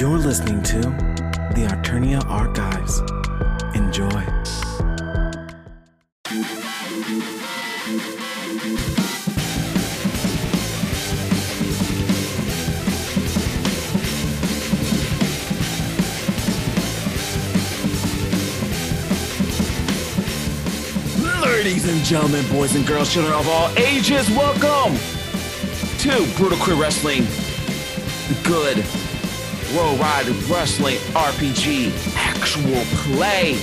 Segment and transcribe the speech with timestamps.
[0.00, 3.00] You're listening to the Arternia Archives.
[3.74, 4.08] Enjoy.
[21.42, 24.96] Ladies and gentlemen, boys and girls, children of all ages, welcome
[25.98, 27.26] to Brutal Crit Wrestling,
[28.44, 28.82] good
[29.74, 33.56] worldwide wrestling RPG actual play.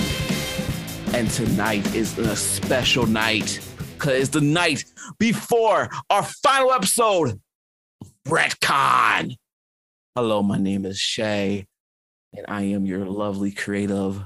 [1.12, 3.60] And tonight is a special night
[3.94, 4.84] because it's the night
[5.18, 7.40] before our final episode,
[8.26, 9.36] Wreck Con.
[10.14, 11.66] Hello, my name is Shay,
[12.34, 14.18] and I am your lovely creative.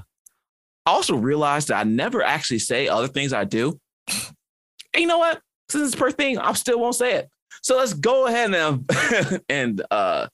[0.85, 3.79] I also realized that I never actually say other things I do.
[4.93, 5.41] And you know what?
[5.69, 7.29] Since it's per thing, I still won't say it.
[7.61, 10.27] So let's go ahead and and uh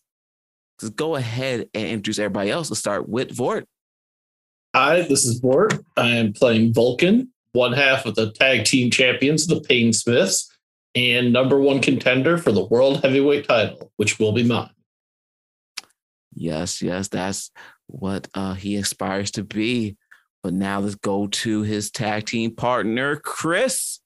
[0.79, 2.69] just go ahead and introduce everybody else.
[2.69, 3.67] Let's start with Vort.
[4.75, 5.73] Hi, this is Vort.
[5.97, 10.55] I am playing Vulcan, one half of the tag team champions, the Pain Smiths,
[10.95, 14.69] and number one contender for the world heavyweight title, which will be mine.
[16.33, 17.51] Yes, yes, that's
[17.87, 19.97] what uh, he aspires to be.
[20.43, 23.99] But now let's go to his tag team partner, Chris.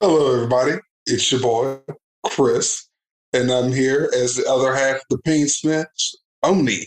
[0.00, 0.72] Hello, everybody.
[1.06, 1.78] It's your boy,
[2.26, 2.87] Chris,
[3.32, 6.86] and I'm here as the other half of the Pain Smiths, Oni,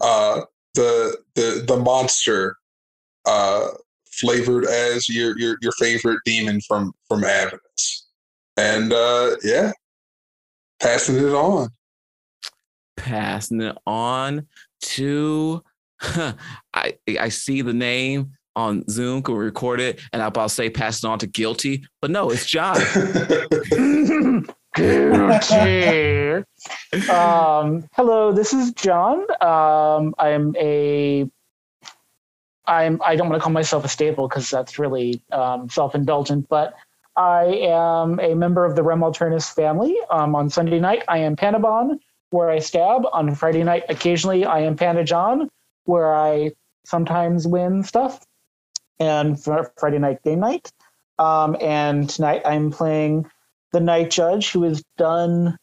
[0.00, 0.42] uh,
[0.74, 2.56] the the the monster,
[3.26, 3.68] uh,
[4.10, 8.06] flavored as your your your favorite demon from from Avernus,
[8.56, 9.72] and uh, yeah,
[10.80, 11.68] passing it on.
[12.96, 14.46] Passing it on
[14.82, 15.62] to,
[16.00, 19.22] I I see the name on Zoom.
[19.22, 20.00] Can we record it?
[20.12, 22.76] And I'll, say pass it on to guilty, but no, it's John.
[27.10, 29.20] Um, hello, this is John.
[29.42, 31.28] Um, I'm a.
[32.66, 33.00] I'm.
[33.04, 36.74] I don't want to call myself a staple because that's really um, self-indulgent, but
[37.16, 39.96] I am a member of the Rem Alternus family.
[40.10, 41.98] Um, on Sunday night, I am Panabon,
[42.30, 43.02] where I stab.
[43.12, 45.50] On Friday night, occasionally, I am Panda John,
[45.84, 46.52] where I
[46.84, 48.24] sometimes win stuff.
[48.98, 50.70] And for Friday night, game night.
[51.18, 53.26] Um, and tonight, I'm playing
[53.74, 55.56] the night judge who has done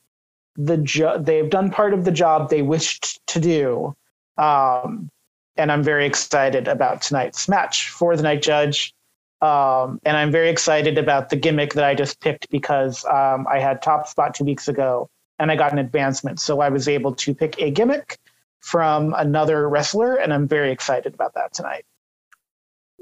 [0.58, 3.96] the job they've done part of the job they wished to do
[4.38, 5.10] um,
[5.56, 8.94] and i'm very excited about tonight's match for the night judge
[9.42, 13.60] um, and i'm very excited about the gimmick that i just picked because um, i
[13.60, 17.16] had top spot two weeks ago and i got an advancement so i was able
[17.16, 18.18] to pick a gimmick
[18.60, 21.86] from another wrestler and i'm very excited about that tonight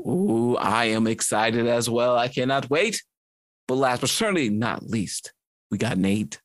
[0.08, 2.18] Ooh, I am excited as well.
[2.18, 3.04] I cannot wait.
[3.70, 5.32] But last but certainly not least,
[5.70, 6.42] we got Nate.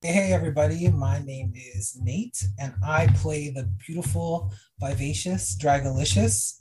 [0.00, 0.88] Hey, everybody.
[0.88, 6.60] My name is Nate, and I play the beautiful, vivacious, dragalicious,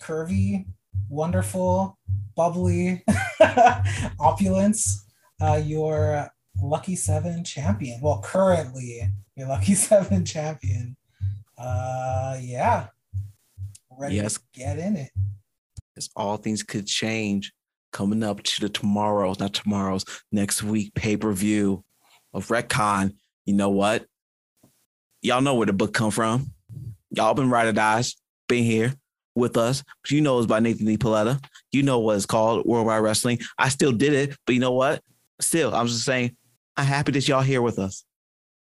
[0.00, 0.66] curvy,
[1.08, 1.98] wonderful,
[2.36, 3.04] bubbly,
[4.20, 5.06] opulence,
[5.40, 6.30] uh, your
[6.62, 8.00] Lucky Seven champion.
[8.00, 10.96] Well, currently, your Lucky Seven champion.
[11.58, 12.86] Uh, yeah.
[13.90, 14.34] Ready Yes.
[14.34, 15.10] to get in it.
[15.92, 17.52] Because all things could change
[17.92, 21.84] coming up to the tomorrows, not tomorrows, next week pay per view
[22.32, 23.14] of Wreck Con.
[23.44, 24.06] You know what?
[25.20, 26.52] Y'all know where the book come from.
[27.10, 28.16] Y'all been ride or dies,
[28.48, 28.94] been here
[29.34, 29.84] with us.
[30.02, 30.96] But you know it's by Nathan D.
[30.96, 31.42] Paoletta.
[31.70, 33.38] You know what it's called, World Wide Wrestling.
[33.58, 35.02] I still did it, but you know what?
[35.40, 36.36] Still, I'm just saying,
[36.76, 38.04] I'm happy that y'all here with us.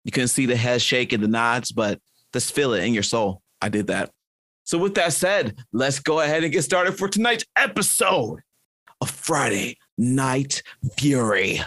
[0.04, 1.98] You couldn't see the head shake and the nods, but
[2.32, 3.40] just feel it in your soul.
[3.62, 4.10] I did that.
[4.64, 8.40] So with that said, let's go ahead and get started for tonight's episode
[9.04, 10.62] of Friday Night
[10.96, 11.60] Fury.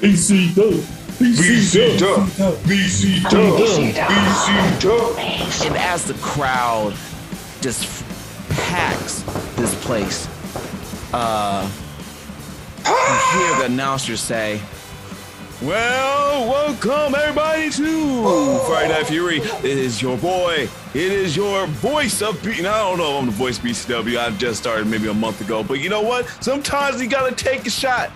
[0.00, 0.54] BC
[1.18, 2.28] BC Dub.
[2.62, 3.58] BC Dub.
[3.58, 5.18] BC Dub.
[5.66, 6.94] And as the crowd
[7.60, 8.04] just
[8.50, 9.22] packs
[9.56, 10.28] this place,
[11.12, 11.68] uh,
[12.86, 14.60] you hear the announcer say,
[15.62, 19.40] Well, welcome everybody to Friday Night Fury.
[19.40, 20.70] It is your boy.
[20.94, 22.62] It is your voice of B.
[22.62, 24.18] Now, I don't know if I'm the voice of BCW.
[24.18, 25.62] I just started maybe a month ago.
[25.62, 26.26] But you know what?
[26.42, 28.10] Sometimes you gotta take a shot.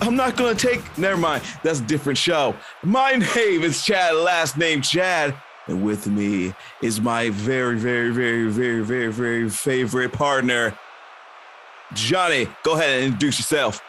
[0.00, 0.80] I'm not gonna take.
[0.98, 1.44] Never mind.
[1.62, 2.56] That's a different show.
[2.82, 4.16] My name is Chad.
[4.16, 5.36] Last name Chad.
[5.68, 6.52] And with me
[6.82, 10.76] is my very, very, very, very, very, very favorite partner,
[11.94, 12.48] Johnny.
[12.64, 13.80] Go ahead and introduce yourself.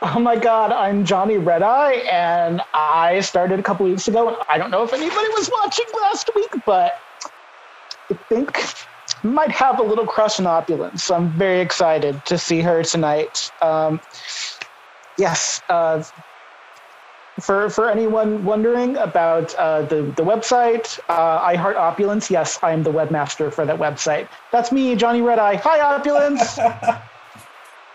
[0.00, 4.42] Oh my God, I'm Johnny Redeye, and I started a couple weeks ago.
[4.48, 6.92] I don't know if anybody was watching last week, but
[8.12, 8.58] I think
[9.24, 11.10] I might have a little crush on Opulence.
[11.10, 13.52] I'm very excited to see her tonight.
[13.62, 14.00] Um,
[15.18, 16.04] yes, uh,
[17.42, 22.30] for for anyone wondering about uh, the the website, uh, I Heart Opulence.
[22.30, 24.28] Yes, I am the webmaster for that website.
[24.52, 25.56] That's me, Johnny Redeye.
[25.56, 26.58] Hi, Opulence.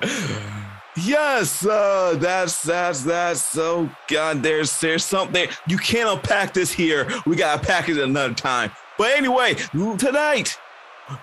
[0.95, 4.43] Yes, uh, that's that's that's so God.
[4.43, 7.09] There's there's something you can't unpack this here.
[7.25, 8.71] We gotta pack it another time.
[8.97, 9.55] But anyway,
[9.97, 10.57] tonight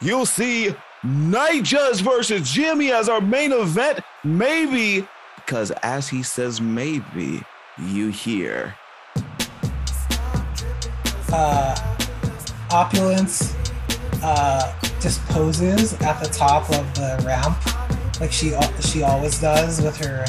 [0.00, 0.74] you'll see
[1.04, 4.00] Night Judge versus Jimmy as our main event.
[4.24, 5.06] Maybe
[5.36, 7.42] because as he says, maybe
[7.78, 8.74] you hear.
[11.32, 11.76] uh,
[12.70, 13.54] opulence
[14.22, 14.72] uh,
[16.02, 17.56] at the top of the ramp
[18.20, 20.24] like she she always does with her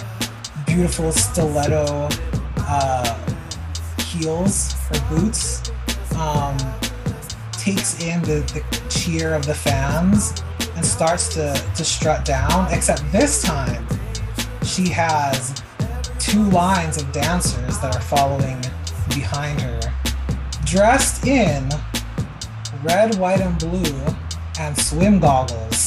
[0.65, 2.07] beautiful stiletto
[2.57, 3.35] uh,
[3.99, 5.71] heels or boots
[6.15, 6.57] um,
[7.51, 10.41] takes in the, the cheer of the fans
[10.75, 13.85] and starts to, to strut down except this time
[14.63, 15.61] she has
[16.17, 18.59] two lines of dancers that are following
[19.09, 19.79] behind her
[20.63, 21.69] dressed in
[22.83, 24.15] red, white, and blue
[24.59, 25.80] and swim goggles.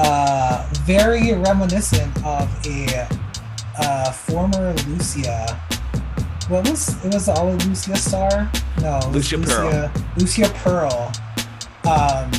[0.00, 3.08] Uh, very reminiscent of a
[3.78, 5.60] uh, former Lucia.
[6.48, 7.12] What was it?
[7.12, 8.50] Was the all Lucia star?
[8.80, 9.92] No, was Lucia Pearl.
[10.16, 11.12] Lucia Pearl.
[11.84, 12.30] Um,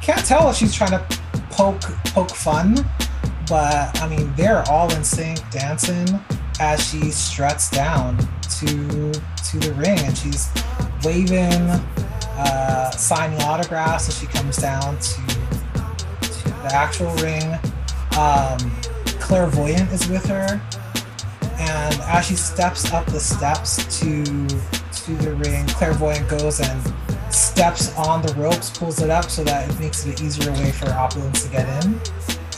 [0.00, 1.18] can't tell if she's trying to
[1.50, 2.74] poke poke fun,
[3.48, 6.06] but I mean they're all in sync dancing
[6.58, 10.50] as she struts down to to the ring and she's
[11.04, 11.68] waving,
[12.38, 15.37] uh, signing autographs as she comes down to
[16.62, 17.54] the actual ring.
[18.18, 18.58] Um,
[19.20, 20.60] Clairvoyant is with her,
[21.58, 26.94] and as she steps up the steps to to the ring, Clairvoyant goes and
[27.32, 30.72] steps on the ropes, pulls it up so that it makes it an easier way
[30.72, 32.00] for Opulence to get in,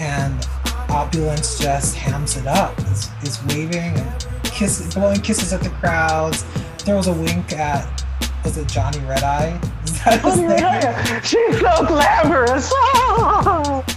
[0.00, 0.46] and
[0.90, 6.44] Opulence just hams it up, is, is waving and kisses, blowing kisses at the crowds,
[6.78, 8.04] throws a wink at
[8.44, 9.58] was it Johnny Redeye?
[9.79, 10.50] Is that his name?
[10.50, 12.70] Redeye, She's so glamorous.
[12.74, 13.84] Ah!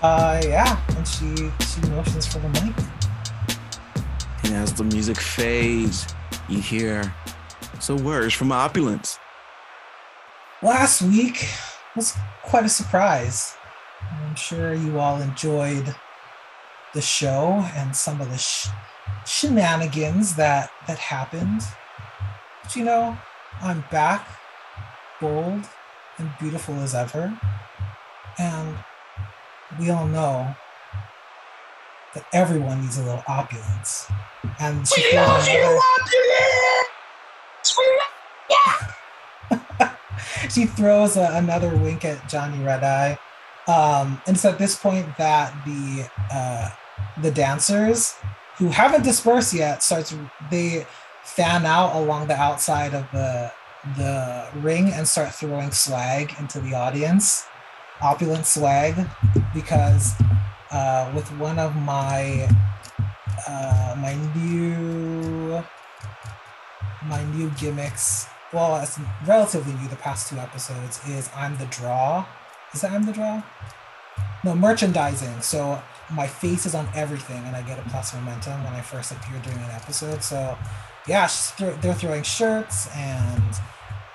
[0.00, 1.26] Uh, yeah, and she
[1.66, 2.72] she motions for the mic.
[4.44, 6.14] And as the music fades,
[6.48, 7.12] you hear
[7.80, 9.18] some words from Opulence.
[10.62, 11.48] Last week
[11.96, 12.14] was
[12.44, 13.56] quite a surprise.
[14.08, 15.96] I'm sure you all enjoyed
[16.94, 18.68] the show and some of the sh-
[19.26, 21.62] shenanigans that that happened.
[22.62, 23.18] But you know,
[23.60, 24.28] I'm back,
[25.20, 25.64] bold
[26.18, 27.38] and beautiful as ever,
[28.38, 28.76] and
[29.78, 30.54] we all know
[32.14, 34.10] that everyone needs a little opulence.
[34.60, 35.78] And she throws another-
[40.50, 43.16] she throws a, another wink at Johnny Redeye.
[43.66, 46.70] Um, and it's at this point that the uh,
[47.20, 48.14] the dancers
[48.56, 50.14] who haven't dispersed yet starts
[50.50, 50.86] they
[51.22, 53.52] fan out along the outside of the
[53.96, 57.46] the ring and start throwing swag into the audience,
[58.00, 58.94] opulent swag,
[59.54, 60.14] because
[60.70, 62.48] uh, with one of my
[63.46, 65.62] uh, my new
[67.04, 72.24] my new gimmicks well, it's relatively new the past two episodes, is I'm the draw.
[72.72, 73.42] Is that I'm the draw?
[74.44, 75.42] No, merchandising.
[75.42, 79.12] So my face is on everything and I get a plus momentum when I first
[79.12, 80.22] appear during an episode.
[80.22, 80.56] So
[81.08, 83.42] yeah, she's they're throwing shirts and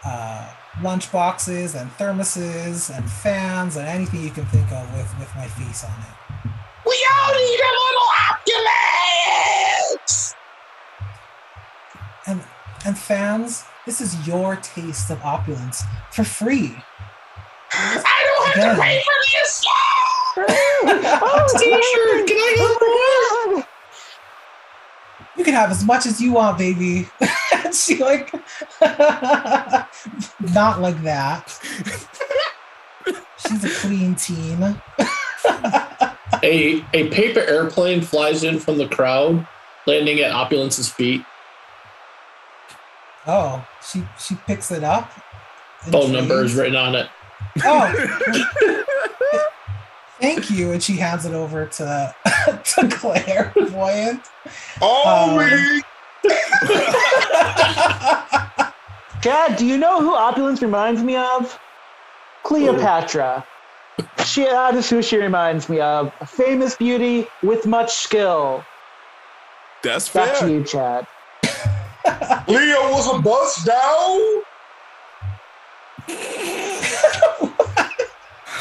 [0.05, 0.47] uh,
[0.81, 5.47] lunch boxes and thermoses and fans and anything you can think of with, with my
[5.47, 6.49] face on it.
[6.85, 10.35] We all need a little opulence.
[12.27, 12.41] And
[12.85, 16.75] and fans, this is your taste of opulence for free.
[17.75, 19.65] I don't have to pay for this.
[20.85, 22.27] Oh, T-shirt.
[22.27, 23.12] Can I have one?
[25.43, 27.05] You can have as much as you want, baby.
[27.65, 28.33] and she like,
[30.53, 31.59] not like that.
[33.37, 34.61] She's a clean teen.
[36.41, 39.47] A a paper airplane flies in from the crowd,
[39.85, 41.23] landing at Opulence's feet.
[43.27, 45.09] Oh, she she picks it up.
[45.89, 47.07] Phone number is written on it.
[47.63, 48.82] Oh,
[50.19, 50.71] thank you.
[50.71, 52.15] And she hands it over to
[52.63, 54.21] to Clairvoyant.
[54.81, 55.83] Oh, Um, week.
[59.21, 61.57] Chad, do you know who Opulence reminds me of?
[62.43, 63.45] Cleopatra.
[64.25, 66.11] She, that is who she reminds me of.
[66.19, 68.65] A famous beauty with much skill.
[69.81, 70.49] That's Back to fair.
[70.49, 71.07] you, Chad.
[72.49, 74.43] Leo was a bust down.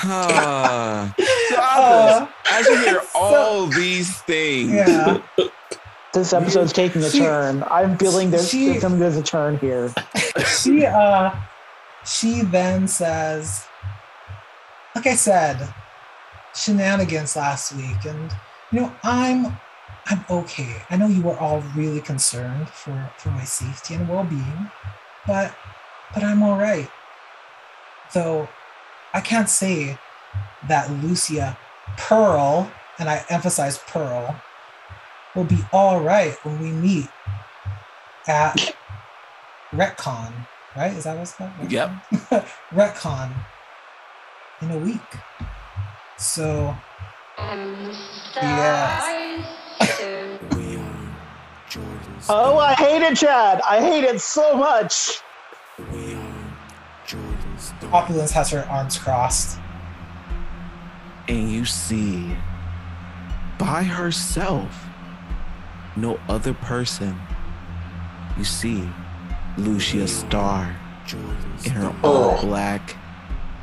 [0.05, 1.15] Ah.
[1.19, 5.19] So, Uh, Opulence, as you hear so- all these things, yeah.
[6.13, 7.65] This episode's taking a She- turn.
[7.71, 9.93] I'm feeling there's, she- there's something there's a turn here.
[10.47, 11.31] she uh
[12.05, 13.65] she then says
[14.97, 15.73] like i said
[16.55, 18.33] shenanigans last week and
[18.73, 19.57] you know i'm
[20.07, 24.71] i'm okay i know you were all really concerned for for my safety and well-being
[25.27, 25.55] but
[26.13, 26.91] but i'm all right
[28.13, 28.49] though
[29.15, 29.99] i can't say
[30.69, 31.57] that lucia
[31.97, 34.41] pearl and i emphasize pearl
[35.35, 37.09] will be all right when we meet
[38.29, 38.77] at
[39.73, 40.93] Wreck Con right?
[40.93, 41.51] Is that what's called?
[41.69, 41.91] Yep.
[42.73, 43.35] Wreck Con
[44.61, 45.01] in a week.
[46.19, 46.75] So
[48.37, 49.03] yes.
[52.29, 53.61] Oh, I hate it, Chad.
[53.69, 55.21] I hate it so much.
[57.93, 59.59] Opulence has her arms crossed.
[61.29, 62.37] and you see
[63.59, 64.87] by herself
[65.97, 67.17] no other person.
[68.37, 68.89] You see
[69.57, 70.75] lucia star
[71.65, 72.97] in her all black.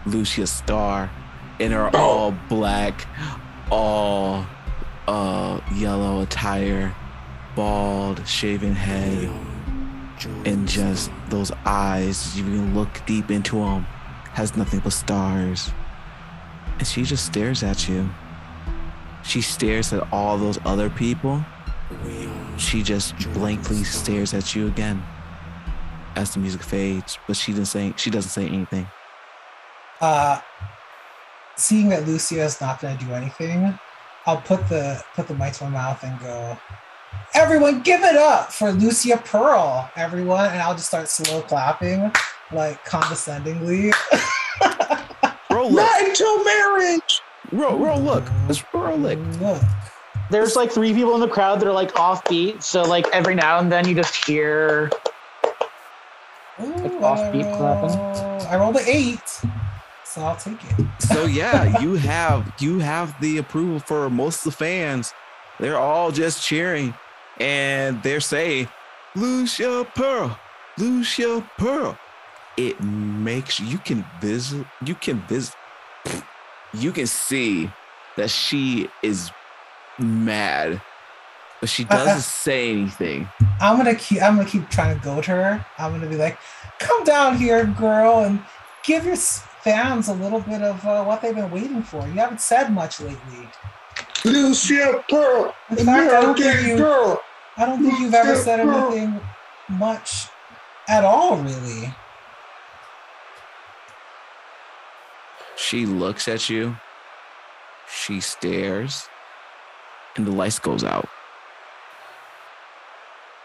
[0.05, 1.09] Lucia star
[1.59, 3.07] in her all black
[3.71, 4.45] all
[5.07, 6.95] uh yellow attire
[7.55, 9.29] bald shaven head
[10.45, 13.85] and just those eyes you can look deep into them
[14.39, 15.72] has nothing but stars
[16.77, 18.10] and she just stares at you.
[19.22, 21.43] She stares at all those other people.
[22.58, 25.03] She just blankly stares at you again
[26.15, 28.88] as the music fades, but she doesn't say she doesn't say anything.
[30.00, 30.39] Uh
[31.58, 33.77] seeing that Lucia is not gonna do anything,
[34.25, 36.58] I'll put the put the mic to my mouth and go,
[37.34, 42.10] Everyone give it up for Lucia Pearl, everyone, and I'll just start slow clapping,
[42.51, 43.91] like condescendingly.
[45.51, 47.22] Roll look, Not until marriage.
[47.51, 48.24] roll, roll look.
[48.48, 49.20] Let's roll look.
[49.39, 49.62] Look.
[50.32, 52.62] There's like three people in the crowd that are like offbeat.
[52.62, 54.91] So like every now and then you just hear
[56.62, 58.48] Ooh, Like offbeat I clapping.
[58.48, 59.27] I rolled an eight,
[60.03, 60.86] so I'll take it.
[61.01, 65.13] So yeah, you have you have the approval for most of the fans.
[65.60, 66.94] They're all just cheering
[67.39, 68.68] and they're saying,
[69.15, 70.38] Lucia Pearl,
[70.77, 71.98] Lucia Pearl.
[72.59, 75.55] It makes you can visit you can visit
[76.73, 77.71] you can see
[78.17, 79.31] that she is
[79.97, 80.81] mad,
[81.61, 83.29] but she doesn't say anything.
[83.61, 84.21] I'm gonna keep.
[84.21, 85.65] I'm gonna keep trying to goad her.
[85.77, 86.37] I'm gonna be like,
[86.79, 88.43] "Come down here, girl, and
[88.83, 92.05] give your fans a little bit of uh, what they've been waiting for.
[92.07, 93.47] You haven't said much lately.
[94.25, 96.77] Lucia Pearl, In fact, I don't think you.
[96.77, 97.21] girl.
[97.55, 99.21] I don't think you've ever said anything
[99.69, 100.27] much
[100.89, 101.93] at all, really.
[105.59, 106.77] She looks at you,
[107.91, 109.07] she stares,
[110.15, 111.09] and the lights goes out.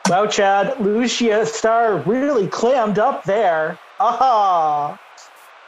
[0.09, 3.79] Wow, Chad, Lucia Star really clammed up there.
[3.99, 4.99] Aha!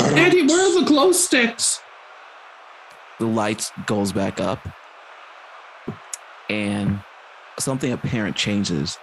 [0.01, 1.81] Andy, where are the glow sticks?
[3.19, 4.67] the lights goes back up
[6.51, 7.01] and
[7.59, 8.99] something apparent changes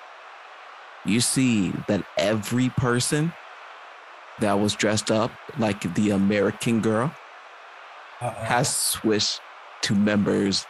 [1.05, 3.33] you see that every person
[4.39, 7.13] that was dressed up like the american girl
[8.21, 8.43] Uh-oh.
[8.43, 9.41] has switched
[9.81, 10.65] to members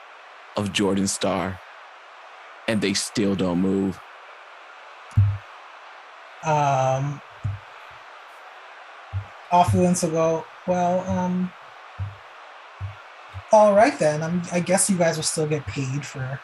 [0.57, 1.59] of jordan star
[2.67, 3.99] and they still don't move
[6.45, 7.21] um,
[9.53, 10.45] Opulence will go.
[10.65, 11.51] Well, um,
[13.51, 14.23] all right then.
[14.23, 16.39] I'm, I guess you guys will still get paid for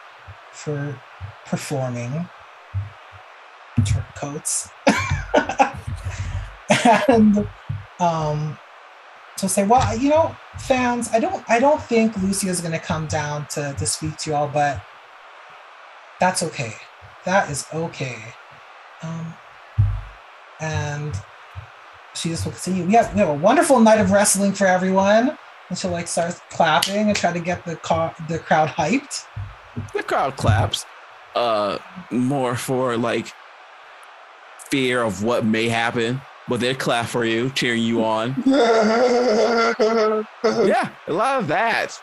[0.52, 0.96] for
[1.44, 2.28] performing
[3.84, 4.68] turncoats.
[7.08, 7.48] and
[7.98, 8.56] um,
[9.36, 13.46] so say, well, you know, fans, I don't, I don't think Lucia's gonna come down
[13.48, 14.82] to to speak to y'all, but
[16.20, 16.74] that's okay.
[17.24, 18.18] That is okay.
[19.02, 19.34] Um,
[20.60, 21.14] and
[22.14, 22.84] she just will continue.
[22.84, 25.36] We have we have a wonderful night of wrestling for everyone.
[25.68, 29.24] And she'll like start clapping and try to get the car the crowd hyped.
[29.94, 30.84] the crowd claps
[31.36, 31.78] uh
[32.10, 33.32] more for like
[34.68, 38.34] fear of what may happen but they clap for you cheering you on?
[40.44, 42.00] Yeah a lot of that.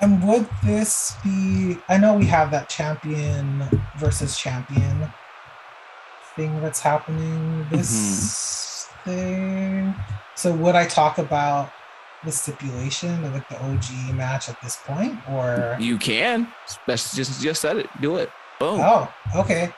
[0.00, 1.78] And would this be?
[1.88, 3.64] I know we have that champion
[3.98, 5.10] versus champion
[6.34, 9.10] thing that's happening this mm-hmm.
[9.10, 9.94] thing.
[10.34, 11.72] So would I talk about
[12.24, 15.76] the stipulation of like the OG match at this point, or?
[15.80, 16.48] You can.
[16.66, 17.88] Especially just just said it.
[18.00, 18.30] Do it.
[18.58, 18.80] Boom.
[18.82, 19.72] Oh, okay.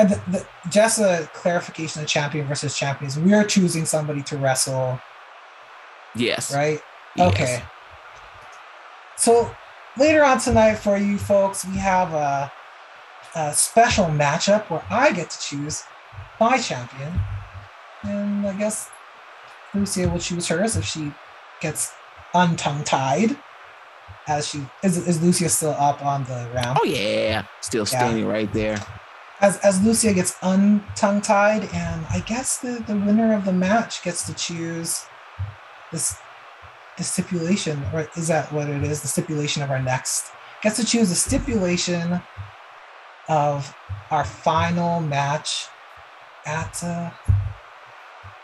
[0.00, 3.18] And the, the, just a clarification of champion versus champions.
[3.18, 4.98] We are choosing somebody to wrestle,
[6.14, 6.80] yes right?
[7.16, 7.30] yes.
[7.30, 7.62] Okay.
[9.16, 9.54] So
[9.98, 12.50] later on tonight for you folks, we have a,
[13.34, 15.84] a special matchup where I get to choose
[16.40, 17.12] my champion.
[18.02, 18.88] And I guess
[19.74, 21.12] Lucia will choose hers if she
[21.60, 21.92] gets
[22.34, 23.36] untongue tied.
[24.26, 26.78] As she is, is Lucia still up on the round?
[26.80, 28.78] Oh yeah, still standing right there.
[29.40, 34.02] As as Lucia gets untongue tied, and I guess the the winner of the match
[34.02, 35.06] gets to choose
[35.92, 36.16] this
[36.98, 39.00] the stipulation, or is that what it is?
[39.00, 40.32] The stipulation of our next
[40.62, 42.20] gets to choose the stipulation
[43.28, 43.74] of
[44.10, 45.68] our final match
[46.44, 47.10] at uh,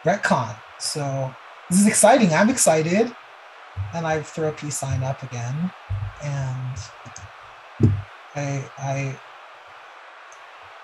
[0.04, 0.54] Wreck Con.
[0.78, 1.34] So
[1.68, 2.32] this is exciting.
[2.32, 3.14] I'm excited,
[3.92, 5.70] and I throw a peace sign up again,
[6.22, 6.78] and
[8.34, 9.20] I I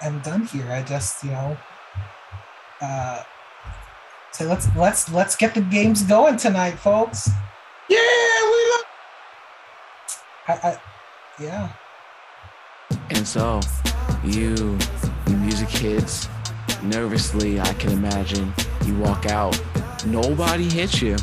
[0.02, 0.70] am done here.
[0.70, 1.56] I just you know.
[2.80, 3.22] Uh,
[4.32, 7.28] so let's let's let's get the games going tonight, folks.
[7.88, 8.84] Yeah, we love.
[10.48, 10.80] I, I
[11.40, 11.68] yeah.
[13.10, 13.60] And so,
[14.24, 14.78] you,
[15.26, 16.28] you music kids,
[16.82, 18.52] nervously, I can imagine,
[18.84, 19.60] you walk out.
[20.06, 21.16] Nobody hits you.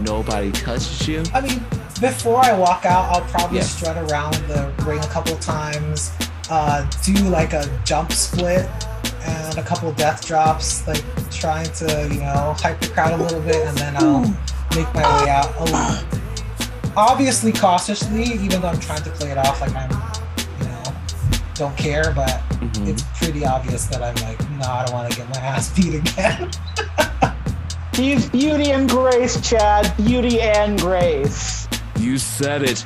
[0.00, 1.22] Nobody touches you.
[1.34, 1.58] I mean,
[2.00, 3.64] before I walk out, I'll probably Yeah.
[3.64, 6.10] strut around the ring a couple times,
[6.50, 8.68] uh, do like a jump split
[9.26, 13.40] and a couple death drops, like trying to, you know, hype the crowd a little
[13.40, 14.22] bit, and then I'll
[14.74, 15.50] make my way out.
[15.58, 16.04] a-
[16.96, 19.90] obviously, cautiously, even though I'm trying to play it off like I'm,
[20.60, 20.82] you know,
[21.54, 22.88] don't care, but Mhm.
[22.88, 25.94] it's pretty obvious that I'm like, no, I don't want to get my ass beat
[25.94, 26.50] again.
[27.94, 29.94] He's beauty and grace, Chad.
[29.98, 31.68] Beauty and grace.
[31.98, 32.84] You said it.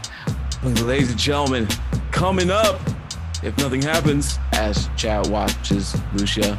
[0.63, 1.69] Ladies and gentlemen,
[2.11, 2.81] coming up,
[3.45, 6.59] if nothing happens, as Chad watches Lucia,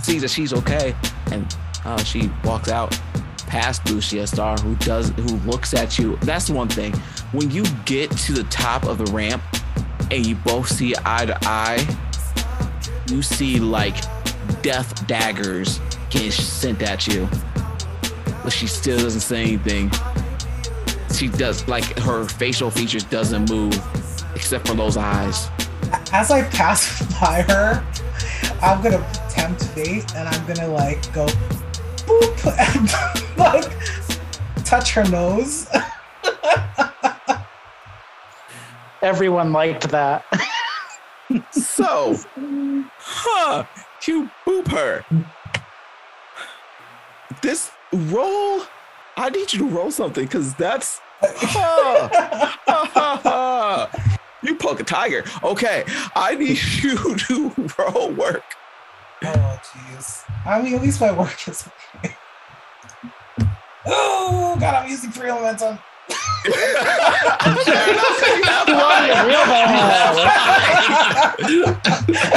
[0.00, 0.94] sees that she's okay,
[1.30, 2.98] and uh, she walks out
[3.46, 6.16] past Lucia Star, who does, who looks at you.
[6.22, 6.92] That's one thing.
[7.32, 9.42] When you get to the top of the ramp
[10.10, 11.86] and you both see eye to eye,
[13.08, 13.96] you see like
[14.62, 15.80] death daggers
[16.10, 17.28] getting sent at you,
[18.42, 19.90] but she still doesn't say anything
[21.16, 23.74] she does like her facial features doesn't move
[24.34, 25.48] except for those eyes.
[26.16, 27.84] As I pass by her,
[28.62, 31.26] I'm gonna tempt fate and I'm gonna like go
[32.06, 32.88] boop and
[33.36, 33.70] like
[34.64, 35.68] touch her nose.
[39.02, 40.24] Everyone liked that.
[41.50, 42.16] So,
[42.98, 43.66] huh?
[44.06, 45.04] You boop her.
[47.42, 48.62] This roll,
[49.18, 51.00] I need you to roll something because that's.
[51.20, 54.05] Huh, ha, ha, ha.
[54.46, 55.24] You poke a tiger.
[55.42, 58.44] Okay, I need you to roll work.
[59.24, 60.22] oh jeez.
[60.46, 61.68] I mean, at least my work is
[62.04, 62.14] okay.
[63.86, 65.78] Oh God, I'm using three momentum.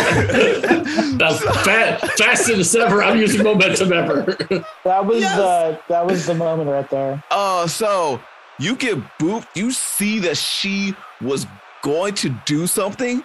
[0.10, 3.04] That's fat, faster than ever.
[3.04, 4.24] I'm using momentum ever.
[4.84, 5.36] That was Yes.
[5.38, 7.24] the that was the moment right there.
[7.30, 8.19] Uh, so
[8.58, 9.48] you get booped.
[9.56, 11.45] You see that she was
[11.82, 13.24] going to do something,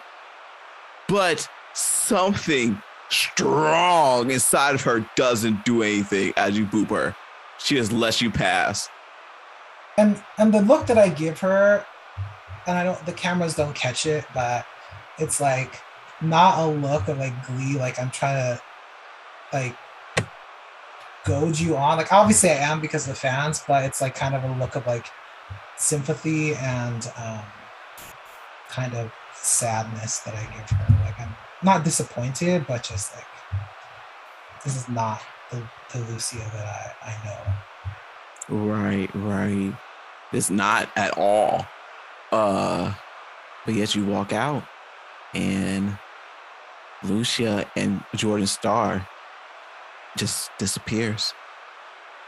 [1.08, 7.14] but something strong inside of her doesn't do anything as you boop her.
[7.58, 8.88] She just lets you pass.
[9.96, 11.84] and and the look that I give her,
[12.66, 14.66] and I don't the cameras don't catch it, but
[15.18, 15.80] it's like
[16.20, 18.62] not a look of like glee, like I'm trying to
[19.52, 19.76] like
[21.24, 21.98] goad you on.
[21.98, 24.76] Like obviously I am because of the fans, but it's like kind of a look
[24.76, 25.06] of like
[25.76, 27.40] sympathy and um
[28.74, 31.04] kind of sadness that I give her.
[31.04, 33.24] Like I'm not disappointed, but just like
[34.64, 38.64] this is not the, the Lucia that I, I know.
[38.66, 39.72] Right, right.
[40.32, 41.66] It's not at all.
[42.32, 42.92] Uh,
[43.64, 44.64] but yet you walk out,
[45.34, 45.96] and
[47.02, 49.06] Lucia and Jordan Starr
[50.16, 51.32] just disappears.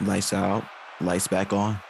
[0.01, 0.65] Lights out,
[1.01, 1.81] lights back on.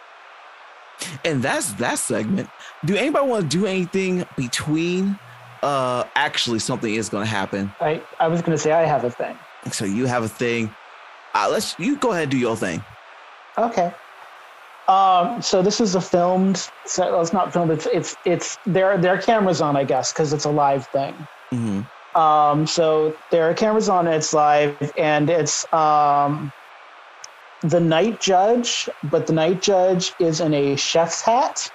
[1.24, 2.50] And that's that segment.
[2.84, 5.18] Do anybody want to do anything between?
[5.62, 7.74] Uh, actually, something is going to happen.
[7.80, 9.40] I I was gonna say I have a thing.
[9.72, 10.76] So you have a thing.
[11.34, 12.84] Uh, let's you go ahead and do your thing.
[13.58, 13.92] Okay.
[14.88, 16.68] Um, so this is a filmed.
[16.86, 17.72] So well, it's not filmed.
[17.72, 18.96] It's it's it's there.
[18.98, 21.26] There are cameras on, I guess, because it's a live thing.
[21.52, 21.80] hmm
[22.14, 24.06] Um, so there are cameras on.
[24.06, 26.52] It's live, and it's um,
[27.62, 28.88] the night judge.
[29.02, 31.70] But the night judge is in a chef's hat,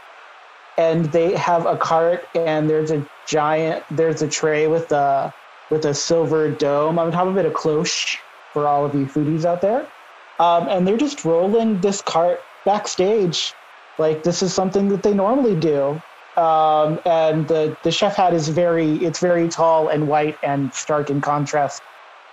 [0.77, 3.85] and they have a cart, and there's a giant.
[3.89, 5.33] There's a tray with a
[5.69, 8.19] with a silver dome on top of it, a cloche
[8.53, 9.91] for all of you foodies out there.
[10.39, 13.55] Um, and they're just rolling this cart backstage,
[13.97, 16.01] like this is something that they normally do.
[16.37, 21.09] Um, and the, the chef hat is very it's very tall and white and stark
[21.09, 21.83] in contrast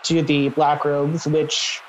[0.05, 1.85] to the black robes, which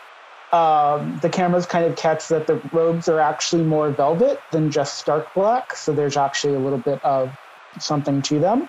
[0.51, 4.97] um, the cameras kind of catch that the robes are actually more velvet than just
[4.97, 5.75] stark black.
[5.75, 7.35] So there's actually a little bit of
[7.77, 8.67] something to them.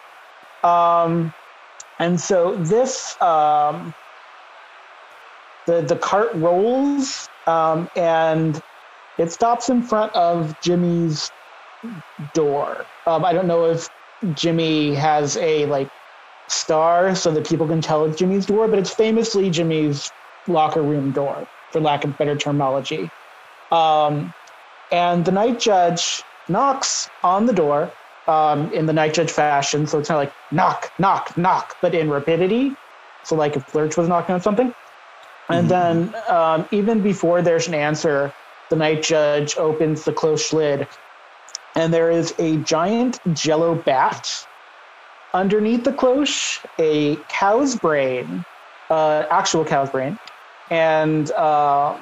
[0.63, 1.33] Um,
[1.99, 3.95] and so this um,
[5.67, 8.61] the the cart rolls um, and
[9.19, 11.31] it stops in front of Jimmy's
[12.33, 12.89] door.
[13.07, 13.89] Um, I don't know if
[14.35, 15.89] Jimmy has a like
[16.49, 20.11] star so that people can tell it's Jimmy's door, but it's famously Jimmy's
[20.47, 23.11] locker room door, for lack of better terminology.
[23.71, 24.33] Um,
[24.91, 27.95] and the night judge knocks on the door
[28.27, 29.87] um, in the night judge fashion.
[29.87, 32.77] So it's not like knock, knock, knock, but in rapidity.
[33.25, 34.75] So like if Lurch was knocking on something.
[35.49, 38.33] And then um, even before there's an answer,
[38.69, 40.87] the night judge opens the closed lid,
[41.75, 44.47] and there is a giant jello bat
[45.35, 48.45] underneath the cloche, a cow's brain,
[48.91, 50.19] uh, actual cow's brain,
[50.71, 52.01] and uh,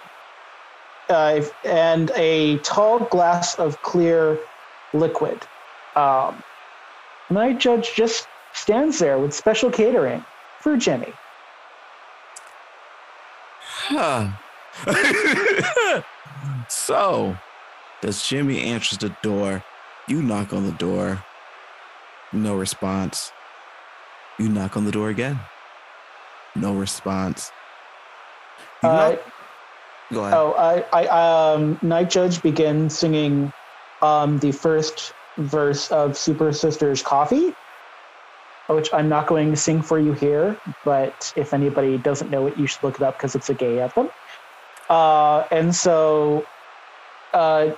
[1.09, 4.39] uh, and a tall glass of clear
[4.93, 5.41] liquid.
[5.97, 6.43] Um,
[7.31, 10.25] night judge just stands there with special catering
[10.61, 11.13] for Jimmy.
[13.61, 14.29] Huh.
[16.69, 17.37] so,
[18.01, 19.65] does Jimmy answers the door?
[20.07, 21.25] You knock on the door.
[22.33, 23.33] No response.
[24.39, 25.41] You knock on the door again.
[26.55, 27.51] No response.
[28.83, 29.17] Uh,
[30.13, 30.35] Go ahead.
[30.35, 33.53] Oh, I, I, um, Night Judge begins singing
[34.01, 37.57] um, the first verse of Super Sisters Coffee,
[38.69, 42.57] which I'm not going to sing for you here, but if anybody doesn't know it,
[42.57, 44.11] you should look it up because it's a gay anthem.
[44.89, 46.49] Uh, and so
[47.35, 47.71] uh,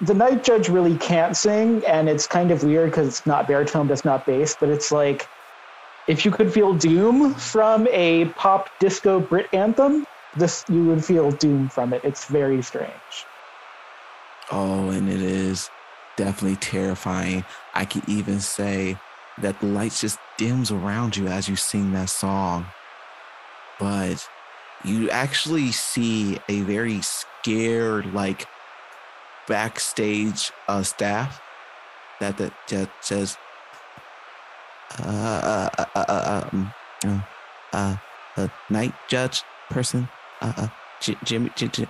[0.00, 3.90] the Night Judge really can't sing, and it's kind of weird because it's not baritone,
[3.90, 5.28] it's not bass, but it's like
[6.06, 10.04] if you could feel doom from a pop disco Brit anthem,
[10.36, 12.02] this you would feel doom from it.
[12.04, 13.26] It's very strange.
[14.50, 15.70] Oh, and it is
[16.16, 17.44] definitely terrifying.
[17.74, 18.96] I could even say
[19.38, 22.66] that the lights just dims around you as you sing that song.
[23.78, 24.28] But
[24.84, 28.46] you actually see a very scared, like
[29.48, 31.40] backstage uh, staff
[32.20, 33.36] that that, that says,
[34.98, 37.20] uh, uh, uh, uh, um, uh,
[37.72, 37.96] uh,
[38.36, 40.08] uh, night judge person,
[40.42, 40.68] uh, uh,
[41.00, 41.88] J- Jimmy, J- J-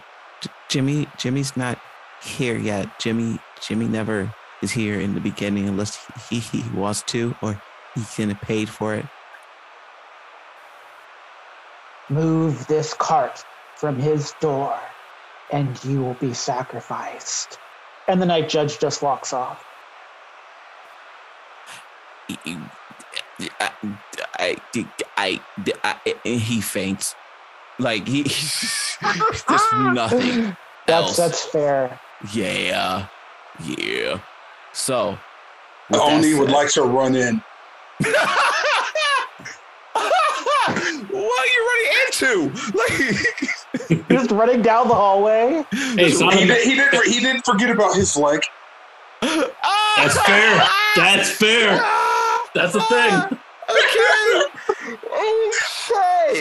[0.71, 1.81] Jimmy, Jimmy's not
[2.21, 2.99] here yet.
[2.99, 7.63] Jimmy Jimmy never is here in the beginning unless he, he, he wants to or
[7.95, 9.11] he can paid for it.
[12.11, 13.45] Move this cart
[13.77, 14.97] from his door,
[15.51, 17.59] and you will be sacrificed.
[18.09, 19.65] And the night judge just walks off.
[22.29, 22.71] He- he-
[23.61, 23.73] I,
[24.39, 24.57] I,
[25.17, 25.47] I,
[25.85, 27.17] I, I- he faints.
[27.83, 28.23] Like he,
[29.03, 31.17] there's nothing That's else.
[31.17, 31.99] that's fair.
[32.33, 33.09] Yeah,
[33.65, 34.21] yeah.
[34.73, 35.19] So,
[35.91, 37.43] with that Oni would like to run in.
[39.99, 42.53] what are you running into?
[42.79, 45.65] Like, Just running down the hallway.
[45.73, 47.05] Hey, it's not He, did, he didn't.
[47.07, 48.41] He didn't forget about his leg.
[49.23, 49.95] Ah!
[49.97, 50.63] that's fair.
[50.97, 51.77] That's fair.
[52.55, 53.11] That's the thing.
[53.13, 53.39] Ah!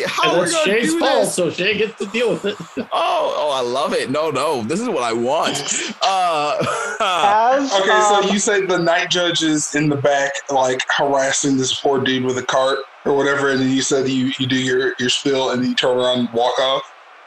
[0.04, 0.12] Okay.
[0.12, 0.30] Okay.
[0.30, 1.36] How are we gonna Shay's do fault, this?
[1.36, 2.58] so Shay gets to deal with it.
[2.94, 4.10] Oh, oh, I love it.
[4.10, 5.62] No, no, this is what I want.
[6.04, 6.58] Uh,
[7.02, 11.58] As Okay, um, so you say the night judge is in the back, like harassing
[11.58, 14.56] this poor dude with a cart or whatever, and then you said you, you do
[14.62, 16.82] your, your spill and then you turn around and walk off.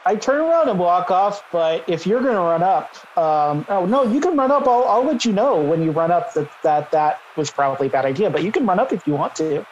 [0.05, 3.85] I turn around and walk off, but if you're going to run up, um, oh
[3.85, 4.67] no, you can run up.
[4.67, 7.89] I'll, I'll let you know when you run up that, that that was probably a
[7.89, 9.63] bad idea, but you can run up if you want to.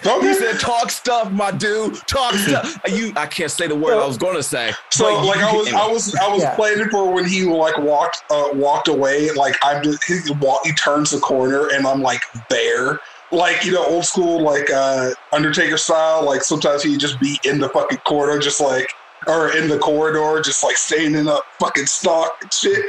[0.00, 0.32] He Okay.
[0.34, 1.96] said, "Talk stuff, my dude.
[2.06, 4.72] Talk stuff." You, I can't say the word I was going to say.
[4.92, 6.54] So but like I was I was I was Yeah.
[6.56, 10.72] planning for when he like walked uh, walked away like I'm just he walk he
[10.74, 12.98] turns the corner and I'm like there
[13.30, 17.58] like you know old school like uh Undertaker style like sometimes he'd just be in
[17.60, 18.86] the fucking corner just like
[19.26, 22.84] or in the corridor just like staying in a fucking stock and shit.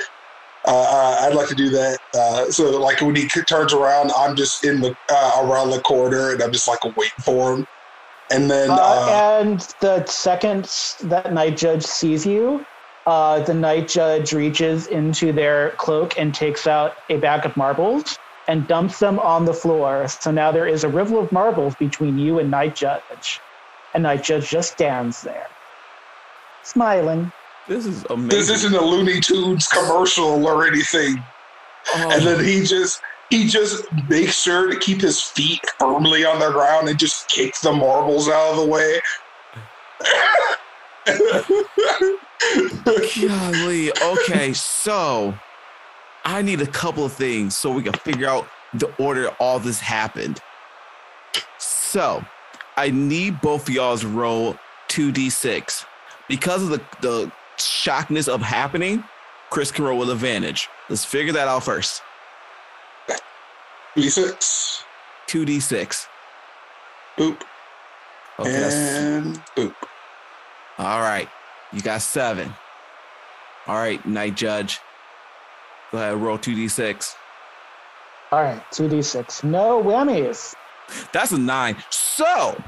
[0.65, 1.99] Uh, I'd like to do that.
[2.13, 6.31] Uh, so like when he turns around, I'm just in the uh, around the corner
[6.31, 7.65] and I'm just like waiting for him.
[8.31, 10.71] And then Uh, uh, and the second
[11.01, 12.65] that night judge sees you,
[13.05, 18.17] uh, the night judge reaches into their cloak and takes out a bag of marbles
[18.47, 20.07] and dumps them on the floor.
[20.07, 23.43] So now there is a river of marbles between you and night judge,
[23.93, 25.51] and night judge just stands there,
[26.61, 27.33] smiling.
[27.67, 28.29] This is amazing.
[28.29, 31.23] This isn't a Looney Tunes commercial or anything.
[31.95, 32.43] Oh, And then oh.
[32.43, 36.99] he just he just makes sure to keep his feet firmly on the ground and
[36.99, 39.01] just kick the marbles out of the way.
[43.27, 43.91] Golly.
[44.01, 45.33] Okay, so
[46.25, 49.79] I need a couple of things so we can figure out the order all this
[49.79, 50.39] happened.
[51.57, 52.23] So
[52.77, 54.57] I need both of y'all's roll
[54.89, 55.85] 2d6.
[56.27, 59.03] Because of the, the shockness of happening,
[59.49, 60.69] Chris can roll with advantage.
[60.89, 62.01] Let's figure that out first.
[63.95, 64.83] D6.
[65.27, 66.07] 2d6.
[67.17, 67.41] Boop.
[68.39, 69.75] Okay, and boop.
[70.79, 71.29] all right.
[71.71, 72.53] You got seven.
[73.67, 74.79] All right, Night Judge.
[75.91, 77.15] Go ahead, roll 2d6.
[78.31, 79.43] All right, 2d6.
[79.43, 80.55] No whammies.
[81.11, 81.77] That's a nine.
[81.91, 82.61] So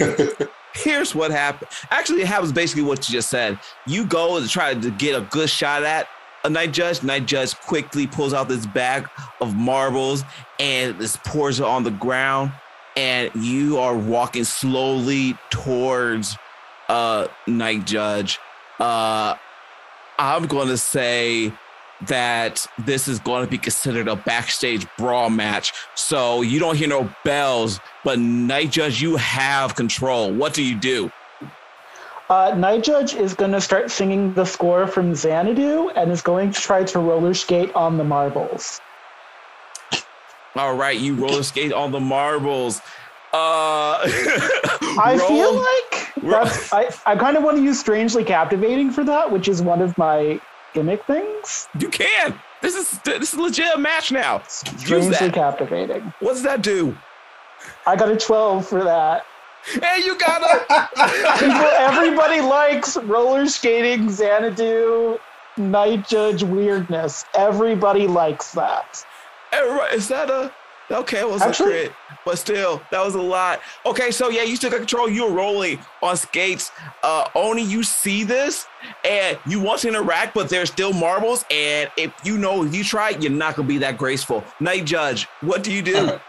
[0.74, 1.70] here's what happened.
[1.90, 3.58] Actually, it happens basically what you just said.
[3.86, 6.08] You go to try to get a good shot at
[6.44, 7.02] a night judge.
[7.02, 9.08] Night judge quickly pulls out this bag
[9.40, 10.22] of marbles
[10.58, 12.52] and this pours it on the ground.
[12.96, 16.36] And you are walking slowly towards
[16.88, 18.38] uh night judge.
[18.78, 19.36] Uh
[20.18, 21.52] I'm gonna say
[22.06, 25.72] that this is going to be considered a backstage brawl match.
[25.94, 30.32] So you don't hear no bells, but Night Judge, you have control.
[30.32, 31.10] What do you do?
[32.30, 36.52] Uh, Night Judge is going to start singing the score from Xanadu and is going
[36.52, 38.80] to try to roller skate on the marbles.
[40.56, 42.80] All right, you roller skate on the marbles.
[43.32, 43.98] Uh,
[44.98, 49.04] I roll- feel like that's, I, I kind of want to use Strangely Captivating for
[49.04, 50.40] that, which is one of my
[50.74, 51.68] gimmick things.
[51.78, 52.38] you can.
[52.60, 54.42] This is this is legit a match now.
[54.48, 55.30] Strangely.
[55.30, 56.12] Captivating.
[56.20, 56.96] What does that do?
[57.86, 59.24] I got a 12 for that.
[59.64, 61.38] Hey, you got a.
[61.38, 65.18] People, everybody likes roller skating, Xanadu,
[65.56, 67.24] Night Judge weirdness.
[67.34, 69.04] Everybody likes that.
[69.92, 70.52] Is that a
[70.90, 71.20] okay?
[71.20, 71.92] It was Actually- a crit,
[72.24, 73.60] but still, that was a lot.
[73.86, 75.08] Okay, so yeah, you still got control.
[75.08, 76.70] You're rolling on skates.
[77.02, 78.66] Uh, only you see this,
[79.04, 81.44] and you want to interact, but there's still marbles.
[81.50, 84.44] And if you know if you try, you're not gonna be that graceful.
[84.60, 86.18] Night Judge, what do you do?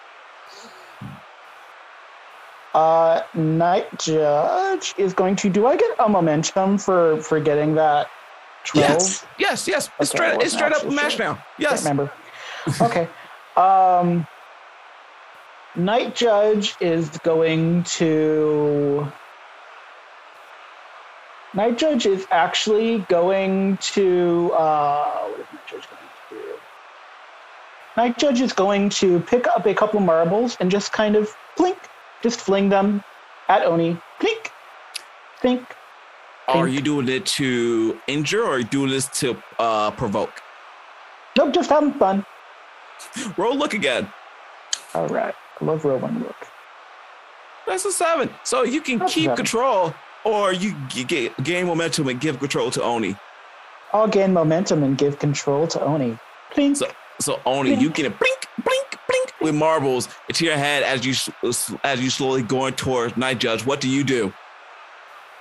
[2.73, 5.49] Uh, Night Judge is going to.
[5.49, 8.09] Do I get a momentum for for getting that
[8.65, 8.89] 12?
[8.89, 9.25] Yes.
[9.39, 11.25] Yes, yes, it's Okay, I straight, it's straight up a match sure.
[11.25, 11.45] now.
[11.57, 11.83] Yes.
[11.83, 12.11] remember.
[12.81, 13.07] Okay.
[13.57, 14.27] Um,
[15.75, 19.11] Night Judge is going to.
[21.53, 24.51] Night Judge is actually going to.
[24.53, 26.53] Uh, what is Night Judge going to do?
[27.97, 31.77] Night Judge is going to pick up a couple marbles and just kind of blink,
[32.21, 33.03] just fling them
[33.49, 33.97] at Oni.
[34.21, 34.51] Blink,
[35.41, 35.75] blink.
[36.47, 40.41] Are you doing it to injure, or are you doing this to uh, provoke?
[41.37, 42.25] Nope, just having fun.
[43.35, 44.07] Roll look again.
[44.93, 45.35] All right.
[45.59, 46.35] I love rolling look.
[47.67, 48.29] That's a seven.
[48.43, 49.37] So you can That's keep seven.
[49.37, 53.15] control, or you g- get gain momentum and give control to Oni.
[53.93, 56.17] I'll gain momentum and give control to Oni.
[56.53, 56.77] Blink.
[56.77, 56.87] So,
[57.19, 61.13] so Oni, you get a blink, blink, blink with marbles into your head as you
[61.83, 63.65] as you slowly going towards Night Judge.
[63.65, 64.33] What do you do?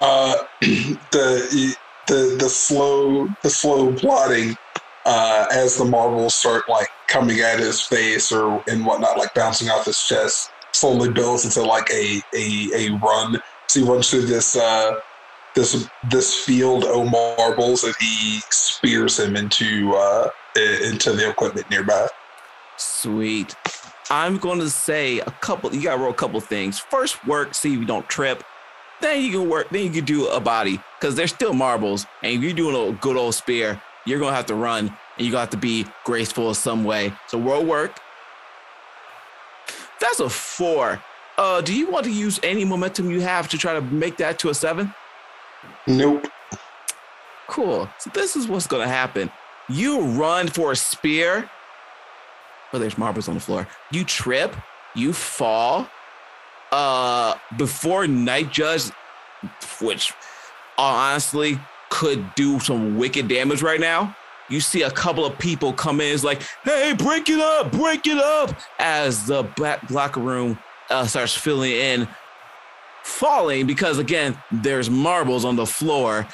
[0.01, 4.57] Uh, the the the slow the slow plotting
[5.05, 9.69] uh, as the marbles start like coming at his face or and whatnot, like bouncing
[9.69, 13.41] off his chest, slowly builds into like a a, a run.
[13.67, 15.01] So he runs through this uh,
[15.55, 22.09] this this field of marbles and he spears him into uh, into the equipment nearby.
[22.77, 23.55] Sweet.
[24.11, 25.75] I'm going to say a couple.
[25.75, 26.79] You got to roll a couple things.
[26.79, 27.55] First, work.
[27.55, 28.45] See if you don't trip.
[29.01, 29.71] Then you can work.
[29.71, 32.07] Then you can do a body because they're still marbles.
[32.23, 35.33] And if you're doing a good old spear, you're gonna have to run and you
[35.33, 37.13] got to be graceful in some way.
[37.29, 37.99] So roll work.
[40.01, 41.03] That's a four.
[41.37, 44.39] Uh, do you want to use any momentum you have to try to make that
[44.41, 44.95] to a seven?
[45.87, 46.27] Nope.
[47.49, 47.89] Cool.
[47.99, 49.31] So this is what's gonna happen.
[49.69, 51.49] You run for a spear.
[52.73, 53.67] Oh, there's marbles on the floor.
[53.91, 54.55] You trip.
[54.95, 55.89] You fall.
[56.73, 58.91] Uh, before Night Judge,
[59.81, 60.13] which
[60.77, 61.59] honestly
[61.95, 64.17] could do some wicked damage right now.
[64.49, 66.13] You see a couple of people come in.
[66.13, 68.53] It's like, hey, break it up, break it up.
[68.81, 70.59] As the back locker room
[70.91, 72.09] uh, starts filling in,
[73.05, 76.27] falling because again, there's marbles on the floor.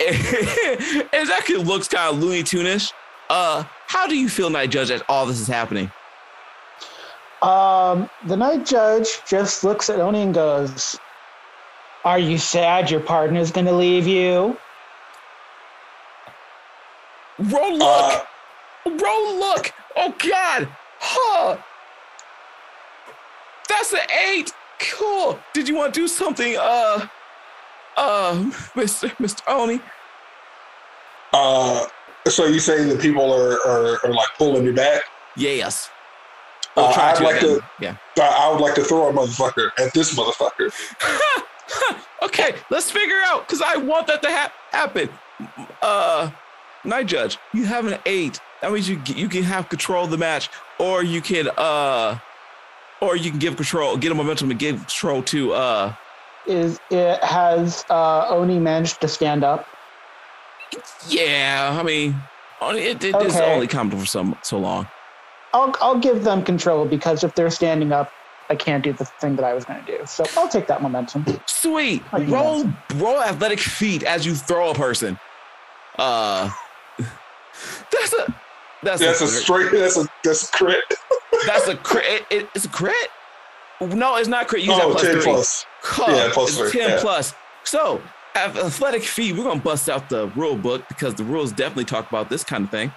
[0.00, 2.92] it actually looks kind of Looney Tunish.
[3.30, 5.90] Uh, how do you feel, Night Judge, as all this is happening?
[7.40, 11.00] Um, the Night Judge just looks at Oni and goes,
[12.04, 14.58] Are you sad your partner's going to leave you?
[17.38, 18.26] Roll look,
[18.86, 19.72] Uh, roll look.
[19.96, 20.68] Oh God,
[20.98, 21.56] Huh.
[23.68, 24.52] That's an eight.
[24.78, 25.38] Cool.
[25.52, 27.06] Did you want to do something, uh,
[27.96, 28.32] uh,
[28.74, 29.10] Mr.
[29.16, 29.40] Mr.
[29.48, 29.80] Oni?
[31.32, 31.86] Uh,
[32.28, 35.02] so you saying that people are, are, are like pulling me back?
[35.36, 35.90] Yes.
[36.76, 37.56] Uh, try I'd like again.
[37.58, 37.96] to- Yeah.
[38.18, 40.72] I I would like to throw a motherfucker at this motherfucker.
[42.22, 45.08] okay, let's figure out because I want that to ha- happen.
[45.82, 46.30] Uh,
[46.86, 48.40] night judge, you have an eight.
[48.62, 52.18] That means you you can have control of the match, or you can uh,
[53.00, 55.94] or you can give control, get a momentum and give control to uh.
[56.46, 59.66] Is it has uh, Oni managed to stand up?
[61.08, 62.16] Yeah, I mean,
[62.60, 63.54] only- it, it is Okay.
[63.54, 64.86] only comfortable for some so long.
[65.52, 68.12] I'll I'll give them control because if they're standing up,
[68.48, 70.04] I can't do the thing that I was going to do.
[70.06, 71.24] So I'll take that momentum.
[71.46, 72.02] Sweet.
[72.12, 75.18] Roll roll athletic feat as you throw a person.
[75.98, 76.50] Uh,
[77.92, 78.34] that's a
[78.82, 79.72] that's, That's a a straight.
[79.72, 80.84] That's a that's a crit.
[81.46, 82.04] That's a crit.
[82.06, 83.08] It, it- it's a crit.
[83.80, 84.62] No, it's not crit.
[84.62, 85.22] You use Oh, that plus 10 three.
[85.24, 85.66] plus.
[85.82, 87.00] Huh, Yeah, plus it's three, 10 yeah.
[87.00, 87.34] plus.
[87.64, 88.00] So,
[88.34, 92.08] athletic feat, we're going to bust out the rule book because the rules definitely talk
[92.08, 92.90] about this kind of thing.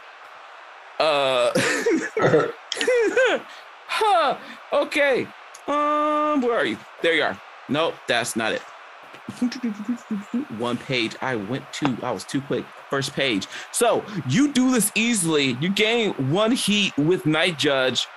[1.00, 1.52] Uh,
[3.88, 4.38] huh,
[4.72, 5.24] okay.
[5.68, 6.78] Um, where are you?
[7.02, 7.40] There you are.
[7.68, 8.62] Nope, that's not it.
[10.58, 11.16] One page.
[11.22, 12.66] I went too, I was too quick.
[12.90, 13.48] First page.
[13.72, 15.58] So you do this easily.
[15.62, 18.08] You gain one heat with Night Judge.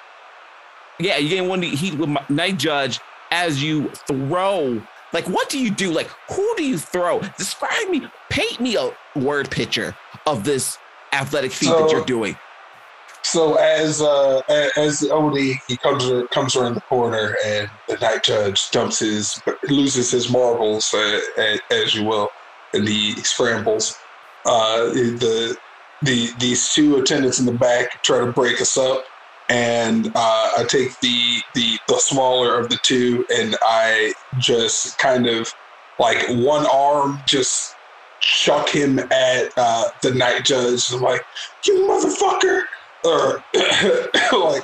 [0.98, 4.80] Yeah, you gain one heat with Night Judge as you throw.
[5.12, 5.90] Like, what do you do?
[5.90, 7.20] Like, who do you throw?
[7.36, 9.94] Describe me, paint me a word picture
[10.26, 10.78] of this
[11.12, 12.36] athletic feat that you're doing.
[13.24, 14.42] So as uh,
[14.76, 20.10] as Oni he comes comes around the corner and the night judge dumps his loses
[20.10, 21.20] his marbles uh,
[21.70, 22.30] as you will
[22.74, 23.96] and he scrambles.
[24.44, 25.56] Uh, the
[26.02, 29.04] the these two attendants in the back try to break us up,
[29.48, 35.26] and uh, I take the the the smaller of the two and I just kind
[35.26, 35.52] of
[35.98, 37.74] like one arm just
[38.20, 40.92] chuck him at uh, the night judge.
[40.92, 41.22] I'm like,
[41.66, 42.62] you motherfucker
[43.04, 43.44] or
[44.38, 44.62] like,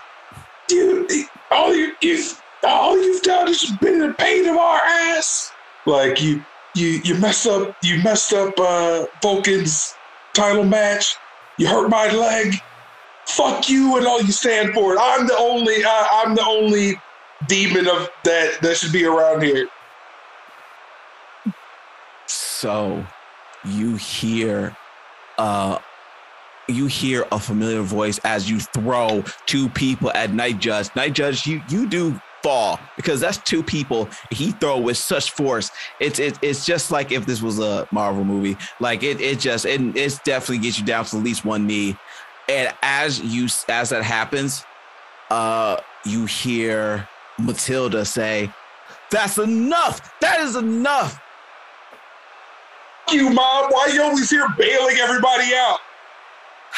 [0.69, 1.11] dude,
[1.51, 2.25] all you you
[2.62, 5.53] all you've done is been in the pain of our ass.
[5.87, 6.43] Like you
[6.79, 9.95] you you messed up you messed up uh Vulcan's
[10.35, 11.14] title match.
[11.59, 12.55] You hurt my leg.
[13.29, 14.97] Fuck you and all you stand for.
[14.99, 16.95] I'm the only uh, I'm the only
[17.47, 19.69] demon of that that should be around here.
[22.27, 23.05] So
[23.64, 24.77] you hear
[25.38, 25.79] uh
[26.69, 30.91] you hear a familiar voice as you throw two people at Night Judge.
[30.95, 35.70] Night Judge, you you do fall because that's two people he throw with such force.
[36.01, 38.57] It's it, it's just like if this was a Marvel movie.
[38.81, 41.96] Like it it just it it's definitely gets you down to at least one knee.
[42.48, 44.64] And as you as that happens,
[45.31, 48.53] uh you hear Matilda say,
[49.11, 50.18] That's enough.
[50.20, 51.20] That is enough.
[53.12, 53.70] You, mom.
[53.70, 55.79] Why you always here bailing everybody out?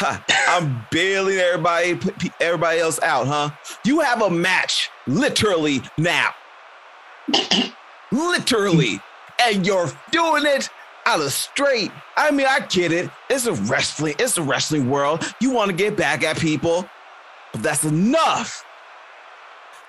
[0.01, 1.99] Ha, I'm bailing everybody,
[2.41, 3.51] everybody else out, huh?
[3.85, 6.31] You have a match literally now.
[8.11, 8.99] literally.
[9.43, 10.71] And you're doing it
[11.05, 11.91] out of straight.
[12.17, 13.11] I mean, I get it.
[13.29, 15.35] It's a wrestling, it's a wrestling world.
[15.39, 16.89] You want to get back at people,
[17.53, 18.65] but that's enough.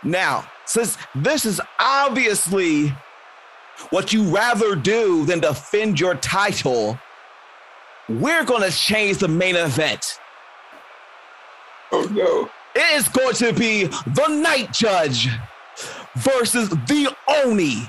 [0.04, 2.94] Now, since this is obviously
[3.92, 7.00] what you rather do than defend your title,
[8.20, 10.20] we're going to change the main event.
[11.92, 12.50] Oh no.
[12.74, 15.28] It is going to be the Night Judge
[16.16, 17.88] versus the Oni.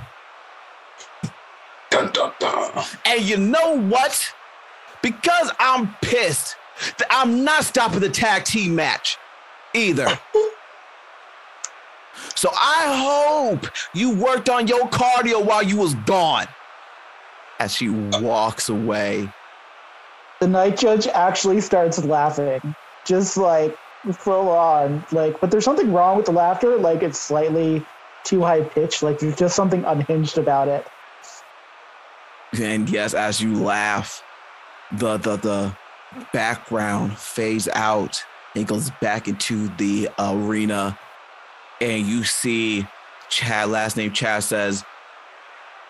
[1.91, 2.85] Dun, dun, dun.
[3.07, 4.35] And you know what?
[5.03, 6.57] Because I'm pissed,
[6.99, 9.19] that I'm not stopping the tag team match
[9.75, 10.19] either.
[12.35, 16.47] So I hope you worked on your cardio while you was gone.
[17.59, 19.29] As she walks away.
[20.43, 22.75] The night judge actually starts laughing,
[23.05, 23.79] just like
[24.11, 25.07] full on.
[25.13, 26.79] Like, but there's something wrong with the laughter.
[26.79, 27.87] Like, it's slightly
[28.25, 29.05] too high pitched.
[29.05, 30.85] Like, there's just something unhinged about it.
[32.61, 34.21] And yes, as you laugh,
[34.91, 35.77] the the the
[36.33, 38.25] background fades out
[38.57, 40.99] and goes back into the arena,
[41.81, 42.85] and you see
[43.29, 44.83] Chad, last name Chad says,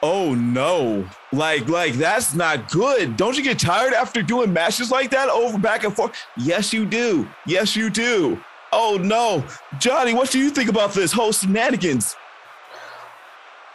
[0.03, 3.17] "Oh no, like like that's not good.
[3.17, 6.13] Don't you get tired after doing matches like that over back and forth?
[6.37, 7.29] Yes, you do.
[7.47, 8.43] Yes, you do.
[8.73, 9.45] Oh no,
[9.79, 12.17] Johnny, what do you think about this whole shenanigans?"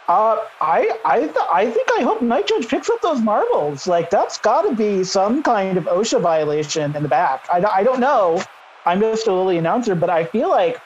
[0.08, 3.86] Uh, I I th- I think I hope Night Judge picks up those marbles.
[3.86, 7.46] Like, that's got to be some kind of OSHA violation in the back.
[7.52, 8.42] I, I don't know.
[8.86, 10.80] I'm just a lily announcer, but I feel like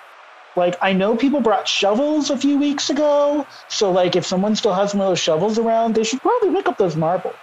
[0.56, 4.74] Like I know people brought shovels a few weeks ago, so like if someone still
[4.74, 7.34] has one of those shovels around, they should probably pick up those marbles.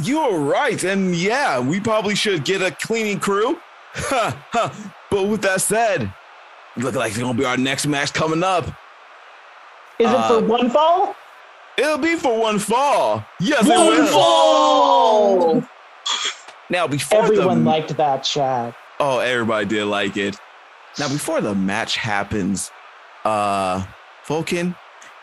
[0.00, 3.60] You're right, and yeah, we probably should get a cleaning crew.
[4.10, 6.12] but with that said,
[6.76, 8.66] look like it's gonna be our next match coming up.
[9.98, 11.14] Is Uh, it for one fall?
[11.76, 13.24] It'll be for one fall.
[13.40, 14.06] Yes, it One will.
[14.08, 15.64] fall.
[16.70, 18.74] Now before Everyone the liked that chat.
[19.00, 20.36] oh, everybody did like it.
[20.98, 22.70] Now before the match happens,
[23.24, 23.84] uh,
[24.26, 24.74] Vulcan,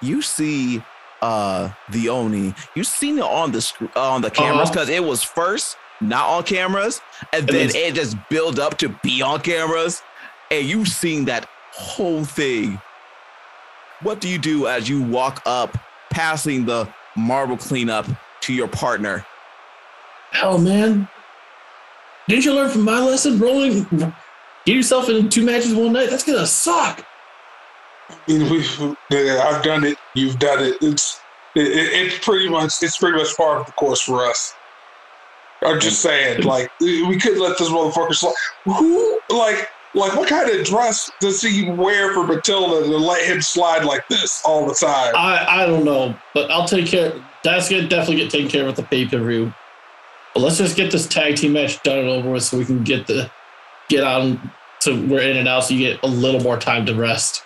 [0.02, 0.84] you see
[1.22, 2.54] uh the Oni.
[2.76, 4.72] You seen it on the sc- on the cameras Uh-huh.
[4.72, 7.02] because it was first not on cameras,
[7.34, 10.02] and And then it's- it just built up to be on cameras,
[10.50, 12.82] and you seen that whole thing.
[14.02, 15.78] What do you do as you walk up,
[16.10, 18.06] passing the marble cleanup
[18.42, 19.26] to your partner?
[20.32, 21.10] Hell, man.
[22.30, 23.40] Didn't you learn from my lesson?
[23.40, 23.86] Rolling,
[24.70, 26.10] get yourself in two matches one night.
[26.10, 27.06] That's gonna suck.
[28.10, 29.98] I mean, we've, I've done it.
[30.16, 30.76] You've done it.
[30.82, 31.20] It's
[31.56, 34.54] it, it- it's pretty much it's pretty much part of the course for us.
[35.62, 38.34] I'm just saying, like we could let this motherfucker slide.
[38.66, 43.42] Who like like what kind of dress does he wear for Matilda to let him
[43.42, 45.14] slide like this all the time?
[45.16, 47.14] I I don't know, but I'll take care.
[47.44, 49.54] That's gonna definitely get taken care of at the pay per view.
[50.34, 52.84] But let's just get this tag team match done and over with, so we can
[52.84, 53.30] get the
[53.90, 54.52] get on.
[54.82, 57.44] So we're in and out, so you get a little more time to rest.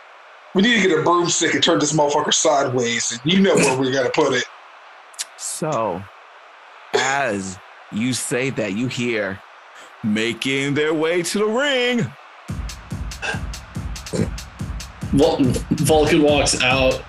[0.53, 3.79] We need to get a broomstick and turn this motherfucker sideways, and you know where
[3.79, 4.45] we're gonna put it.
[5.37, 6.03] So,
[6.93, 7.57] as
[7.91, 9.39] you say that, you hear
[10.03, 12.05] making their way to the ring.
[15.13, 15.37] Vul-
[15.71, 17.03] Vulcan walks out.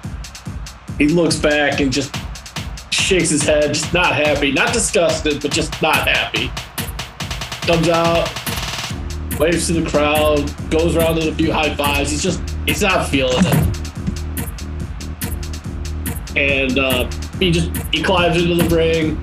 [0.97, 2.15] He looks back and just
[2.91, 6.51] shakes his head, just not happy, not disgusted, but just not happy.
[7.67, 8.29] Comes out,
[9.39, 12.11] waves to the crowd, goes around with a few high fives.
[12.11, 13.79] He's just, he's not feeling it.
[16.37, 19.21] And uh, he just, he climbs into the ring,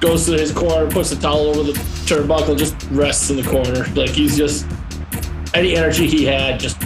[0.00, 1.72] goes to his corner, puts the towel over the
[2.04, 3.86] turnbuckle, just rests in the corner.
[3.94, 4.66] Like he's just,
[5.54, 6.80] any energy he had just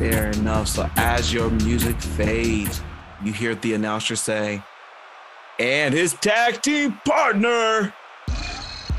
[0.00, 0.66] Fair enough.
[0.66, 2.80] So, as your music fades,
[3.22, 4.62] you hear the announcer say,
[5.58, 7.92] and his tag team partner.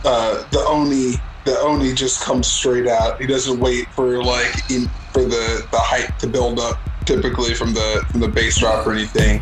[0.05, 3.19] Uh, the oni the oni just comes straight out.
[3.19, 6.79] He doesn't wait for like in, for the the hype to build up.
[7.05, 9.41] Typically from the from the bass drop or anything,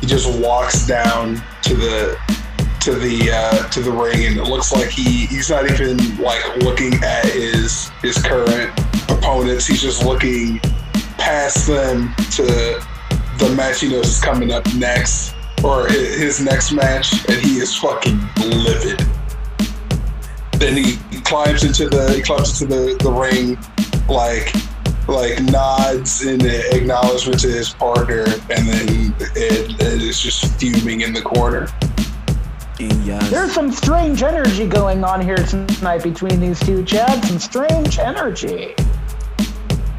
[0.00, 2.16] he just walks down to the
[2.80, 6.44] to the uh, to the ring, and it looks like he he's not even like
[6.58, 8.72] looking at his his current
[9.10, 9.66] opponents.
[9.66, 10.58] He's just looking
[11.18, 12.44] past them to
[13.38, 15.34] the match he knows is coming up next
[15.64, 19.04] or his next match, and he is fucking livid
[20.62, 23.58] then he climbs into the he climbs into the, the ring
[24.08, 24.54] like
[25.08, 31.12] like nods in acknowledgement to his partner and then it, it is just fuming in
[31.12, 31.68] the corner
[32.78, 37.24] yes, There's some strange energy going on here tonight between these two, Chad.
[37.24, 38.74] Some strange energy.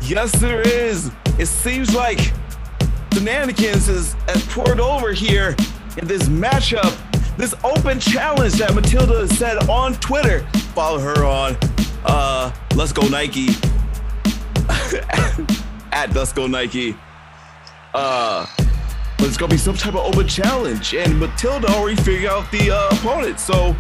[0.02, 1.12] yes, there is.
[1.40, 2.20] It seems like
[3.14, 5.56] shenanigans has, has poured over here
[5.98, 6.98] in this matchup.
[7.38, 10.42] This open challenge that Matilda said on Twitter.
[10.74, 11.58] Follow her on
[12.06, 13.50] uh Let's Go Nike.
[15.92, 16.96] At Let's Go Nike.
[17.94, 18.46] Uh
[19.18, 20.94] but it's gonna be some type of open challenge.
[20.94, 23.40] And Matilda already figured out the uh, opponent.
[23.40, 23.76] So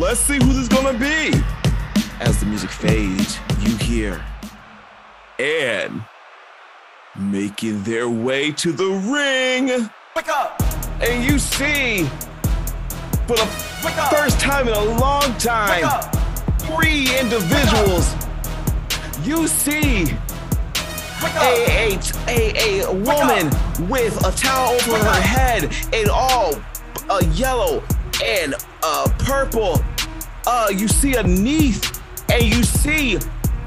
[0.00, 1.32] let's see who this is gonna be.
[2.20, 4.24] As the music fades, you hear
[5.38, 6.02] and
[7.18, 9.90] making their way to the ring.
[10.14, 10.62] Wake up!
[11.02, 12.08] And you see,
[13.26, 13.46] for the
[14.10, 16.00] first time in a long time,
[16.60, 18.14] three individuals.
[19.24, 20.14] You see
[21.40, 21.98] a,
[22.28, 23.50] a, a, woman
[23.88, 26.54] with a towel over her head in all
[27.08, 27.82] uh, yellow
[28.24, 29.82] and uh, purple.
[30.46, 32.00] Uh, you see a Neath,
[32.30, 33.18] and you see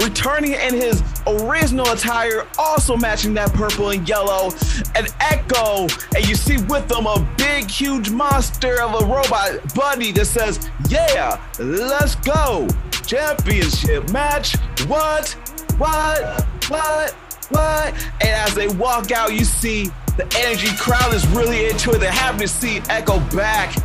[0.01, 4.51] returning in his original attire, also matching that purple and yellow,
[4.95, 10.11] an Echo, and you see with them a big, huge monster of a robot buddy
[10.11, 12.67] that says, "Yeah, let's go,
[13.05, 14.55] championship match."
[14.87, 15.29] What?
[15.77, 16.45] What?
[16.67, 17.11] What?
[17.49, 17.93] What?
[18.21, 21.99] And as they walk out, you see the energy crowd is really into it.
[21.99, 23.75] They're happy to see Echo back.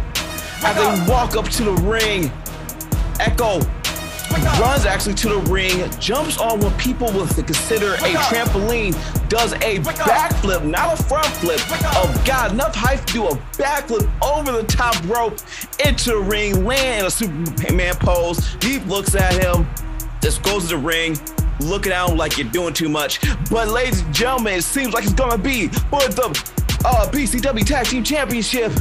[0.64, 2.32] As they walk up to the ring,
[3.20, 3.60] Echo
[4.60, 8.92] runs actually to the ring, jumps on what people would consider a trampoline,
[9.28, 11.60] does a backflip, not a front flip.
[11.96, 15.38] Oh God, enough height to do a backflip over the top rope
[15.84, 18.56] into the ring, land in a Superman pose.
[18.62, 19.66] He looks at him,
[20.20, 21.18] This goes to the ring,
[21.60, 23.20] looking out like you're doing too much.
[23.50, 26.28] But ladies and gentlemen, it seems like it's gonna be for the
[26.84, 28.72] uh, BCW Tag Team Championship.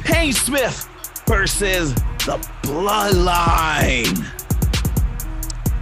[0.00, 0.88] Payne Smith
[1.26, 4.39] versus the Bloodline.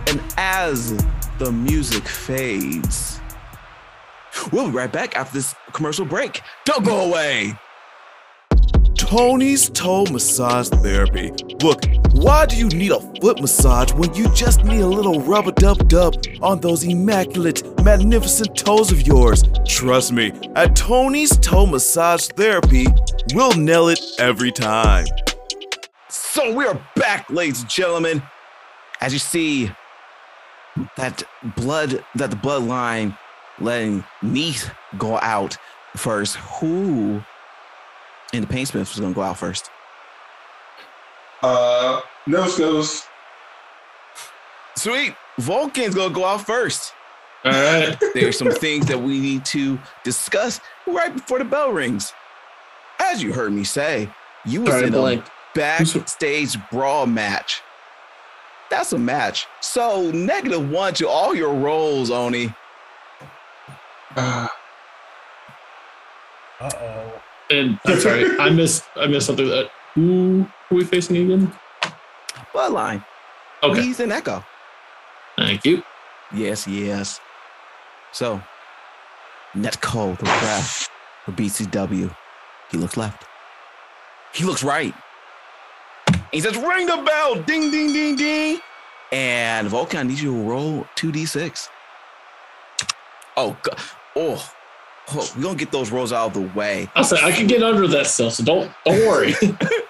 [0.09, 0.96] And as
[1.38, 3.20] the music fades,
[4.50, 6.40] we'll be right back after this commercial break.
[6.64, 7.52] Don't go away.
[8.96, 11.30] Tony's Toe Massage Therapy.
[11.62, 15.46] Look, why do you need a foot massage when you just need a little rub
[15.46, 19.44] a dub dub on those immaculate, magnificent toes of yours?
[19.66, 22.86] Trust me, at Tony's Toe Massage Therapy,
[23.34, 25.06] we'll nail it every time.
[26.09, 28.22] So we are back, ladies and gentlemen.
[29.02, 29.70] As you see,
[30.96, 31.22] that
[31.56, 33.16] blood, that the bloodline
[33.60, 35.56] letting Neath go out
[35.96, 36.36] first.
[36.36, 37.22] Who
[38.32, 39.70] in the Payne Smith was gonna go out first?
[41.42, 43.04] Uh, nose goes.
[44.76, 45.14] Sweet.
[45.38, 46.92] Vulcan's gonna go out first.
[47.44, 47.96] All right.
[48.14, 52.12] There's some things that we need to discuss right before the bell rings.
[52.98, 54.10] As you heard me say,
[54.44, 55.24] you was Sorry, in a
[55.54, 57.62] backstage brawl match.
[58.70, 59.46] That's a match.
[59.60, 62.54] So negative one to all your rolls, Oni.
[64.16, 64.48] Uh,
[66.60, 67.22] Uh oh.
[67.50, 71.52] And I'm sorry, I missed I missed something that who who are we facing again?
[72.52, 73.04] Bloodline.
[73.62, 73.82] Okay.
[73.82, 74.44] He's an echo.
[75.36, 75.82] Thank you.
[76.32, 77.20] Yes, yes.
[78.12, 78.40] So,
[79.54, 80.88] Netco, the ref
[81.24, 82.14] for BCW,
[82.70, 83.24] he looks left.
[84.32, 84.94] He looks right.
[86.32, 88.60] He says, ring the bell, ding, ding, ding, ding.
[89.12, 91.68] And Vulcan needs you to roll 2d6.
[93.36, 93.78] Oh, God.
[94.16, 94.52] Oh,
[95.12, 96.88] oh we're going to get those rolls out of the way.
[96.94, 99.34] I said I can get under that still, so don't don't worry.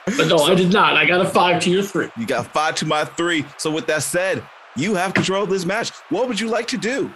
[0.05, 0.97] but no, I did not.
[0.97, 2.11] I got a five to your three.
[2.17, 3.45] You got five to my three.
[3.57, 4.43] So, with that said,
[4.77, 5.91] you have control of this match.
[6.11, 7.13] What would you like to do?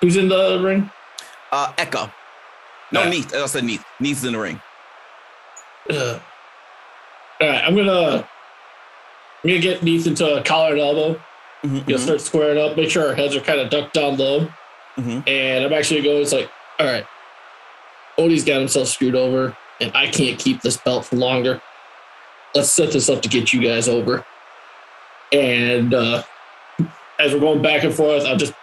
[0.00, 0.90] Who's in the ring?
[1.52, 2.10] Uh, Echo.
[2.92, 3.10] No, Yeah.
[3.10, 3.34] Neath.
[3.34, 3.84] I said Neath.
[4.00, 4.60] Neath's in the ring.
[5.90, 6.18] Uh,
[7.40, 8.28] all right, I'm gonna
[9.44, 11.20] I'm gonna get Neath into a collar and elbow.
[11.64, 12.02] Mhm, You'll mhm.
[12.02, 14.48] start squaring up, make sure our heads are kind of ducked down low.
[14.98, 15.28] Mhm.
[15.28, 17.06] And I'm actually going, it's like, all right,
[18.18, 21.60] Odie's got himself screwed over, and I can't keep this belt for longer.
[22.54, 24.24] Let's set this up to get you guys over.
[25.32, 26.22] And uh,
[27.18, 28.54] as we're going back and forth, I'll just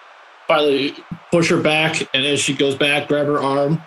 [0.47, 0.95] finally
[1.31, 3.81] push her back, and as she goes back, grab her arm,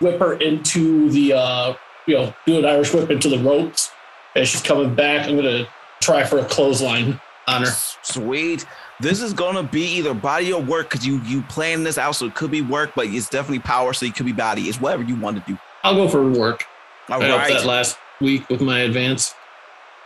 [0.00, 1.74] whip her into the, uh,
[2.06, 3.90] you know, do an Irish whip into the ropes.
[4.34, 5.68] As she's coming back, I'm going to
[6.00, 7.70] try for a clothesline on her.
[8.02, 8.66] Sweet.
[9.00, 12.26] This is gonna be either body or work because you you plan this out, so
[12.26, 14.62] it could be work, but it's definitely power, so it could be body.
[14.62, 15.58] It's whatever you want to do.
[15.82, 16.64] I'll go for work.
[17.08, 19.34] All I helped that last week with my advance,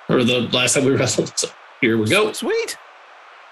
[0.09, 1.33] or the last time we wrestled.
[1.39, 1.49] So
[1.81, 2.33] here we go.
[2.33, 2.77] Sweet.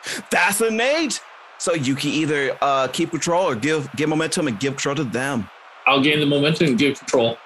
[0.02, 1.20] Fascinate.
[1.58, 5.04] So you can either uh, keep control or give give momentum and give control to
[5.04, 5.48] them.
[5.86, 7.38] I'll gain the momentum and give control.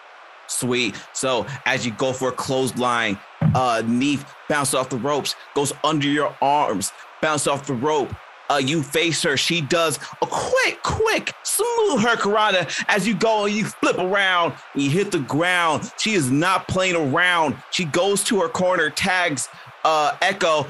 [0.51, 0.95] Sweet.
[1.13, 3.19] So as you go for a clothesline,
[3.55, 6.93] uh, Neath bounce off the ropes, goes under your arms,
[7.23, 8.13] bounce off the rope.
[8.51, 9.37] Uh, you face her.
[9.37, 14.55] She does a quick, quick, smooth her hurricanrana as you go and you flip around.
[14.75, 15.93] You hit the ground.
[15.99, 17.57] She is not playing around.
[17.71, 19.49] She goes to her corner, tags
[19.85, 20.67] uh, Echo.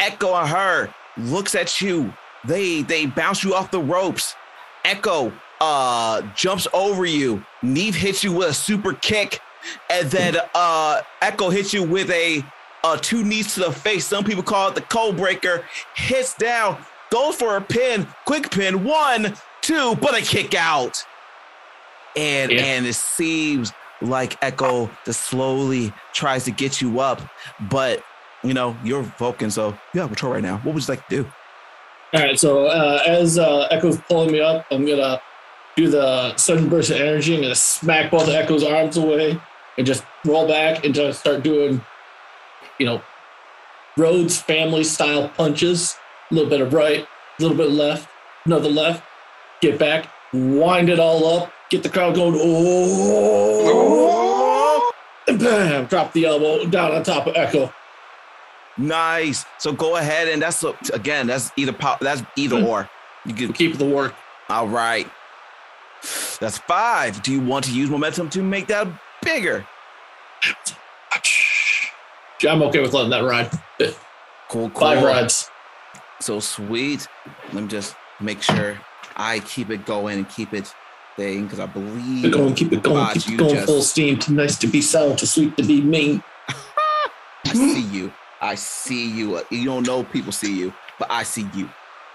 [0.00, 2.12] Echo and her looks at you.
[2.44, 4.34] They they bounce you off the ropes.
[4.84, 7.44] Echo uh jumps over you.
[7.62, 9.40] Neve hits you with a super kick,
[9.90, 12.42] and then uh Echo hits you with a
[12.84, 14.06] uh two knees to the face.
[14.06, 15.64] Some people call it the Codebreaker.
[15.96, 20.96] Hits down, goes for a pin, quick pin, one, two, but a kick out.
[22.16, 22.64] And Yeah.
[22.64, 27.20] and it seems like Echo just slowly tries to get you up,
[27.68, 28.02] but
[28.42, 30.56] you know you're Vulcan, so you have control right now.
[30.58, 31.30] What would you like to do?
[32.14, 32.38] All right.
[32.40, 35.20] So uh, as uh, Echo's pulling me up, I'm gonna
[35.84, 37.36] do the sudden burst of energy.
[37.44, 39.40] I'm smack both of Echo's arms away
[39.78, 41.80] and just roll back and just start doing,
[42.78, 43.00] you know,
[43.96, 45.96] Rhodes family style punches.
[46.30, 48.08] A little bit of right, a little bit left,
[48.44, 49.02] another left.
[49.60, 52.34] Get back, wind it all up, get the crowd going.
[53.62, 54.92] Oh,
[55.26, 55.86] and bam!
[55.86, 57.72] Drop the elbow down on top of Echo.
[58.78, 59.44] Nice.
[59.58, 60.62] So go ahead and that's
[60.92, 62.66] again that's either pow- that's either Hmm.
[62.66, 62.88] or.
[63.26, 64.14] You can Keep the work.
[64.48, 65.10] all right.
[66.40, 67.22] That's five.
[67.22, 68.88] Do you want to use momentum to make that
[69.22, 69.66] bigger?
[72.48, 73.50] I'm okay with letting that ride.
[74.48, 74.80] Cool, cool.
[74.80, 75.50] Five rides.
[76.20, 77.06] So sweet.
[77.52, 78.78] Let me just make sure
[79.16, 80.74] I keep it going and keep it
[81.16, 83.82] thing because I believe Keep it going, keep it going, keep it going just- full
[83.82, 84.18] steam.
[84.18, 86.22] Too nice to be sour, too sweet to be mean.
[87.46, 88.12] I see you.
[88.40, 89.42] I see you.
[89.50, 90.72] You don't know people see you.
[90.98, 91.68] but I see you.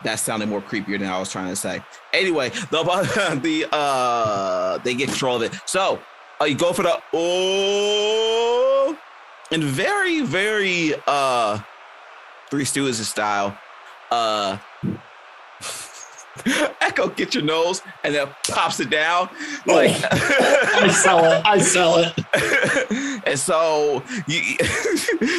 [0.03, 1.81] That sounded more creepier than I was trying to say.
[2.13, 2.83] Anyway, the
[3.41, 5.53] the uh they get control of it.
[5.65, 5.99] So
[6.39, 8.97] uh, you go for the oh
[9.51, 11.59] and very very uh
[12.49, 13.57] Three Stooges style.
[14.11, 14.57] Uh
[16.81, 19.29] Echo get your nose and then pops it down.
[19.65, 21.45] Like I sell it.
[21.45, 23.21] I sell it.
[23.25, 24.57] and so he,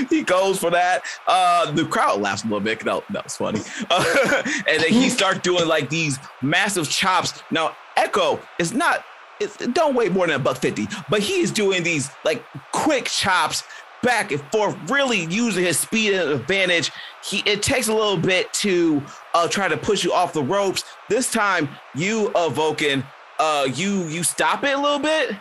[0.08, 1.02] he goes for that.
[1.26, 2.84] Uh, the crowd laughs a little bit.
[2.84, 3.60] No, that was funny.
[3.90, 7.42] Uh, and then he starts doing like these massive chops.
[7.50, 9.04] Now, Echo is not.
[9.38, 12.42] It's, don't weigh more than a buck fifty, but he is doing these like
[12.72, 13.64] quick chops
[14.06, 16.92] back and forth, really using his speed and advantage.
[17.22, 19.02] He it takes a little bit to
[19.34, 20.84] uh, try to push you off the ropes.
[21.10, 23.04] This time, you uh, Vulcan,
[23.38, 25.36] uh, you you stop it a little bit,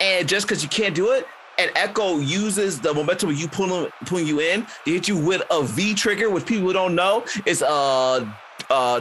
[0.00, 1.26] and just because you can't do it,
[1.58, 5.42] and Echo uses the momentum of you pulling pulling you in to hit you with
[5.50, 8.30] a V trigger, which people don't know is uh
[8.68, 9.00] uh,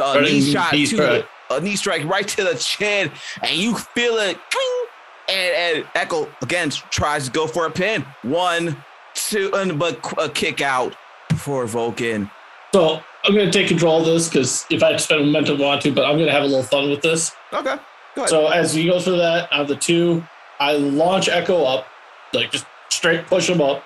[0.00, 1.26] uh knee shot knee to strike.
[1.50, 3.12] a knee strike right to the chin,
[3.42, 4.38] and you feel it.
[4.50, 4.91] cling,
[5.28, 8.04] and, and Echo again tries to go for a pin.
[8.22, 8.82] One,
[9.14, 10.94] two, and but a kick out
[11.36, 12.30] for Vulcan.
[12.72, 15.82] So I'm going to take control of this because if I spend momentum, I want
[15.82, 17.32] to, but I'm going to have a little fun with this.
[17.52, 17.76] Okay,
[18.14, 18.28] go ahead.
[18.28, 20.24] So as he goes for that, out of the two,
[20.58, 21.86] I launch Echo up,
[22.32, 23.82] like just straight push him up,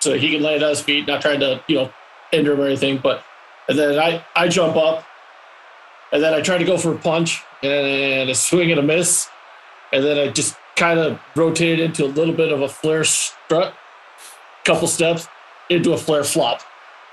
[0.00, 1.92] so he can land on his feet, not trying to you know
[2.32, 2.98] injure him or anything.
[2.98, 3.22] But
[3.68, 5.04] and then I I jump up,
[6.12, 9.28] and then I try to go for a punch and a swing and a miss,
[9.92, 13.74] and then I just kind of rotated into a little bit of a Flair strut,
[14.64, 15.28] couple steps
[15.68, 16.62] into a Flair flop.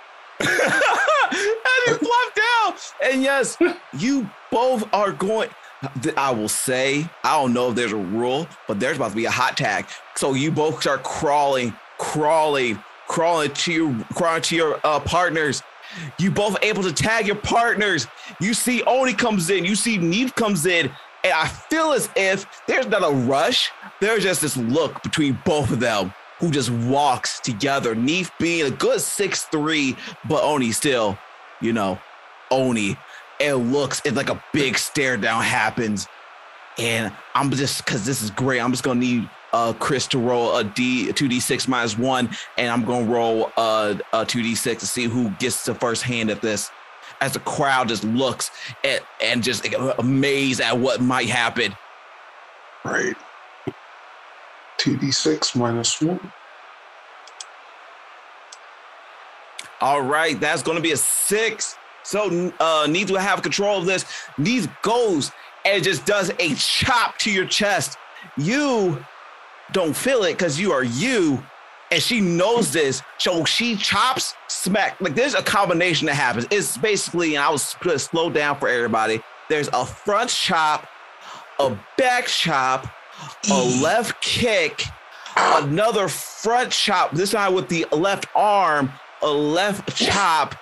[0.39, 2.73] and he flopped down.
[3.03, 3.57] And yes,
[3.97, 5.49] you both are going.
[6.17, 9.25] I will say, I don't know if there's a rule, but there's about to be
[9.25, 9.85] a hot tag.
[10.15, 15.63] So you both start crawling, crawling, crawling to your crawling to your uh, partners.
[16.19, 18.07] You both able to tag your partners.
[18.41, 20.91] You see Oni comes in, you see Neath comes in,
[21.23, 23.71] and I feel as if there's not a rush.
[23.99, 27.95] There's just this look between both of them who just walks together.
[27.95, 29.97] Neath being a good six three,
[30.27, 31.17] but Oni still,
[31.61, 31.99] you know,
[32.51, 32.97] Oni.
[33.39, 36.07] It looks it's like a big stare down happens.
[36.77, 38.59] And I'm just cause this is great.
[38.59, 42.69] I'm just gonna need uh Chris to roll a D a 2D6 minus one, and
[42.69, 46.71] I'm gonna roll uh, a 2D6 to see who gets the first hand at this.
[47.21, 48.51] As the crowd just looks
[48.83, 49.67] at and just
[49.97, 51.75] amazed at what might happen.
[52.85, 53.15] Right.
[54.77, 56.31] 2d6 minus 1.
[59.81, 61.77] All right, that's going to be a six.
[62.03, 64.05] So uh, Needs will have control of this.
[64.37, 65.31] Needs goes
[65.65, 67.97] and just does a chop to your chest.
[68.37, 69.03] You
[69.71, 71.43] don't feel it because you are you,
[71.91, 73.01] and she knows this.
[73.17, 74.99] So she chops smack.
[75.01, 76.47] Like there's a combination that happens.
[76.51, 79.21] It's basically, and I was put slow down for everybody.
[79.49, 80.87] There's a front chop,
[81.59, 82.87] a back chop,
[83.49, 84.83] a left kick,
[85.35, 87.11] another front chop.
[87.11, 90.55] This time with the left arm, a left chop,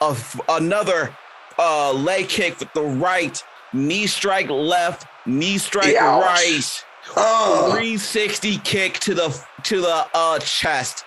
[0.00, 1.16] a f- another
[1.58, 6.84] uh, leg kick with the right, knee strike left, knee strike right,
[7.16, 11.04] Oh, 360 kick to the to the uh, chest.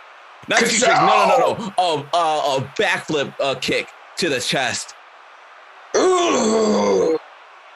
[0.47, 1.73] Not 360, no, no, no, no.
[1.77, 4.95] A, uh, a backflip uh, kick to the chest.
[5.95, 7.19] ugh.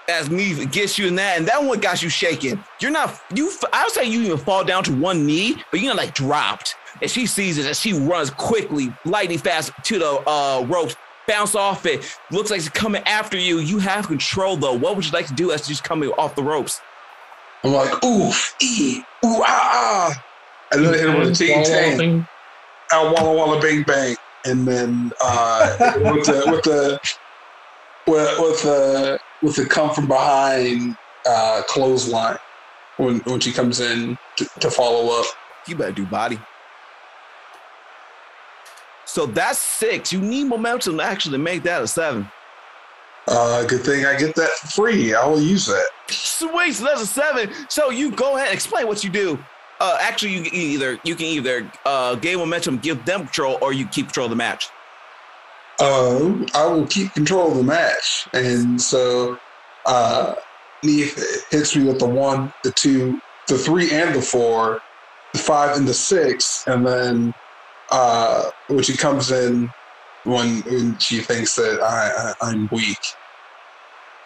[0.08, 2.64] as me gets you in that, and that one got you shaking.
[2.80, 3.52] You're not you.
[3.72, 6.76] I would say you even fall down to one knee, but you're not like dropped.
[7.02, 10.96] And she sees it, and she runs quickly, lightning fast to the uh, ropes,
[11.28, 12.18] bounce off it.
[12.32, 13.60] Looks like it's coming after you.
[13.60, 14.74] You have control though.
[14.74, 16.82] What would you like to do as she's coming off the ropes?
[17.64, 20.26] I'm like, oof, ee, ooh, ah, ah.
[20.72, 22.28] And then hit him with a ting tang, Thing.
[22.92, 24.16] out walla walla bang bang.
[24.46, 27.00] And then uh, with the, with the,
[28.08, 32.38] with, with the, with the come from behind uh, clothesline
[32.98, 35.26] when, when she comes in to, to follow up.
[35.68, 36.40] You better do body.
[39.06, 40.12] So that's six.
[40.12, 42.30] You need momentum to actually make that a seven.
[43.28, 45.16] Uh, good thing I get that for free.
[45.16, 45.86] I will use that.
[46.10, 47.52] Sweet, so that's a seven.
[47.70, 49.40] So you go ahead, and explain what you do.
[49.80, 53.74] Uh, actually, you can either you can either uh, gain momentum, give them control, or
[53.74, 54.68] you keep control of the match.
[55.80, 58.28] Uh, I will keep control of the match.
[58.34, 59.38] And so
[59.86, 60.36] uh,
[60.84, 64.80] Neath hits me with the one, the two, the three, and the four,
[65.34, 66.64] the five, and the six.
[66.68, 67.34] And then
[67.92, 69.70] uh, when she comes in,
[70.24, 72.98] when, when she thinks that I, I, I'm weak,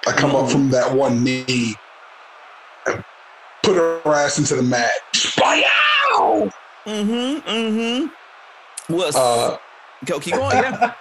[0.08, 1.76] I come up from that one knee
[2.86, 3.04] and
[3.64, 4.92] put her ass into the mat.
[5.38, 6.50] Wow!
[6.88, 7.48] Mm-hmm.
[7.50, 8.94] Mm-hmm.
[8.96, 9.58] Well, Uh,
[10.06, 10.64] go keep going.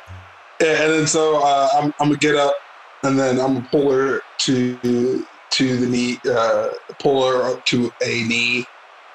[0.60, 0.82] Yeah.
[0.82, 2.52] and then so uh, I'm, I'm gonna get up,
[3.04, 7.92] and then I'm gonna pull her to to the knee, uh, pull her up to
[8.02, 8.64] a knee,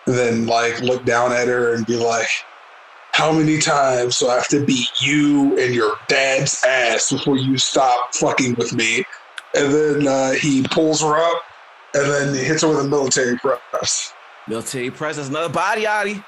[0.08, 2.30] and then like look down at her and be like,
[3.12, 7.58] "How many times do I have to beat you and your dad's ass before you
[7.58, 9.04] stop fucking with me?"
[9.54, 11.42] And then uh, he pulls her up,
[11.94, 14.13] and then he hits her with a military press.
[14.48, 16.24] Military press another body, Adi.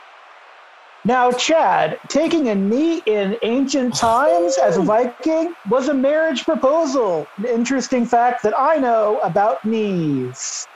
[1.03, 7.28] Now, Chad, taking a knee in ancient times as a Viking was a marriage proposal.
[7.38, 10.68] An interesting fact that I know about knees.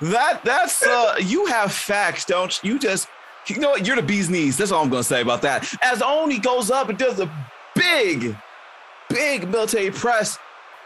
[0.00, 2.74] That that's uh you have facts, don't you?
[2.74, 3.08] You just
[3.46, 3.86] you know what?
[3.86, 4.56] You're the bee's knees.
[4.56, 5.74] That's all I'm gonna say about that.
[5.82, 7.30] As Oni goes up and does a
[7.74, 8.36] big,
[9.10, 10.38] big military press,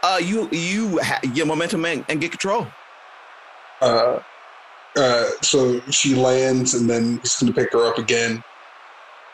[0.03, 2.67] uh, you you ha- get momentum and, and get control.
[3.81, 4.19] Uh,
[4.97, 8.41] uh, so she lands, and then he's going to pick her up again.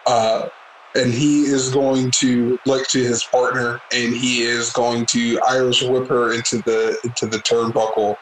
[0.05, 0.47] Uh,
[0.95, 5.81] and he is going to look to his partner, and he is going to Irish
[5.83, 8.15] whip her into the into the turnbuckle,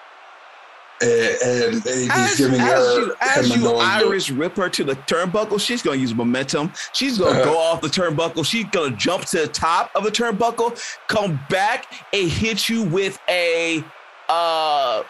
[1.02, 3.86] and, and he's As, giving as her you, as a you knowing look.
[3.86, 6.72] Irish rip her to the turnbuckle, she's gonna use momentum.
[6.94, 7.44] She's gonna Uh-huh.
[7.44, 8.46] go off the turnbuckle.
[8.46, 13.20] She's gonna jump to the top of the turnbuckle, come back and hit you with
[13.30, 13.92] a
[14.30, 15.04] uh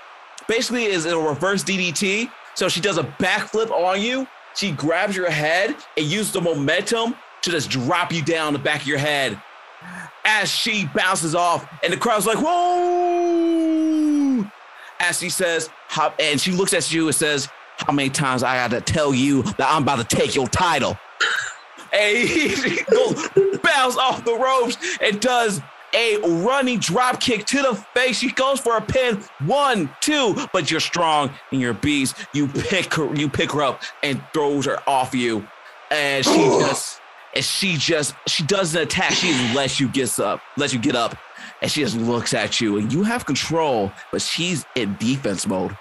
[0.48, 2.32] basically is a reverse DDT.
[2.56, 4.28] So she does a backflip on you.
[4.56, 8.82] She grabs your head and uses the momentum to just drop you down the back
[8.82, 9.42] of your head
[10.26, 14.46] as she bounces off, and the crowd's like, "Whoa!"
[15.00, 18.56] As she says, how, and she looks at you and says, "How many times I
[18.56, 20.98] got to tell you that I'm about to take your title?"
[21.92, 23.30] And he goes
[23.62, 25.62] bounce off the ropes and does
[25.94, 28.18] a running drop kick to the face.
[28.20, 29.24] She goes for a pin.
[29.46, 32.16] One, two, but you're strong and you're beast.
[32.34, 35.48] You pick her, you pick her up and throws her off you.
[35.92, 37.02] And she just
[37.36, 39.12] and she just she doesn't attack.
[39.14, 41.18] She just lets you get up, lets you get up,
[41.62, 42.78] and she just looks at you.
[42.78, 45.78] And you have control, but she's in defense mode.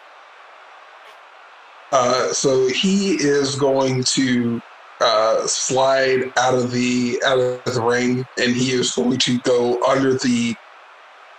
[1.93, 4.63] Uh, so he is going to
[5.03, 9.83] uh, slide out of the out of the ring, and he is going to go
[9.83, 10.55] under the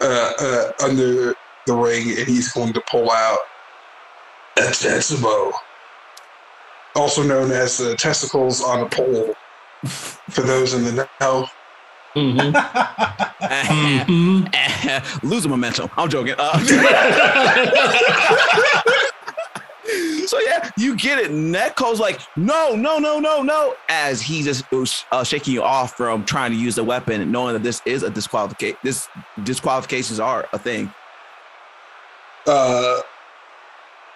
[0.02, 1.34] uh, uh, under
[1.66, 3.38] the ring, and he's going to pull out
[4.58, 5.52] a Tetsubo,
[6.96, 9.34] also known as the testicles on a pole.
[9.86, 11.48] For those in the know,
[12.16, 12.54] Mhm.
[13.42, 15.24] Mhm.
[15.24, 15.90] Losing momentum.
[15.98, 16.36] I'm joking.
[16.38, 16.60] Uh,
[20.34, 21.30] so yeah, you get it.
[21.30, 24.64] Netco's like, no, no, no, no, no, as he's just
[25.12, 28.10] uh, shaking you off from trying to use the weapon, knowing that this is a
[28.10, 28.78] disqualification.
[28.84, 29.08] This
[29.44, 30.92] disqualifications are a thing.
[32.48, 33.02] uh,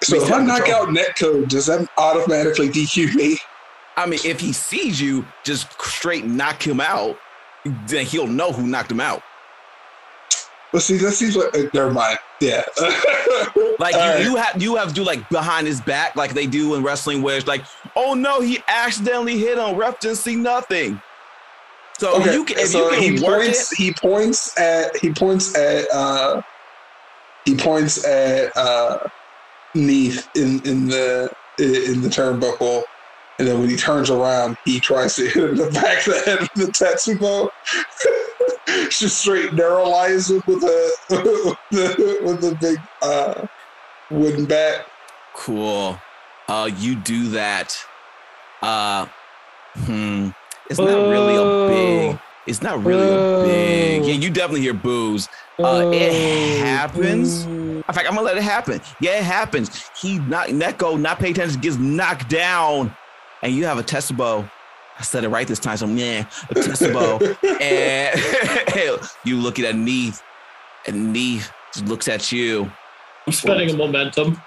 [0.01, 3.37] so if I knock out Netco, does that automatically DQ me?
[3.95, 7.19] I mean, if he sees you just straight knock him out,
[7.85, 9.21] then he'll know who knocked him out.
[10.73, 12.17] Well, see, that seems like uh, never mind.
[12.39, 12.63] Yeah.
[13.79, 14.23] Like you, right.
[14.23, 17.21] you have you have to do like behind his back, like they do in wrestling,
[17.21, 17.63] where it's like,
[17.95, 21.01] oh no, he accidentally hit on ref didn't see nothing.
[21.99, 23.71] So Okay, you can if so you he can work points.
[23.71, 24.97] it, He points at.
[24.97, 25.87] He points at.
[25.93, 26.41] uh
[27.45, 28.97] He points at uh
[29.75, 32.83] Neath in in the in the turnbuckle,
[33.39, 36.13] and then when he turns around, he tries to hit him in the back of
[36.13, 37.49] the head with the Tetsubo.
[38.89, 41.19] Just straight neuralize him with a with
[41.99, 43.47] a, with a big uh
[44.09, 44.85] wooden bat.
[45.33, 45.99] cool.
[46.47, 47.77] Uh, you do that.
[48.61, 49.05] Uh,
[49.79, 50.29] hmm.
[50.69, 52.19] It's not really a big.
[52.45, 54.05] It's not really a big.
[54.05, 55.27] Yeah, you definitely hear boos.
[55.59, 57.43] Uh, it happens.
[57.45, 58.79] In fact, I'm gonna let it happen.
[59.01, 59.89] Yeah, it happens.
[59.99, 62.95] He not Neko not paying attention, gets knocked down,
[63.41, 64.49] and you have a Testabo.
[64.99, 67.21] I said it right this time, so yeah, a Testabo.
[67.61, 70.23] and you look at Neith,
[70.87, 71.51] and Neith
[71.85, 72.71] looks at you.
[73.27, 74.41] I'm spending a momentum.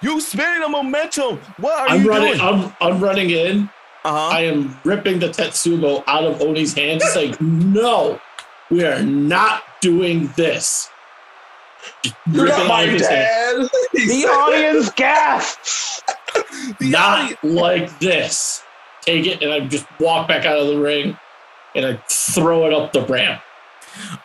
[0.00, 1.38] You spinning the momentum.
[1.58, 2.38] What are I'm you running.
[2.38, 2.40] doing?
[2.40, 3.64] I'm, I'm running in.
[4.04, 4.28] uh-huh.
[4.34, 8.18] I am ripping the Tetsubo out of Oni's hands, It's like, "No,
[8.70, 10.88] we are not doing this."
[12.32, 13.68] You're not my out of his hand.
[13.68, 13.70] dad.
[14.06, 16.02] The audience gasps.
[16.80, 18.62] The Not audience- like this.
[19.06, 21.16] Take it, and I just walk back out of the ring,
[21.74, 23.40] and I throw it up the ramp.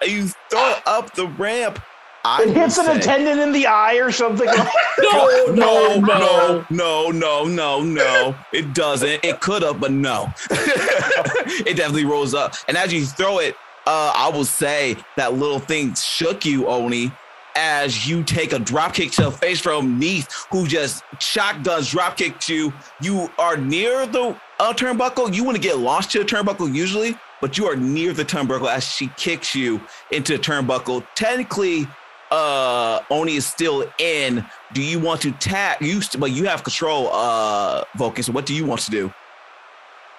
[0.03, 1.79] you throw it up the ramp.
[2.23, 4.45] I It hits an say- attendant in the eye or something.
[4.47, 4.57] like
[4.99, 6.65] No, no, no.
[6.69, 8.36] no, no, no, no.
[8.53, 9.23] It doesn't.
[9.23, 10.32] It could have, but no.
[10.51, 12.53] it definitely rolls up.
[12.67, 13.55] And as you throw it,
[13.88, 17.11] uh, I will say that little thing shook you, Oni,
[17.55, 22.17] as you take a drop kick to the face from Neath, who just shotguns drop
[22.17, 22.71] kicked you.
[23.01, 25.34] You are near the uh, turnbuckle.
[25.34, 28.70] You want to get launched to the turnbuckle usually, but you are near the turnbuckle
[28.70, 29.82] as she kicks you
[30.12, 31.05] into the turnbuckle.
[31.16, 31.88] Technically,
[32.30, 34.45] uh, Oni is still in.
[34.74, 35.82] Do you want to tap?
[35.82, 38.24] You, st- but you have control, uh, Vulcan.
[38.24, 39.12] So what do you want to do?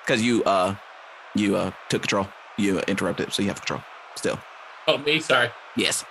[0.05, 0.75] Because you, uh,
[1.35, 2.29] you uh took control.
[2.59, 3.81] You interrupted, so you have control
[4.17, 4.39] still.
[4.89, 5.51] Oh, me, sorry.
[5.77, 6.05] Yes.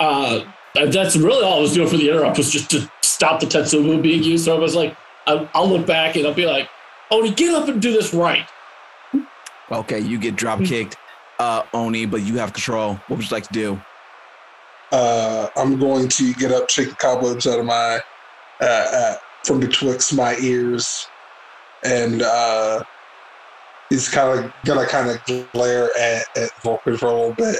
[0.00, 0.40] Uh,
[0.74, 4.02] that's really all I was doing for the interrupt was just to stop the Tetsubo
[4.02, 4.44] being used.
[4.44, 6.68] So I was like, I'll, I'll look back and I'll be like,
[7.10, 8.46] Oni, get up and do this right.
[9.70, 10.96] Okay, you get drop kicked,
[11.38, 12.94] uh, Oni, but you have control.
[12.94, 13.80] What would you like to do?
[14.92, 18.00] Uh, I'm going to get up, shake the cobwebs out of my,
[18.60, 21.06] uh, uh, from betwixt my ears,
[21.84, 22.82] and uh,
[23.90, 27.56] he's kind of gonna kind of glare at, at Vulcan for a little bit,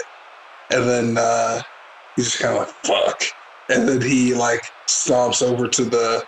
[0.71, 1.63] and then uh,
[2.17, 3.23] he's just kind of like fuck,
[3.69, 6.25] and then he like stomps over to the,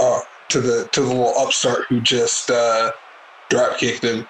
[0.00, 0.20] uh,
[0.52, 2.92] to the to the little upstart who just uh,
[3.48, 4.28] drop kicked him,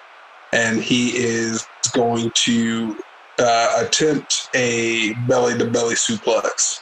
[0.52, 2.96] and he is going to
[3.38, 6.80] uh, attempt a belly to belly suplex.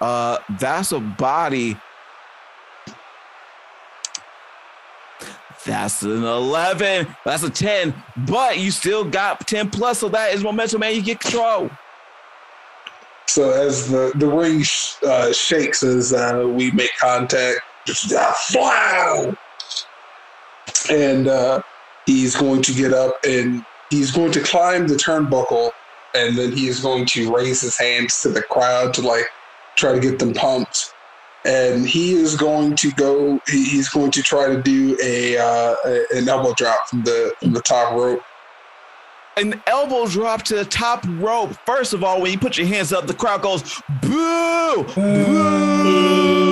[0.00, 1.76] Uh, that's a body.
[5.66, 7.06] That's an 11.
[7.26, 7.94] That's a 10,
[8.26, 10.94] but you still got 10 plus, so that is momentum, man.
[10.94, 11.70] You get control.
[13.26, 17.60] So as the the ring sh- uh, shakes as uh, we make contact,
[18.54, 19.36] wow,
[20.90, 21.62] and uh,
[22.06, 25.70] he's going to get up and he's going to climb the turnbuckle,
[26.14, 29.26] and then he is going to raise his hands to the crowd to like
[29.76, 30.94] try to get them pumped,
[31.44, 33.40] and he is going to go.
[33.48, 37.52] He's going to try to do a, uh, a an elbow drop from the from
[37.52, 38.22] the top rope.
[39.36, 41.54] An elbow drop to the top rope.
[41.64, 46.49] First of all, when you put your hands up, the crowd goes boo, boo, boo.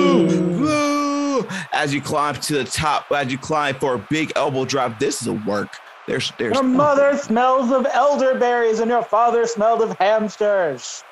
[1.71, 5.21] As you climb to the top, as you climb for a big elbow drop, this
[5.21, 5.77] is a work.
[6.07, 6.55] There's, there's.
[6.55, 11.03] Your mother smells of elderberries and your father smelled of hamsters.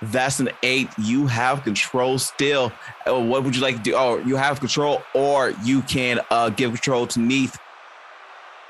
[0.00, 0.88] That's an eight.
[0.98, 2.72] You have control still.
[3.06, 3.94] Oh, what would you like to do?
[3.94, 7.58] Oh, you have control, or you can uh, give control to Neath.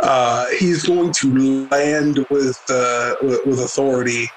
[0.01, 4.29] uh, he's going to land with uh, with, with authority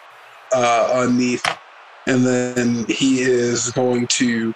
[0.53, 1.45] uh, on Neath,
[2.05, 4.53] and then he is going to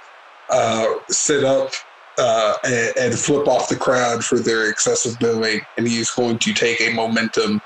[0.52, 1.72] uh, sit up
[2.18, 6.54] uh, and, and flip off the crowd for their excessive booing, and he's going to
[6.54, 7.62] take a momentum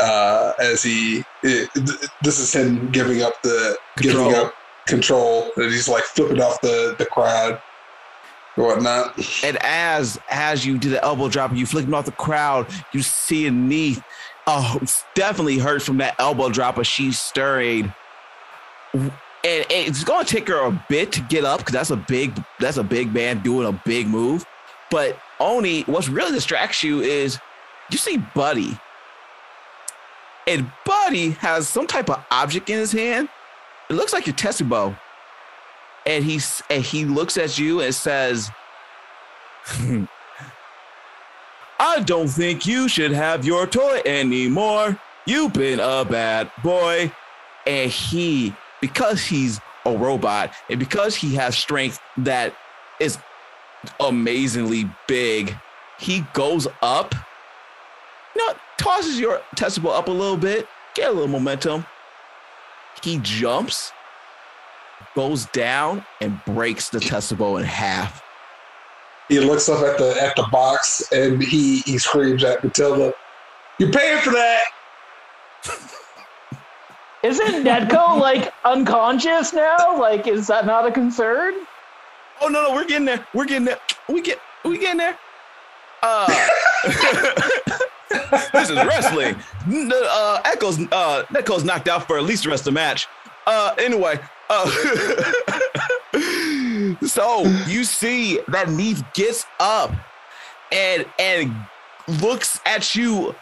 [0.00, 1.24] uh, as he.
[1.42, 1.68] It,
[2.22, 4.54] this is him giving up the giving up
[4.86, 7.60] control, and he's like flipping off the the crowd
[8.56, 9.18] or whatnot.
[9.44, 13.02] And as as you do the elbow drop you flick him off the crowd, you
[13.02, 14.02] see a Neath.
[14.46, 17.92] Oh, it's definitely hurts from that elbow drop, but she's stirring.
[19.44, 22.76] And it's to take her a bit to get up because that's a big that's
[22.76, 24.46] a big man doing a big move.
[24.88, 27.40] But Oni, what's really distracts you is
[27.90, 28.78] you see Buddy,
[30.46, 33.28] and Buddy has some type of object in his hand.
[33.90, 34.96] It looks like your Tetsubo,
[36.06, 38.50] and he's and he looks at you and says,
[39.64, 40.04] hmm,
[41.80, 45.00] "I don't think you should have your toy anymore.
[45.26, 47.12] You've been a bad boy."
[47.66, 52.54] And he, because he's a robot and because he has strength that
[53.00, 53.16] is
[53.98, 55.56] amazingly big,
[55.98, 57.14] he goes up.
[58.34, 61.86] You know, tosses your testable up a little bit, get a little momentum.
[63.02, 63.92] He jumps,
[65.14, 68.22] goes down, and breaks the testable in half.
[69.28, 73.14] he looks up at the at the box and he he screams at Matilda,
[73.78, 74.62] "You're paying for that."
[77.22, 79.96] Isn't Netco like unconscious now?
[79.98, 81.54] Like, is that not a concern?
[82.40, 83.24] Oh no, no, we're getting there.
[83.32, 83.78] We're getting there.
[84.08, 85.16] We get we getting there.
[86.02, 86.26] Uh
[88.52, 89.36] this is wrestling.
[89.70, 93.06] Uh Echo's uh Echo's knocked out for at least the rest of the match.
[93.46, 94.18] Uh anyway,
[94.50, 94.66] uh
[97.06, 99.92] so you see that Neve gets up
[100.72, 101.54] and and
[102.20, 103.32] looks at you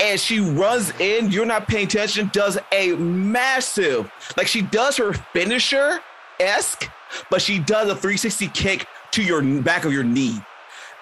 [0.00, 5.12] and she runs in, you're not paying attention, does a massive, like she does her
[5.12, 6.00] finisher
[6.40, 6.90] esque,
[7.30, 10.40] but she does a 360 kick to your back of your knee.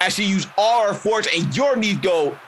[0.01, 2.39] As she used all her force, and your knee go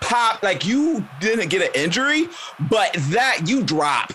[0.00, 2.28] pop, like you didn't get an injury,
[2.70, 4.12] but that you drop.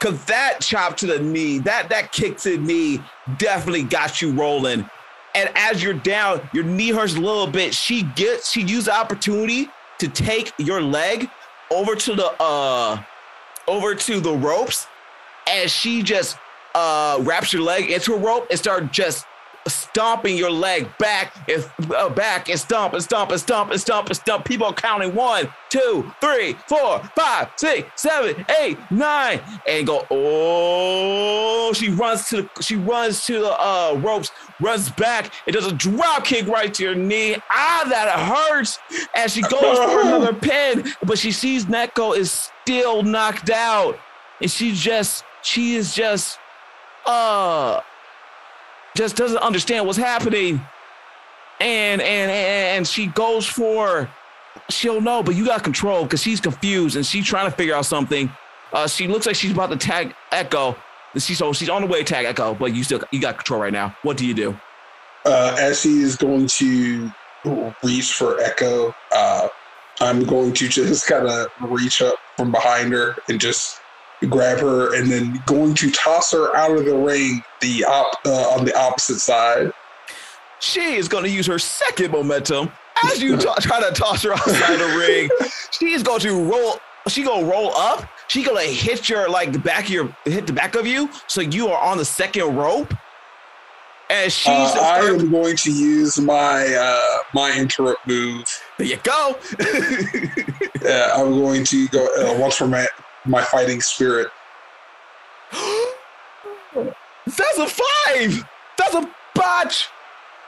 [0.00, 3.00] Cause that chop to the knee, that that kick to the knee
[3.38, 4.88] definitely got you rolling.
[5.34, 7.74] And as you're down, your knee hurts a little bit.
[7.74, 9.68] She gets, she used the opportunity
[9.98, 11.28] to take your leg
[11.70, 13.02] over to the uh
[13.66, 14.86] over to the ropes
[15.46, 16.36] and she just
[16.74, 19.26] uh wraps your leg into a rope and start just
[19.66, 24.08] stomping your leg back and uh, back and stomp and stomp and stomp and stomp
[24.08, 24.44] and stomp.
[24.44, 30.06] People are counting one, two, three, four, five, six, seven, eight, nine, and go.
[30.10, 35.66] Oh, she runs to the she runs to the uh, ropes, runs back, and does
[35.66, 37.36] a drop kick right to your knee.
[37.50, 38.78] Ah, that hurts.
[39.16, 43.98] And she goes for another pin, but she sees Neko is still knocked out,
[44.40, 46.38] and she just she is just
[47.06, 47.80] uh
[48.96, 50.60] just doesn't understand what's happening.
[51.60, 54.08] And and and she goes for
[54.68, 57.86] she'll know, but you got control because she's confused and she's trying to figure out
[57.86, 58.30] something.
[58.72, 60.76] Uh, she looks like she's about to tag Echo.
[61.16, 63.60] She's so she's on the way to tag Echo, but you still you got control
[63.60, 63.96] right now.
[64.02, 64.58] What do you do?
[65.24, 67.10] Uh, as he is going to
[67.82, 69.48] reach for Echo, uh,
[70.00, 73.80] I'm going to just kind of reach up from behind her and just
[74.26, 78.30] grab her, and then going to toss her out of the ring the op, uh,
[78.50, 79.72] on the opposite side.
[80.60, 82.70] She is going to use her second momentum
[83.04, 85.28] as you t- try to toss her outside the ring.
[85.70, 86.78] She is going to roll.
[87.08, 88.08] She gonna roll up.
[88.28, 91.40] She gonna hit your like the back of your hit the back of you, so
[91.40, 92.94] you are on the second rope.
[94.08, 94.48] And she's.
[94.48, 98.44] Uh, I am going to use my uh, my interrupt move.
[98.78, 99.36] There you go.
[100.84, 102.86] Yeah, I'm going to go uh, once for my
[103.24, 104.28] my fighting spirit.
[107.26, 108.44] That's a five.
[108.76, 109.88] That's a botch.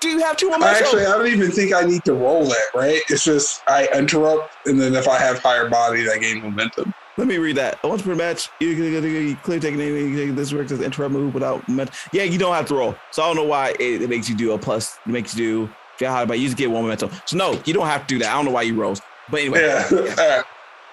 [0.01, 0.77] Do you have two momentum?
[0.77, 2.67] Actually, I don't even think I need to roll that.
[2.75, 3.01] Right?
[3.09, 6.93] It's just I interrupt, and then if I have higher body, I gain momentum.
[7.17, 7.83] Let me read that.
[7.83, 11.95] Once per match, you can clear taking this works as interrupt move without momentum.
[12.13, 12.95] Yeah, you don't have to roll.
[13.11, 14.99] So I don't know why it, it makes you do a plus.
[15.07, 17.11] It makes you do if you high, but you just get one momentum.
[17.25, 18.29] So no, you don't have to do that.
[18.29, 19.01] I don't know why you rolls.
[19.31, 19.89] But anyway, Yeah.
[19.93, 20.45] All right.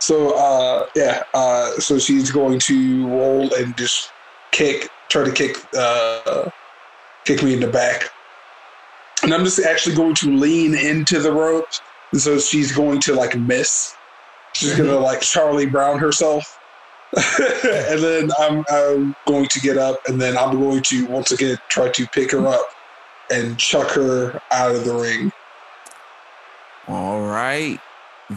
[0.03, 4.11] So uh, yeah, uh, so she's going to roll and just
[4.51, 6.49] kick, try to kick, uh,
[7.23, 8.09] kick me in the back,
[9.23, 11.79] and I'm just actually going to lean into the ropes,
[12.11, 13.93] and so she's going to like miss.
[14.55, 16.43] She's gonna like Charlie Brown herself,
[17.15, 21.57] and then I'm, I'm going to get up, and then I'm going to once again
[21.69, 22.65] try to pick her up
[23.31, 25.31] and chuck her out of the ring.
[26.89, 27.79] all right.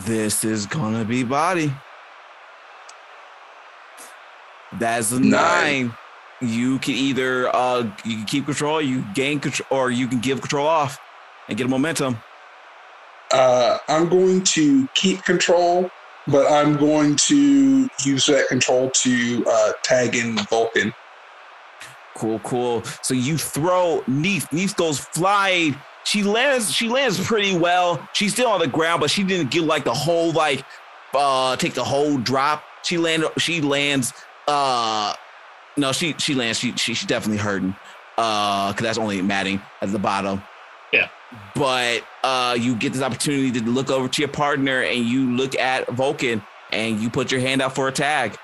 [0.04, 1.72] This is gonna be body.
[4.72, 5.88] That's a Nine.
[5.90, 5.98] nine.
[6.40, 10.40] You can either uh you can keep control, you gain control, or you can give
[10.40, 10.98] control off
[11.48, 12.18] and get a momentum.
[13.32, 15.90] uh, I'm going to keep control,
[16.28, 20.94] but I'm going to use that control to uh, tag in Vulcan.
[22.16, 22.84] Cool, cool.
[23.02, 24.52] So you throw Neath.
[24.52, 25.76] Neath goes flying.
[26.06, 26.72] She lands.
[26.72, 28.08] She lands pretty well.
[28.12, 30.64] She's still on the ground, but she didn't get like the whole like
[31.12, 32.62] uh take the whole drop.
[32.84, 33.30] She landed.
[33.38, 34.12] She lands.
[34.46, 35.14] Uh,
[35.76, 36.60] no, she she lands.
[36.60, 37.74] She she she's definitely hurting.
[38.16, 40.42] Uh, because that's only matting at the bottom.
[40.92, 41.08] Yeah.
[41.56, 45.58] But uh, you get this opportunity to look over to your partner and you look
[45.58, 46.40] at Vulcan
[46.70, 48.36] and you put your hand out for a tag.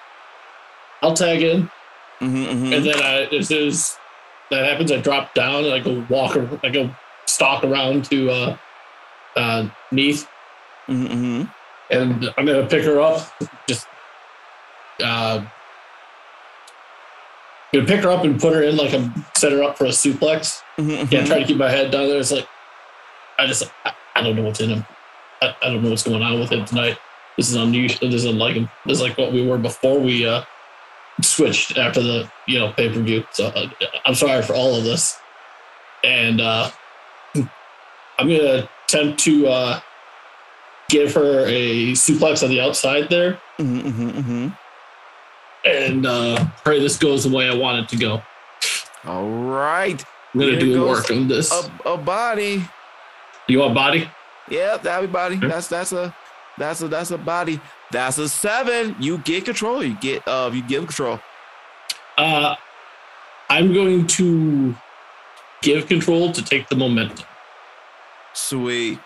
[1.00, 1.70] I'll tag in,
[2.20, 2.72] Mm-hmm, mm-hmm.
[2.72, 3.98] and then I, as soon as
[4.50, 6.36] that happens, I drop down and I go walk.
[6.62, 6.94] I go
[7.26, 8.56] stalk around to uh,
[9.36, 10.28] uh, Neath,
[10.86, 11.44] mm-hmm.
[11.90, 13.28] and I'm gonna pick her up.
[13.66, 13.86] Just
[15.02, 15.44] uh,
[17.72, 19.88] gonna pick her up and put her in like a set her up for a
[19.88, 20.62] suplex.
[20.76, 21.12] mm-hmm.
[21.12, 22.18] Yeah, try to keep my head down there.
[22.18, 22.48] It's like
[23.38, 24.86] I just I, I don't know what's in him.
[25.40, 26.98] I, I don't know what's going on with him tonight.
[27.36, 28.10] This is unusual.
[28.10, 28.68] This is unlike him.
[28.84, 30.44] This is like what we were before we uh
[31.20, 33.24] switched after the you know pay per view.
[33.32, 33.70] So uh,
[34.04, 35.18] I'm sorry for all of this,
[36.04, 36.70] and uh
[38.22, 39.80] I'm gonna attempt to uh
[40.88, 44.48] give her a suplex on the outside there, Mm-hmm, mm-hmm, mm-hmm.
[45.64, 48.22] and uh pray this goes the way I want it to go.
[49.04, 50.04] All right.
[50.32, 51.52] I'm gonna Here do work on this.
[51.52, 52.62] A, a body.
[53.48, 54.08] you want body?
[54.48, 55.36] Yep, that'll be body.
[55.36, 55.48] Hmm.
[55.48, 56.14] That's that's a
[56.56, 57.60] that's a that's a body.
[57.90, 58.94] That's a seven.
[59.00, 59.82] You get control.
[59.82, 61.18] You get uh you give control.
[62.16, 62.54] Uh,
[63.48, 64.74] I'm going to
[65.62, 67.26] give control to take the momentum.
[68.32, 68.98] Sweet.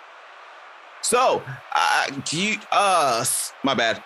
[1.03, 1.43] So,
[1.74, 3.24] uh, you, uh,
[3.62, 4.03] my bad.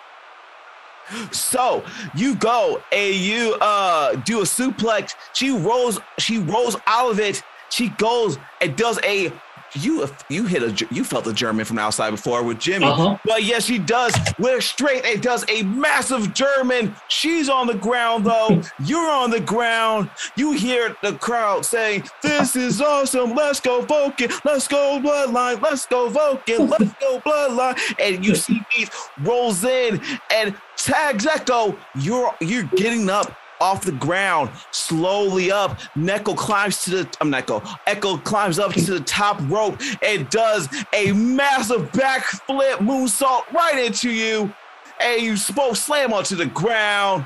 [1.31, 1.83] So
[2.15, 5.13] you go and you uh do a suplex.
[5.33, 5.99] She rolls.
[6.19, 7.43] She rolls out of it.
[7.69, 9.31] She goes and does a.
[9.73, 13.17] You you hit a you felt the German from outside before with Jimmy, Uh-huh.
[13.23, 14.13] but yes, she does.
[14.37, 16.93] With straight, it does a massive German.
[17.07, 18.61] She's on the ground though.
[18.83, 20.09] You're on the ground.
[20.35, 23.33] You hear the crowd saying, "This is awesome!
[23.33, 24.29] Let's go Vulcan!
[24.43, 25.61] Let's go Bloodline!
[25.61, 26.67] Let's go Vulcan!
[26.67, 28.89] Let's go Bloodline!" And you see these
[29.21, 30.01] rolls in
[30.33, 31.77] and tags Echo.
[31.95, 35.79] You're you're getting up off the ground, slowly up.
[35.95, 37.63] Neko climbs to the I'm Neko.
[37.87, 44.09] Echo climbs up to the top rope and does a massive backflip moonsault right into
[44.09, 44.53] you.
[44.99, 47.23] And you spoke slam onto the ground.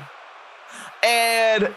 [1.02, 1.74] And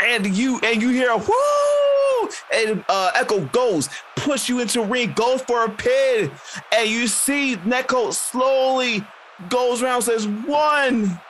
[0.00, 5.12] and you and you hear a whoo and uh, Echo goes, push you into ring,
[5.12, 6.30] goes for a pin,
[6.72, 9.04] and you see Neko slowly
[9.48, 11.20] goes around, says one,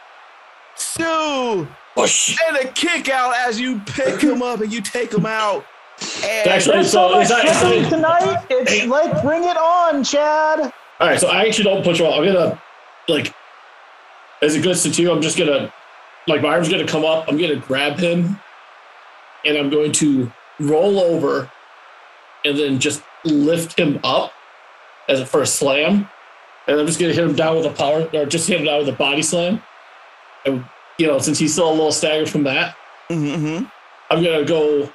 [0.76, 1.68] two,
[2.02, 2.36] Push.
[2.48, 5.64] and a kick out as you pick him up and you take him out.
[6.24, 8.46] And Actually, There's so so much is that, is that- tonight.
[8.50, 8.86] It's Hey.
[8.86, 10.60] like bring it on, Chad.
[11.00, 12.14] all right, so I actually don't push you off.
[12.20, 12.60] I'm gonna
[13.08, 13.34] like
[14.42, 15.72] as it goes to two, I'm just gonna
[16.28, 18.38] like my arm's gonna come up, I'm gonna grab him,
[19.44, 20.30] and I'm going to
[20.60, 21.50] roll over
[22.44, 24.32] and then just lift him up
[25.08, 26.08] as a first slam.
[26.68, 28.78] And I'm just gonna hit him down with a power or just hit him down
[28.78, 29.60] with a body slam.
[30.46, 30.64] And
[30.98, 32.76] you know, since he's still a little staggered from that,
[33.08, 33.64] hmm
[34.10, 34.90] I'm gonna go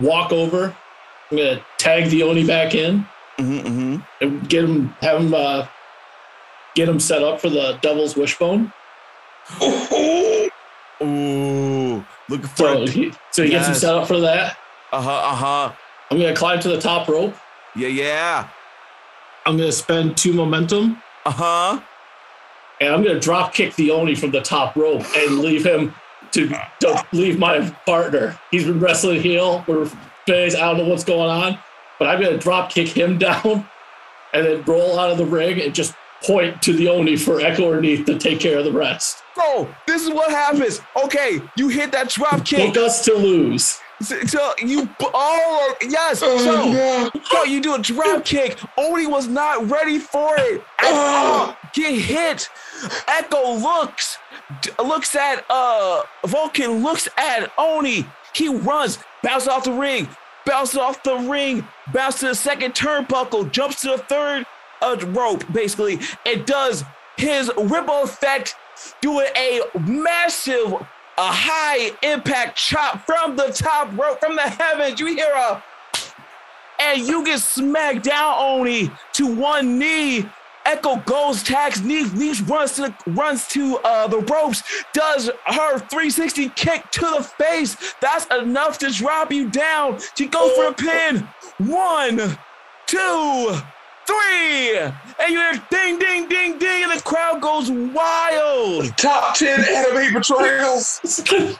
[0.00, 0.74] walk over.
[1.30, 3.06] I'm gonna tag the Oni back in
[3.38, 5.66] hmm hmm and get him, have him, uh,
[6.74, 8.72] get him set up for the Devil's Wishbone.
[11.02, 14.56] Ooh, looking for So he, so he gets him set up for that.
[14.92, 15.72] uh huh, uh huh.
[16.10, 17.34] I'm gonna climb to the top rope.
[17.76, 18.48] Yeah, yeah.
[19.46, 21.80] I'm gonna spend two momentum, Uh huh.
[22.84, 25.94] And I'm gonna drop kick the Oni from the top rope and leave him
[26.32, 26.48] to,
[26.80, 28.38] to leave my partner.
[28.50, 29.90] He's been wrestling heel for
[30.26, 30.54] days.
[30.54, 31.58] I don't know what's going on,
[31.98, 33.66] but I'm gonna drop kick him down
[34.34, 37.70] and then roll out of the ring and just point to the Oni for Echo
[37.70, 39.22] or Neath to take care of the rest.
[39.34, 40.80] Bro, this is what happens.
[41.04, 42.74] Okay, you hit that drop kick.
[42.74, 43.78] Book us to lose.
[44.02, 46.20] So, so you oh yes.
[46.22, 47.10] Oh, So no.
[47.24, 48.58] so you do a drop kick.
[48.76, 50.62] Oni was not ready for it.
[50.84, 51.56] All.
[51.72, 52.48] Get hit.
[53.08, 54.18] Echo looks
[54.78, 58.06] looks at uh Vulcan looks at Oni.
[58.34, 60.08] He runs, bounces off the ring,
[60.44, 64.44] bounces off the ring, bounces to the second turnbuckle, jumps to the third
[64.82, 66.00] uh, rope, basically.
[66.26, 66.84] It does
[67.16, 68.56] his ripple effect,
[69.00, 70.74] doing a massive,
[71.16, 74.98] a high impact chop from the top rope, from the heavens.
[74.98, 75.62] You hear a
[76.78, 80.28] and you get smacked down only to one knee.
[80.66, 82.14] Echo goes, tags Neath.
[82.14, 84.62] Neath runs to the runs to uh, the ropes,
[84.94, 87.76] does her 360 kick to the face.
[88.00, 89.98] That's enough to drop you down.
[90.16, 91.28] She goes for a pin.
[91.58, 92.38] One,
[92.86, 93.58] two,
[94.06, 94.94] three, and
[95.28, 98.96] you hear ding, ding, ding, ding, and the crowd goes wild.
[98.96, 101.22] Top 10 anime betrayals.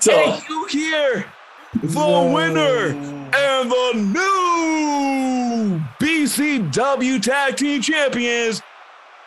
[0.00, 1.26] So And you hear
[1.74, 2.94] the winner
[3.36, 8.62] and the new BCW Tag Team Champions,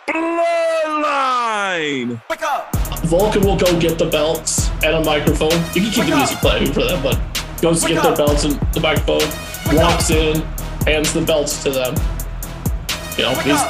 [0.07, 2.19] Bloodline.
[2.29, 2.75] Wake up.
[3.05, 5.51] Vulcan will go get the belts and a microphone.
[5.73, 7.19] You can keep the music playing for them, but
[7.61, 9.21] goes to get their belts and the microphone,
[9.77, 10.41] walks in,
[10.85, 11.95] hands the belts to them.
[13.17, 13.61] You know, he's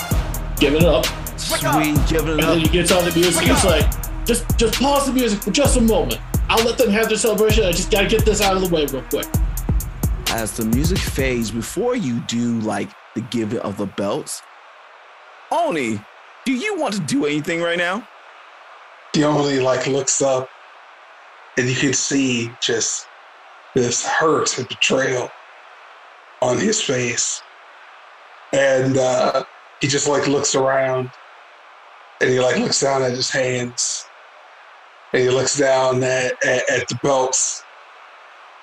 [0.59, 1.05] giving it up.
[1.37, 2.49] Sweet, giving it up.
[2.49, 3.43] And then he gets on the music.
[3.43, 3.85] He's like,
[4.25, 6.19] just just pause the music for just a moment.
[6.49, 7.65] I'll let them have their celebration.
[7.65, 9.27] I just gotta get this out of the way real quick.
[10.27, 14.41] As the music fades, before you do like the giving of the belts,
[15.51, 15.99] Oni,
[16.45, 18.07] do you want to do anything right now?
[19.13, 20.49] He only like looks up
[21.57, 23.07] and you can see just
[23.73, 25.29] this hurt and betrayal
[26.41, 27.41] on his face.
[28.53, 29.43] And uh,
[29.79, 31.11] he just like looks around.
[32.19, 34.05] And he like looks down at his hands.
[35.13, 37.63] And he looks down at, at, at the belts.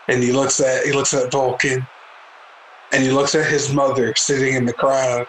[0.09, 1.87] And he looks at he looks at Vulcan.
[2.93, 5.27] And he looks at his mother sitting in the crowd.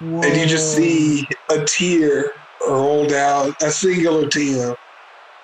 [0.00, 2.32] And you just see a tear
[2.68, 4.76] roll down, a singular tear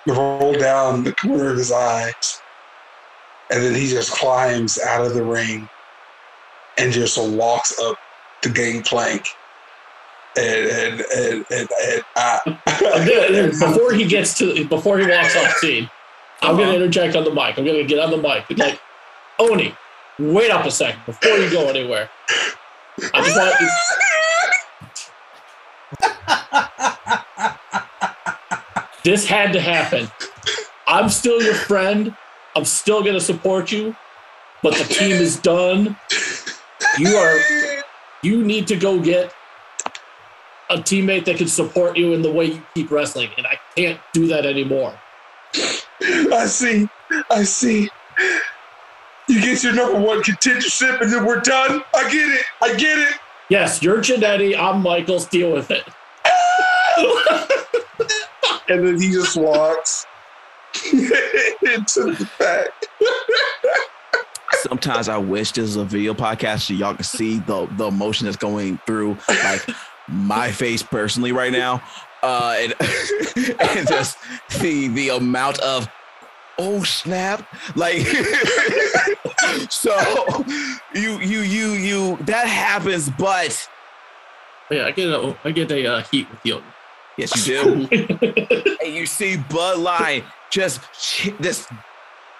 [0.06, 2.43] roll down the corner of his eyes.
[3.51, 5.68] And then he just climbs out of the ring
[6.78, 7.97] and just walks up
[8.43, 9.27] the gangplank.
[10.36, 12.39] And, and, and, and, and I,
[13.59, 15.90] before he gets to before he walks off scene,
[16.43, 16.60] I'm Uh-huh.
[16.62, 17.59] gonna interject on the mic.
[17.59, 18.44] I'm gonna get on the mic.
[18.56, 18.81] Like,
[19.40, 19.74] Oni,
[20.20, 22.09] wait up a second before you go anywhere.
[23.12, 23.56] I just want
[29.05, 30.09] this had to happen.
[30.86, 32.14] I'm still your friend.
[32.56, 33.94] I'm still gonna support you,
[34.62, 35.97] but the team is done.
[36.98, 37.39] You are
[38.22, 39.32] you need to go get
[40.68, 44.01] a teammate that can support you in the way you keep wrestling, and I can't
[44.12, 44.98] do that anymore.
[46.32, 46.89] I see,
[47.31, 47.89] I see.
[49.28, 51.82] You get your number one contendership and then we're done.
[51.94, 52.44] I get it.
[52.60, 53.14] I get it.
[53.48, 54.59] Yes, you're Jannetty.
[54.59, 55.27] I'm Michaels.
[55.27, 55.85] Deal with it.
[58.70, 60.06] And then he just walks
[60.92, 62.68] into the back.
[64.55, 68.26] Sometimes I wish this was a video podcast so y'all can see the the emotion
[68.26, 69.68] that's going through like
[70.09, 71.82] my face personally right now.
[72.22, 72.74] Uh and,
[73.60, 74.18] and just
[74.60, 75.88] the the amount of
[76.59, 77.98] oh snap like
[79.70, 79.97] so
[80.94, 83.66] you you you you that happens but
[84.70, 86.62] Yeah, I get a, I get a uh, heat with you.
[87.16, 87.88] yes you do
[88.84, 90.81] and you see Bloodline just
[91.40, 91.68] just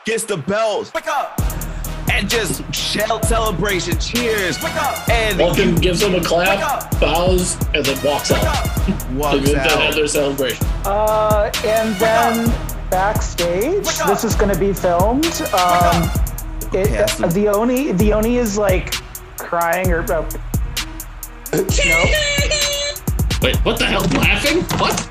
[0.05, 0.93] gets the bells.
[0.95, 1.41] Wake up!
[2.13, 5.09] and just shout celebration, cheers, Wake up!
[5.09, 8.67] and Vulcan gives him a clap, bows, and then walks Wake out.
[8.67, 8.89] up!
[9.11, 9.95] And walks then have out.
[9.95, 10.67] their celebration.
[10.85, 12.47] Uh, and then
[12.91, 15.25] backstage, this is going to be filmed.
[15.53, 16.03] Um,
[16.73, 18.95] it, Okay, so- the Oni, the Oni is like
[19.39, 20.29] crying or uh,
[21.53, 22.05] no.
[23.43, 24.03] Wait, what the hell?
[24.21, 24.63] Laughing?
[24.79, 25.07] What?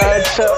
[0.00, 0.54] Uh, so,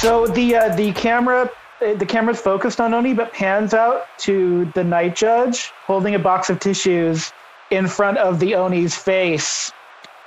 [0.00, 1.50] so the uh, the camera
[1.80, 6.18] uh, the camera's focused on Oni, but pans out to the night judge holding a
[6.18, 7.32] box of tissues
[7.72, 9.72] in front of the Oni's face,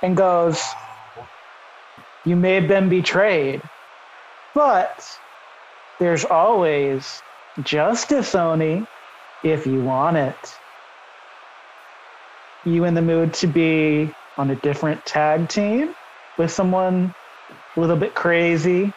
[0.02, 0.62] and goes,
[2.26, 3.62] "You may have been betrayed,
[4.54, 5.18] but
[5.98, 7.22] there's always
[7.62, 8.86] justice, Oni,
[9.42, 10.54] if you want it."
[12.64, 15.94] You in the mood to be on a different tag team
[16.36, 17.14] with someone
[17.74, 18.92] a little bit crazy.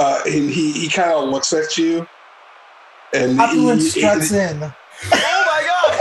[0.00, 2.08] Uh, and he, he kind of looks at you.
[3.12, 4.72] And Opulent he- struts in.
[5.12, 5.96] Oh my god!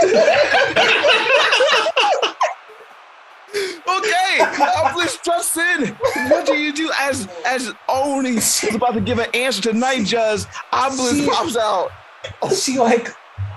[3.97, 4.39] okay,
[4.85, 5.95] Obelisk struts in.
[6.29, 10.05] What do you do as as Oni is about to give an answer to Night
[10.05, 10.43] Judge?
[10.73, 11.91] Obelisk pops out.
[12.53, 13.15] She like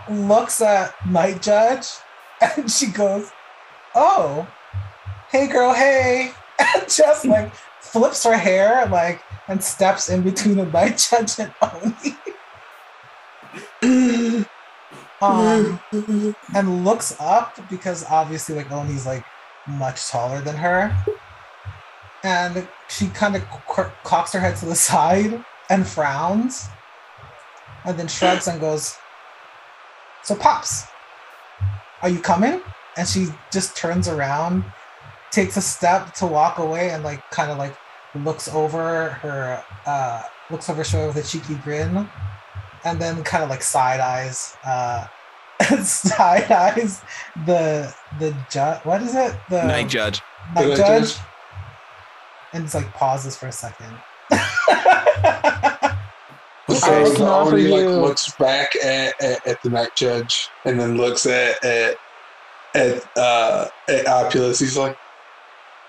[0.09, 1.89] looks at Night Judge
[2.41, 3.33] and she goes,
[3.97, 4.47] "Oh,
[5.31, 10.67] hey girl, hey," and just like flips her hair like and steps in between the
[10.67, 12.17] Night Judge and Oni.
[15.21, 15.81] um,
[16.55, 19.25] and looks up because obviously like Oni's like
[19.67, 20.97] much taller than her,
[22.25, 23.43] and she kind of
[24.05, 26.69] cocks her head to the side and frowns,
[27.85, 28.97] and then shrugs and goes,
[30.23, 30.85] "So pops,
[32.03, 32.63] are you coming?"
[32.97, 34.65] And she just turns around,
[35.31, 37.77] takes a step to walk away, and like kind of like
[38.15, 42.09] looks over her, uh, looks over her shoulder with a cheeky grin,
[42.85, 45.07] and then kind of like side eyes, uh,
[45.83, 47.03] side eyes
[47.47, 48.85] the the judge.
[48.85, 49.35] What is it?
[49.49, 50.21] The Night Judge.
[50.55, 51.15] night The night judge.
[51.15, 51.19] judge?
[52.53, 53.97] And it's like pauses for a second.
[54.31, 55.97] I
[56.75, 60.97] So can Oni like you- looks back at, at, at the night judge and then
[60.97, 61.97] looks at at
[62.75, 64.59] at uh at Opulus.
[64.61, 64.97] He's like,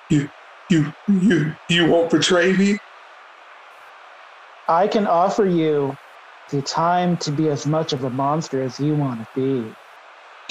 [0.10, 0.30] You
[0.74, 2.80] you you you won't betray me?
[4.68, 5.98] I can offer you
[6.50, 9.76] the time to be as much of a monster as you want to be.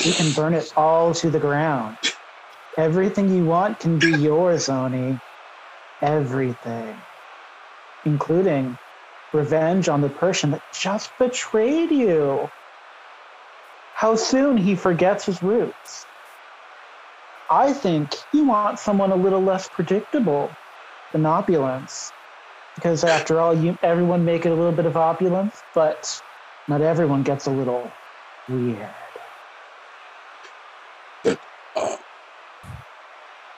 [0.04, 1.98] You can burn it all to the ground.
[2.78, 5.20] Everything you want can be yours, Oni.
[6.02, 7.04] Everything.
[8.04, 8.78] Including
[9.32, 12.50] revenge on the person that just betrayed you.
[13.92, 16.06] How soon he forgets his roots.
[17.52, 20.50] I think you want someone a little less predictable
[21.12, 22.10] than opulence
[22.76, 26.22] because after all you everyone make it a little bit of opulence but
[26.66, 27.92] not everyone gets a little
[28.48, 28.88] weird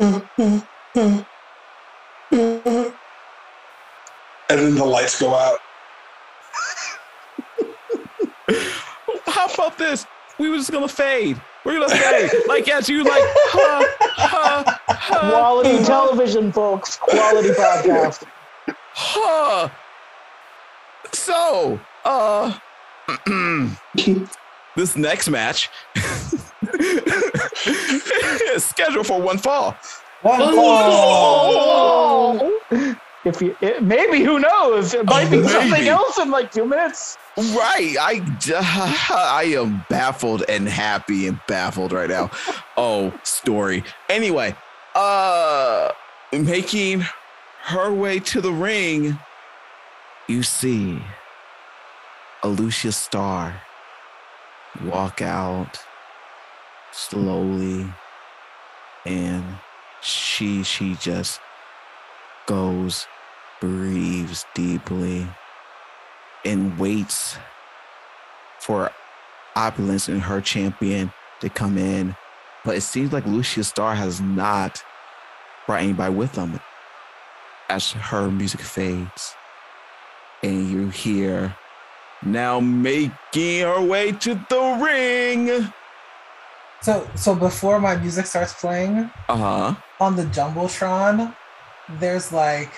[0.00, 0.18] And
[4.48, 5.60] then the lights go out.
[9.26, 10.04] How about this?
[10.40, 11.40] We were just gonna fade.
[11.64, 12.30] We're gonna fade.
[12.46, 18.24] like as you like, huh, huh, huh, quality television folks quality podcast
[18.92, 19.68] huh.
[21.12, 22.58] So, uh,
[24.76, 25.70] this next match
[28.54, 29.76] is scheduled for one fall.
[30.22, 31.80] One Oh!
[33.24, 35.48] If you it, maybe who knows it might be Maybe.
[35.48, 37.96] something else in like two minutes Right.
[38.00, 38.22] I
[39.10, 42.30] I am baffled and happy and baffled right now.
[42.76, 43.82] Oh, story.
[44.08, 44.54] Anyway,
[44.94, 45.90] uh
[46.32, 47.04] making
[47.64, 49.18] her way to the ring,
[50.28, 51.02] you see
[52.44, 53.60] Alucia Star
[54.84, 55.80] walk out
[56.92, 57.86] slowly
[59.06, 59.44] and
[60.02, 61.40] she she just
[62.46, 63.06] goes
[63.60, 65.26] breathes deeply
[66.44, 67.36] and waits
[68.60, 68.90] for
[69.56, 72.14] opulence and her champion to come in.
[72.64, 74.82] But it seems like Lucia Star has not
[75.66, 76.60] brought anybody with them
[77.68, 79.34] as her music fades.
[80.42, 81.54] And you hear
[82.22, 85.72] now making her way to the ring.
[86.82, 89.74] So so before my music starts playing Uh huh.
[90.00, 91.34] on the jumbotron,
[91.88, 92.72] there's like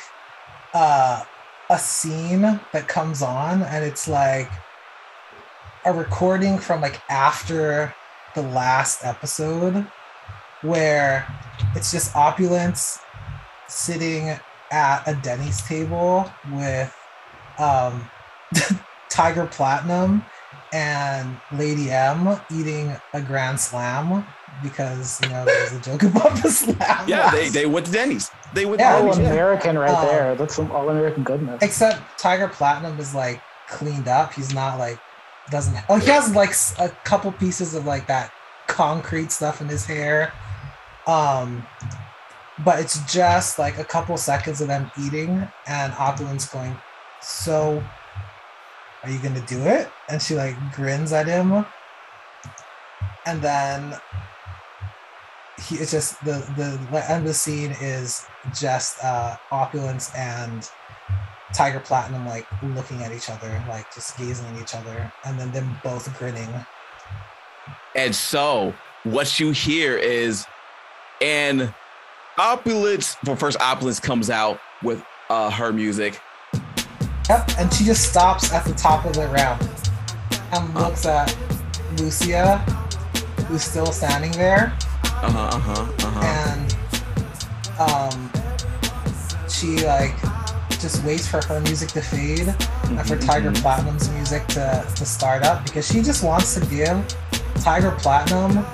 [0.74, 1.24] uh,
[1.70, 2.42] a scene
[2.72, 4.50] that comes on, and it's like
[5.84, 7.94] a recording from like after
[8.34, 9.86] the last episode,
[10.62, 11.26] where
[11.74, 12.98] it's just opulence
[13.68, 14.38] sitting
[14.70, 16.94] at a Denny's table with
[17.58, 18.08] um,
[19.08, 20.24] Tiger Platinum
[20.72, 24.26] and Lady M eating a Grand Slam
[24.62, 27.08] because you know there's a joke about the slam.
[27.08, 28.30] Yeah, they, they went to Denny's.
[28.54, 29.18] They went Yeah, to All Denny's.
[29.18, 29.32] yeah.
[29.32, 30.34] American right Um, there.
[30.34, 31.62] That's some all American goodness.
[31.62, 34.32] Except Tiger Platinum is like cleaned up.
[34.32, 34.98] He's not like
[35.50, 35.76] doesn't.
[35.88, 38.32] Oh, he has like a couple pieces of like that
[38.66, 40.32] concrete stuff in his hair.
[41.06, 41.64] Um,
[42.64, 46.76] but it's just like a couple seconds of them eating and Opulence going.
[47.20, 47.84] So,
[49.04, 49.88] are you gonna do it?
[50.08, 51.64] And she like grins at him,
[53.26, 53.94] and then
[55.64, 56.44] he it's just the
[56.90, 60.70] the end of the scene is just uh opulence and
[61.54, 65.50] tiger platinum like looking at each other like just gazing at each other and then
[65.52, 66.48] them both grinning.
[67.94, 68.74] And so
[69.04, 70.44] what you hear is
[71.22, 71.72] and
[72.36, 76.20] opulence well first opulence comes out with uh her music.
[77.30, 79.62] Yep and she just stops at the top of the ramp
[80.52, 81.34] and looks at
[81.98, 82.58] lucia
[83.48, 84.76] who's still standing there
[85.22, 86.76] uh-huh uh-huh uh-huh and
[87.78, 88.30] um
[89.48, 90.14] she like
[90.80, 93.62] just waits for her music to fade and for Mhm, Tiger mhm.
[93.62, 97.04] Platinum's music to, to start up because she just wants to give
[97.62, 98.64] Tiger Platinum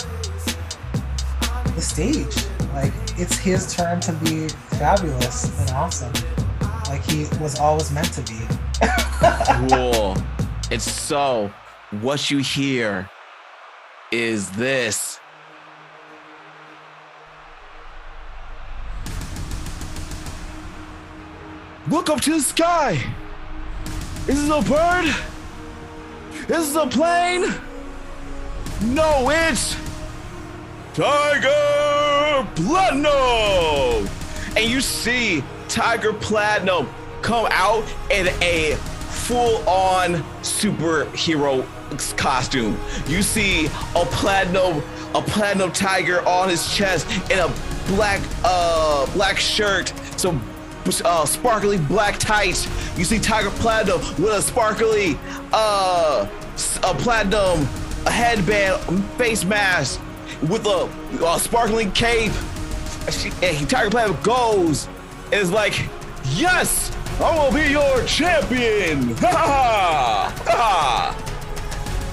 [1.75, 2.35] the stage.
[2.75, 4.49] Like it's his turn to be
[4.79, 6.13] fabulous and awesome.
[6.89, 8.41] Like he was always meant to be.
[9.69, 10.17] cool
[10.71, 11.53] and so
[12.01, 13.09] what you hear
[14.11, 15.21] is this
[21.89, 23.03] Look up to the sky.
[24.29, 25.15] Is this a bird?
[26.49, 27.53] Is this a plane?
[28.83, 29.77] No, it's
[30.95, 34.09] Tiger Platinum.
[34.57, 36.89] And you see Tiger Platinum
[37.21, 38.77] come out in a
[39.27, 41.67] full-on superhero
[42.17, 42.79] costume.
[43.09, 44.83] You see a platinum,
[45.15, 47.53] a platinum tiger on his chest in a
[47.89, 49.93] black, uh, black shirt.
[50.17, 50.39] So
[51.05, 52.67] uh, sparkly black tights.
[52.99, 55.19] You see Tiger Platinum with a sparkly,
[55.53, 56.27] uh,
[56.83, 57.69] a platinum
[58.07, 60.01] a headband, face mask
[60.43, 60.89] with a,
[61.25, 62.33] a sparkling cape.
[63.43, 64.89] And Tiger Platinum goes
[65.27, 65.89] and is like,
[66.35, 70.45] "Yes, I will be your champion!" Ha ha ha!
[70.47, 71.19] ha.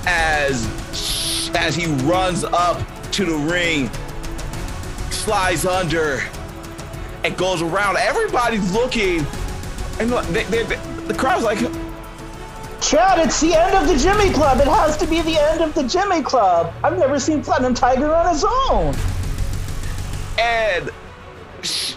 [0.05, 2.81] As as he runs up
[3.11, 3.89] to the ring,
[5.11, 6.21] slides under,
[7.23, 7.97] and goes around.
[7.97, 9.25] Everybody's looking,
[9.99, 11.59] and they, they, they- the crowd's like,
[12.81, 14.59] Chad, it's the end of the Jimmy Club.
[14.59, 16.73] It has to be the end of the Jimmy Club.
[16.83, 18.95] I've never seen Platinum Tiger on his own.
[20.39, 20.89] and,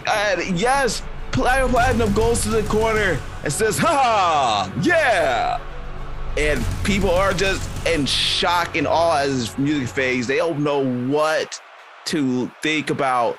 [0.09, 5.61] and yes, Platinum Platinum goes to the corner and says, "Ha, yeah!"
[6.37, 10.27] And people are just in shock and awe as music fades.
[10.27, 11.61] They don't know what
[12.07, 13.39] to think about.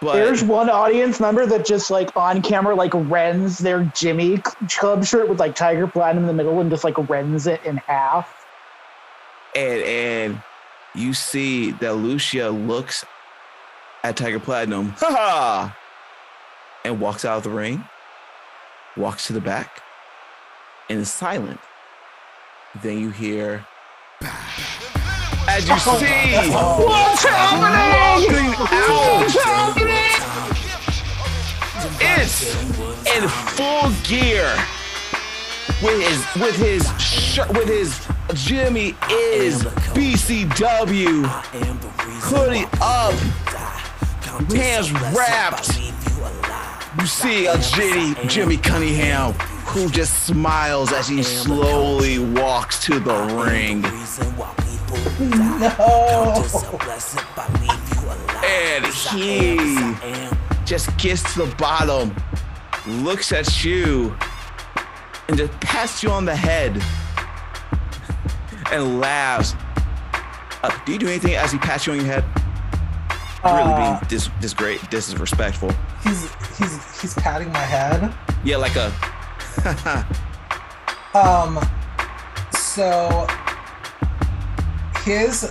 [0.00, 5.04] But There's one audience member that just like on camera like rends their Jimmy Club
[5.04, 8.46] shirt with like Tiger Platinum in the middle and just like rends it in half.
[9.54, 10.42] and and
[10.94, 13.04] you see that Lucia looks
[14.02, 15.78] at Tiger Platinum, ha ha,
[16.84, 17.84] and walks out of the ring,
[18.96, 19.82] walks to the back,
[20.88, 21.60] and is silent.
[22.82, 23.66] Then you hear,
[25.50, 25.98] as you oh.
[25.98, 28.54] see, What's happening?
[28.60, 30.20] walking out,
[32.00, 32.54] it's
[33.16, 34.48] in full gear
[35.82, 39.64] with his with his shirt with his Jimmy is
[39.94, 41.24] BCW
[42.22, 43.14] hoodie up,
[44.52, 45.78] hands wrapped.
[47.00, 49.32] You see a Jimmy Jimmy Cunningham
[49.66, 53.14] who just smiles as he slowly walks to the
[53.44, 53.82] ring.
[55.20, 56.34] No.
[58.42, 59.56] And he
[60.64, 62.14] just gets to the bottom,
[62.86, 64.16] looks at you,
[65.28, 66.82] and just pats you on the head
[68.72, 69.54] and laughs.
[70.62, 72.24] Uh, do you do anything as he pats you on your head?
[73.44, 75.72] Really Uh, being this this great, disrespectful.
[76.04, 78.12] he's he's he's patting my head.
[78.44, 78.92] Yeah, like a
[81.14, 81.58] Um,
[82.52, 83.26] so
[85.02, 85.50] his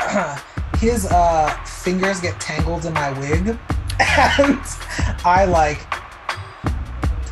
[0.78, 3.48] his uh fingers get tangled in my wig,
[4.00, 4.60] and
[5.24, 5.80] I like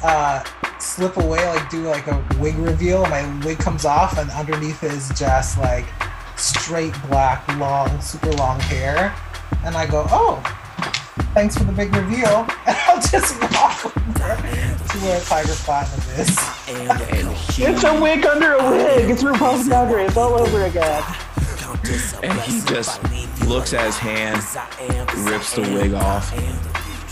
[0.02, 0.44] uh
[0.78, 3.02] slip away, like do like a wig reveal.
[3.06, 5.86] My wig comes off, and underneath is just like
[6.36, 9.14] straight black, long, super long hair.
[9.64, 10.42] And I go, oh,
[11.32, 12.46] thanks for the big reveal.
[12.66, 13.38] And I'll just
[15.04, 16.38] to where Tiger Platinum is.
[16.68, 19.10] And he, It's a wig under a wig.
[19.10, 21.02] It's RuPaul's Drag Race all over again.
[22.22, 23.02] and he just
[23.46, 24.36] looks at his hand,
[25.28, 26.32] rips the wig off.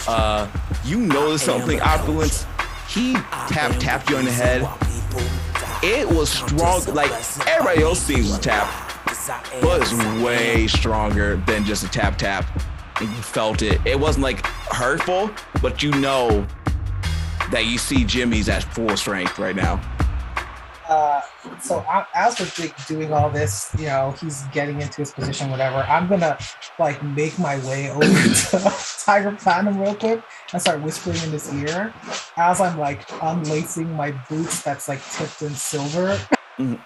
[0.09, 0.49] Uh,
[0.85, 2.47] you notice something, Opulence.
[2.89, 3.15] He
[3.49, 4.69] tap tapped you on the head.
[5.83, 7.11] It was strong, like
[7.47, 8.69] everybody else seems was tap,
[9.61, 9.93] but it's
[10.23, 12.47] way stronger than just a tap tap.
[13.01, 13.81] And you felt it.
[13.85, 16.47] It wasn't like hurtful, but you know
[17.53, 19.81] that you see Jimmy's at full strength right now.
[20.89, 21.21] Uh,
[21.61, 25.77] so I, as we're doing all this, you know, he's getting into his position, whatever.
[25.77, 26.37] I'm gonna
[26.79, 28.03] like make my way over
[28.51, 28.75] to
[29.05, 30.23] Tiger Platinum real quick
[30.53, 31.95] and start whispering in his ear
[32.37, 36.19] as I'm like unlacing my boots that's like tipped in silver.
[36.59, 36.77] Uh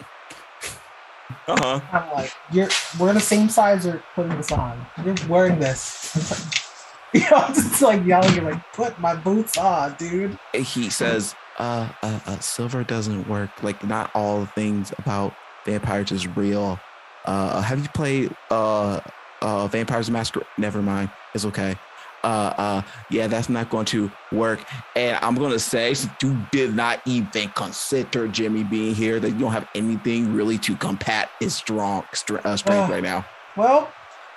[1.48, 1.80] huh.
[1.92, 2.68] I'm like, you're
[2.98, 3.86] we're the same size.
[3.86, 4.84] You're putting this on.
[5.04, 6.62] You're wearing this.
[7.14, 10.38] you know, I'm just like yelling, you're like, put my boots on, dude.
[10.52, 13.50] he says, uh, uh, uh, silver doesn't work.
[13.62, 15.34] Like, not all the things about
[15.64, 16.78] vampires is real.
[17.24, 19.00] Uh, have you played uh,
[19.42, 20.46] uh, Vampires Masquerade?
[20.58, 21.10] Never mind.
[21.34, 21.76] It's okay.
[22.22, 24.60] Uh, uh, yeah, that's not going to work.
[24.96, 29.38] And I'm going to say, you did not even consider Jimmy being here, that you
[29.38, 32.92] don't have anything really to combat his strong str- uh, strength Oh.
[32.92, 33.24] right now.
[33.56, 33.90] Well,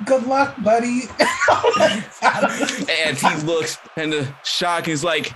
[0.06, 1.04] good luck, buddy.
[2.90, 4.86] and he looks in the shock.
[4.86, 5.34] He's like,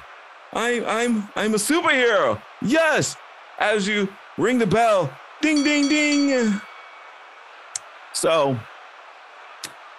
[0.53, 3.15] "I'm, I'm, I'm a superhero." Yes.
[3.60, 6.60] As you ring the bell, ding, ding, ding.
[8.14, 8.60] So,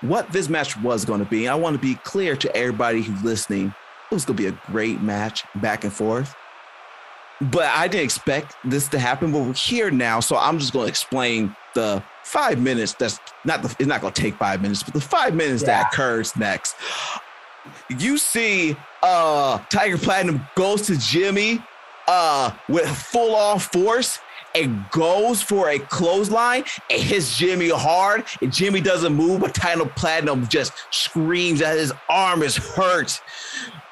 [0.00, 3.22] what this match was going to be, I want to be clear to everybody who's
[3.22, 3.74] listening.
[4.10, 6.34] It was going to be a great match, back and forth.
[7.40, 9.32] But I didn't expect this to happen.
[9.32, 12.94] But we're here now, so I'm just going to explain the five minutes.
[12.94, 13.74] That's not the.
[13.78, 16.76] It's not going to take five minutes, but the five minutes that occurs next.
[17.98, 21.62] You see, uh, Tiger Platinum goes to Jimmy,
[22.06, 24.18] uh, with full on force
[24.54, 28.24] and goes for a clothesline and hits Jimmy hard.
[28.40, 33.20] And Jimmy doesn't move, but Tiger Platinum just screams that his arm is hurt.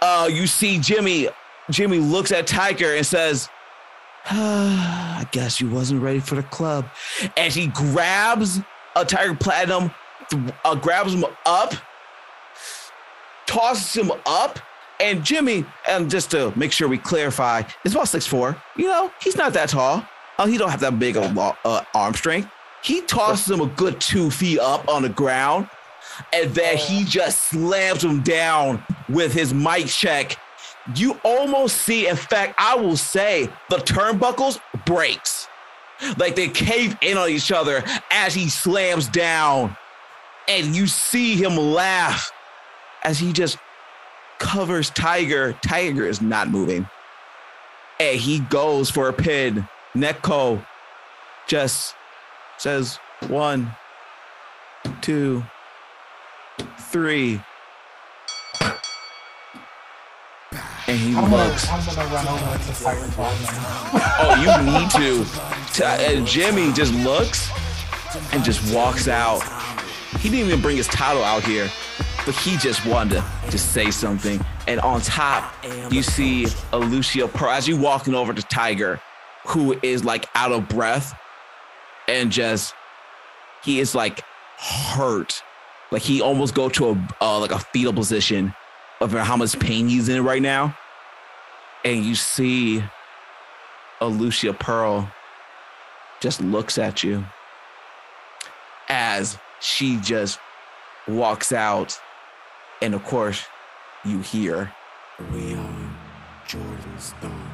[0.00, 1.28] Uh, you see Jimmy.
[1.70, 3.61] Jimmy looks at Tiger and says, "Ah,
[4.30, 6.86] "I guess you wasn't ready for the club."
[7.36, 8.60] And he grabs
[8.96, 9.90] a Tiger Platinum,
[10.64, 11.74] uh, grabs him up,
[13.46, 14.58] tosses him up,
[15.00, 15.64] and Jimmy.
[15.88, 18.56] And just to make sure we clarify, is about six four.
[18.76, 20.06] You know, he's not that tall.
[20.38, 22.50] Uh, he don't have that big of uh, arm strength.
[22.82, 25.68] He tosses him a good two feet up on the ground,
[26.32, 30.36] and then he just slams him down with his mic check.
[30.96, 35.48] You almost see, in fact, I will say the turnbuckles breaks.
[36.16, 39.76] Like they cave in on each other as he slams down.
[40.48, 42.32] And you see him laugh
[43.04, 43.58] as he just
[44.38, 45.56] covers Tiger.
[45.64, 46.88] Tiger is not moving.
[48.00, 49.68] And he goes for a pin.
[49.94, 50.64] Neko
[51.46, 51.94] just
[52.58, 52.96] says
[53.28, 53.70] one,
[55.00, 55.44] two,
[56.78, 57.40] three.
[60.92, 61.66] And he I'm gonna, looks.
[61.70, 62.72] I'm gonna run over to.
[64.20, 65.24] Oh, you need to.
[65.72, 67.50] T- And Jimmy just looks
[68.34, 69.40] and just walks out.
[70.20, 71.70] He didn't even bring his title out here,
[72.26, 74.44] but he just wanted to just say something.
[74.68, 75.54] And on top,
[75.90, 79.00] you see Lucia Pearl as you walking over to Tiger,
[79.46, 81.18] who is like out of breath
[82.06, 82.74] and just
[83.64, 84.20] he is like
[84.58, 85.42] hurt.
[85.90, 88.54] Like he almost go to a uh, like a fetal position
[89.00, 90.76] of how much pain he's in right now.
[91.84, 92.82] And you see
[94.00, 95.10] Lucia Pearl
[96.20, 97.24] just looks at you
[98.88, 100.38] as she just
[101.08, 101.98] walks out.
[102.80, 103.44] And of course,
[104.04, 104.72] you hear,
[105.32, 105.90] We are
[106.46, 107.50] Jordan Stone.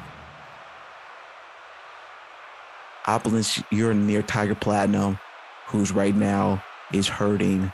[3.05, 5.19] Opulence, you're near Tiger Platinum,
[5.67, 7.71] who's right now is hurting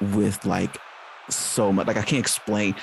[0.00, 0.76] with like
[1.28, 1.86] so much.
[1.86, 2.74] Like I can't explain.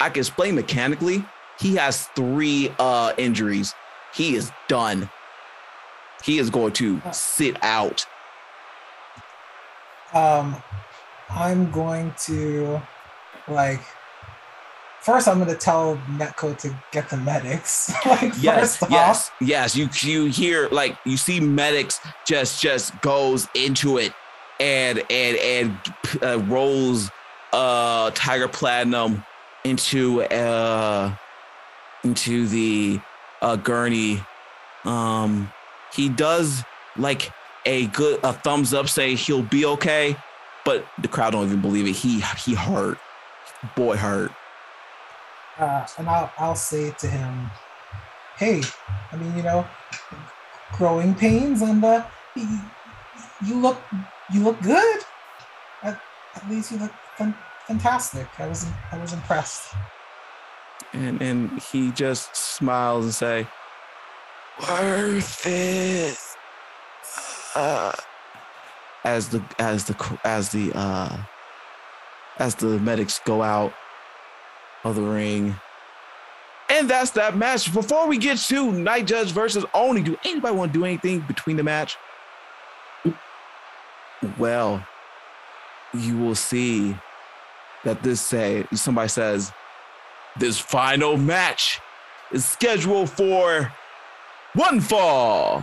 [0.00, 1.24] I can explain mechanically.
[1.60, 3.74] He has three uh injuries.
[4.14, 5.10] He is done.
[6.24, 8.06] He is going to sit out.
[10.12, 10.62] Um,
[11.30, 12.80] I'm going to
[13.48, 13.80] like
[15.00, 17.92] first I'm gonna tell Netco to get the medics.
[18.06, 19.76] like Yes, first yes, yes.
[19.76, 24.12] You you hear like you see medics just just goes into it
[24.58, 25.78] and and and
[26.22, 27.10] uh, rolls
[27.52, 29.24] uh Tiger Platinum
[29.64, 31.14] into uh
[32.04, 33.00] into the
[33.42, 34.22] uh gurney.
[34.84, 35.52] Um
[35.94, 36.62] he does
[36.96, 37.32] like
[37.66, 40.16] a good a thumbs up say he'll be okay,
[40.64, 41.92] but the crowd don't even believe it.
[41.96, 42.98] He he hurt.
[43.76, 44.32] Boy hurt.
[45.58, 47.50] Uh, and I'll I'll say to him,
[48.38, 48.62] hey,
[49.12, 49.66] I mean you know,
[50.72, 52.04] growing pains and uh,
[53.44, 53.78] you, look
[54.32, 55.00] you look good.
[55.82, 56.00] At,
[56.34, 56.92] at least you look
[57.66, 58.26] fantastic.
[58.38, 59.74] I was I was impressed.
[60.92, 63.46] And and he just smiles and say
[64.68, 66.18] worth it.
[67.54, 67.92] Uh,
[69.04, 71.16] as the as the as the uh
[72.38, 73.72] as the medics go out
[74.84, 75.54] of the ring.
[76.68, 77.72] And that's that match.
[77.74, 81.56] Before we get to night judge versus oni do anybody want to do anything between
[81.56, 81.96] the match?
[84.38, 84.86] Well
[85.92, 86.96] you will see
[87.84, 89.52] that this say somebody says
[90.38, 91.80] this final match
[92.32, 93.72] is scheduled for
[94.54, 95.62] one fall.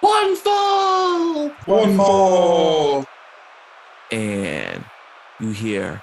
[0.00, 1.48] One fall.
[1.64, 3.06] One fall.
[4.10, 4.84] And
[5.40, 6.02] you hear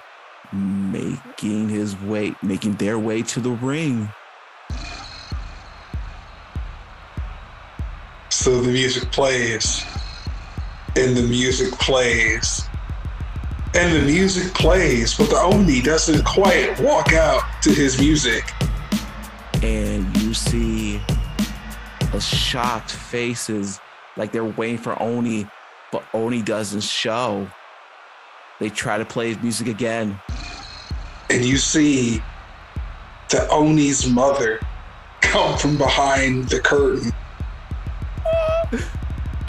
[0.52, 4.08] making his way, making their way to the ring.
[8.30, 9.84] So the music plays,
[10.96, 12.68] and the music plays,
[13.74, 18.44] and the music plays, but the Oni doesn't quite walk out to his music.
[19.62, 21.00] And you see
[22.12, 23.80] a shocked faces
[24.16, 25.46] like they're waiting for Oni,
[25.90, 27.48] but Oni doesn't show.
[28.60, 30.20] They try to play his music again.
[31.30, 32.22] and you see
[33.30, 34.60] the Oni's mother
[35.22, 37.12] come from behind the curtain.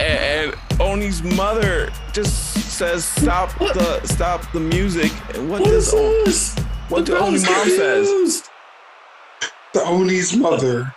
[0.00, 5.94] and Oni's mother just says, "Stop the stop the music." And what What is does
[5.94, 6.56] O- this?
[6.88, 8.42] What The the Oni bell's mom says?
[9.74, 10.92] The Oni's mother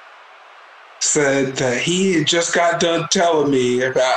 [1.01, 4.15] said that he had just got done telling me about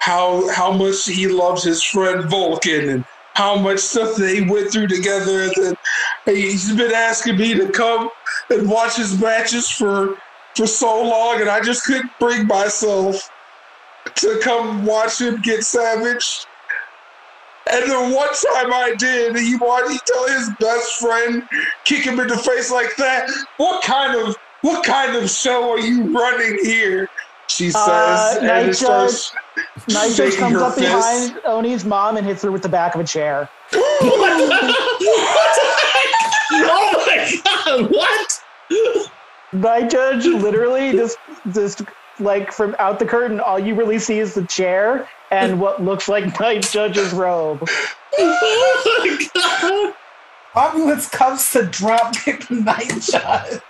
[0.00, 3.04] how how much he loves his friend Vulcan and
[3.34, 5.44] how much stuff they went through together.
[5.44, 5.76] And
[6.26, 8.08] that he's been asking me to come
[8.50, 10.16] and watch his matches for
[10.56, 13.16] for so long, and I just couldn't bring myself
[14.16, 16.46] to come watch him get savaged.
[17.70, 21.48] And then one time I did, he wanted to tell his best friend,
[21.84, 23.30] kick him in the face like that.
[23.56, 27.08] What kind of what kind of show are you running here?
[27.48, 29.32] She says, Uh, and Night starts
[29.88, 30.86] Night Judge comes her up fist.
[30.86, 33.48] behind Oni's mom and hits her with the back of a chair.
[33.72, 36.14] What the heck?
[36.54, 37.90] Oh my god!
[37.90, 38.42] What?
[39.52, 41.18] Night Judge literally just
[41.52, 41.82] just
[42.20, 46.08] like from out the curtain, all you really see is the chair and what looks
[46.08, 47.66] like Night Judge's robe.
[48.18, 49.94] Oh my god!
[50.54, 53.62] Opulence comes to drop kick Night Judge.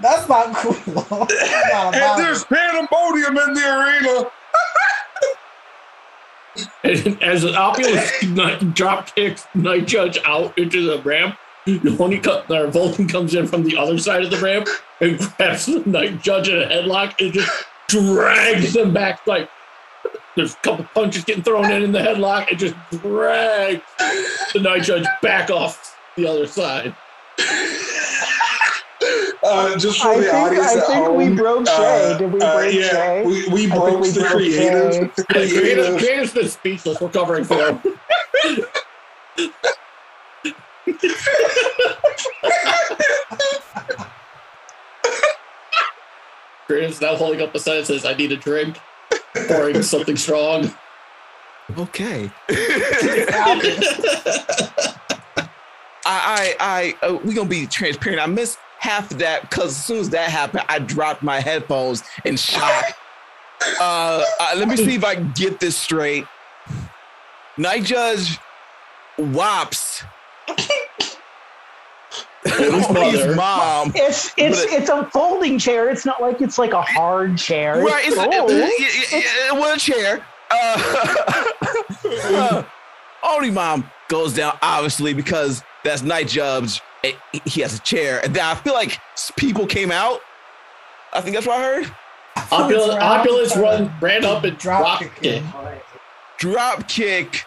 [0.00, 0.74] That's not cool.
[1.28, 4.30] That's not and there's pandemonium in the arena.
[6.82, 11.36] And as an opulence night, drop kicks Night Judge out into the ramp,
[12.00, 14.66] Oni co- or Vulcan comes in from the other side of the ramp
[15.00, 19.26] and grabs the Night Judge in a headlock and just drags them back.
[19.26, 19.48] Like
[20.36, 23.82] there's a couple punches getting thrown in in the headlock and just drags
[24.52, 26.94] the Night Judge back off the other side.
[29.42, 32.32] Uh, just for I the think- audience I at think we home, broke uh, Did
[32.32, 33.24] we uh, break yeah, Shay?
[33.24, 34.92] We, we broke we the broke creative.
[34.94, 35.10] Shay.
[35.16, 35.98] The Creative, creative.
[35.98, 37.00] Creative's been speechless.
[37.00, 37.80] We're covering for him.
[46.76, 48.78] Creative's now holding up a sign that says, I need a drink.
[49.48, 50.70] Pouring something strong.
[51.78, 52.30] Okay.
[52.50, 54.12] I,
[56.04, 58.20] I, I, uh, we gonna be transparent.
[58.20, 62.02] I missed half of that because as soon as that happened, I dropped my headphones
[62.26, 62.84] in shock.
[63.80, 66.26] uh, uh, let me see if I can get this straight.
[67.56, 68.38] Night Judge
[69.16, 70.04] whops
[72.52, 73.34] Oni's mother.
[73.34, 73.92] mom.
[73.94, 75.88] It's it's But- it's a folding chair.
[75.90, 77.80] It's not like it's like a hard chair.
[77.82, 78.50] Right, it's, It's it, gold.
[78.50, 80.26] it, it, it, it was a chair.
[80.50, 81.44] Uh,
[82.04, 82.62] uh,
[83.24, 86.80] Oni mom goes down obviously because that's Night Judge.
[87.02, 87.14] and
[87.44, 88.98] He has a chair, and then I feel like
[89.36, 90.20] people came out.
[91.12, 91.94] I think that's what I heard.
[92.52, 95.42] Opulence, Ran- Opulence run, ran up and Drop drop kick kick.
[96.38, 97.44] Drop kick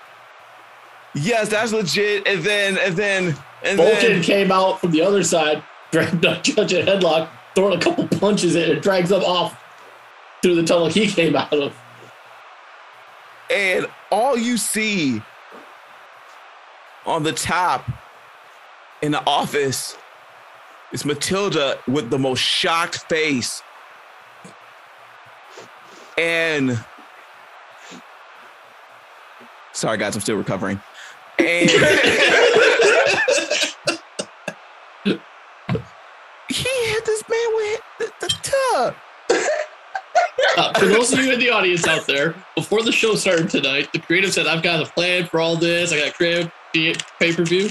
[1.16, 2.28] Yes, that's legit.
[2.28, 6.44] And then and then and Vulcan then came out from the other side, dragged Night
[6.44, 9.60] Judge a headlock, throwing a couple punches in, and drags him off
[10.42, 11.76] through the tunnel he came out of.
[13.50, 15.22] and all you see
[17.06, 17.90] on the top
[19.02, 19.98] in the office
[20.92, 23.62] is Matilda with the most shocked face.
[26.18, 26.84] And
[29.74, 30.80] sorry guys, I'm still recovering.
[31.40, 31.70] And
[36.50, 38.96] he hit this man with the, the tub.
[40.58, 43.90] Uh, for those of you in the audience out there, before the show started tonight,
[43.94, 45.94] the creative said, I've got a plan for all this.
[45.94, 47.70] I got a creative pay per view.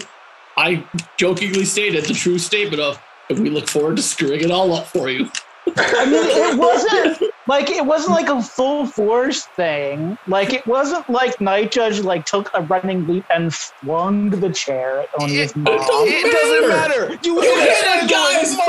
[0.56, 0.84] I
[1.16, 4.86] jokingly stated the true statement of, and we look forward to screwing it all up
[4.86, 5.30] for you.
[5.76, 10.16] I mean, it wasn't like it wasn't like a full force thing.
[10.28, 15.00] Like it wasn't like Night Judge like took a running leap and flung the chair
[15.00, 15.74] at Oni's mom.
[15.80, 17.18] It doesn't matter.
[17.24, 18.66] You You hit hit a guy's mom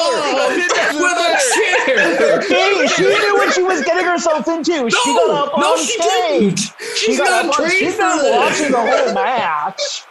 [0.57, 2.41] It doesn't with a chair.
[2.41, 4.89] Hey, she knew what she was getting herself into.
[4.89, 6.77] she No, got up no, on she stage.
[6.77, 6.95] didn't.
[6.95, 10.03] She She's got not up on- trained She's for been watching the whole match.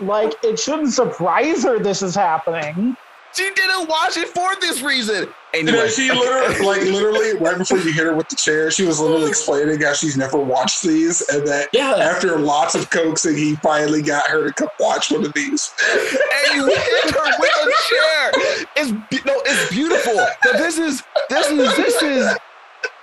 [0.00, 2.96] Like it shouldn't surprise her this is happening.
[3.34, 5.28] She didn't watch it for this reason.
[5.56, 8.84] You know, she literally, like, literally, right before you hit her with the chair, she
[8.84, 11.92] was literally explaining how she's never watched these, and that Yeah.
[11.94, 15.72] after lots of coaxing, he finally got her to come watch one of these.
[15.92, 18.32] and you hit her with a chair.
[18.76, 18.90] It's
[19.24, 20.26] no, it's beautiful.
[20.44, 22.36] But this is this is this is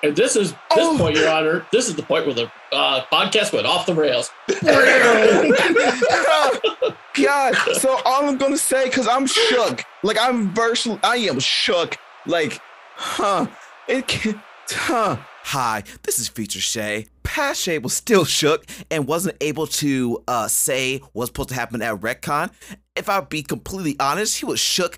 [0.04, 0.98] And this is this Oh.
[0.98, 1.66] point, Your Honor.
[1.72, 4.30] This is the point where the uh, podcast went off the rails.
[7.16, 7.56] God.
[7.80, 9.84] So all I'm gonna say, cause I'm shook.
[10.04, 11.96] Like I'm virtually, I am shook.
[12.26, 12.62] Like,
[12.95, 13.48] huh?
[13.88, 15.18] It can, huh?
[15.44, 17.08] Hi, this is Feature Shay.
[17.24, 22.02] Pache was still shook and wasn't able to uh, say what's supposed to happen at
[22.02, 22.50] Wreck Con.
[22.95, 24.98] If I be completely honest, he was shook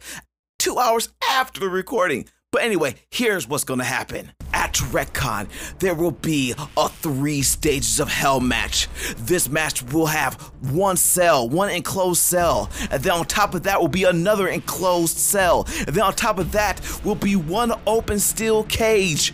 [0.60, 2.26] two hours after the recording.
[2.52, 4.32] But anyway, here's what's gonna happen.
[4.56, 5.50] At Wreck Con,
[5.80, 8.88] there will be a three stages of hell match.
[9.18, 13.82] This match will have one cell, one enclosed cell, and then on top of that
[13.82, 18.18] will be another enclosed cell, and then on top of that will be one open
[18.18, 19.34] steel cage.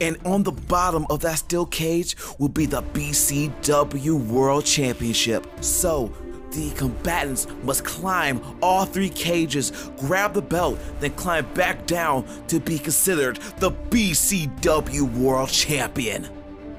[0.00, 5.46] And on the bottom of that steel cage will be the BCW World Championship.
[5.60, 6.12] So,
[6.52, 12.60] the combatants must climb all three cages, grab the belt, then climb back down to
[12.60, 16.28] be considered the BCW World Champion.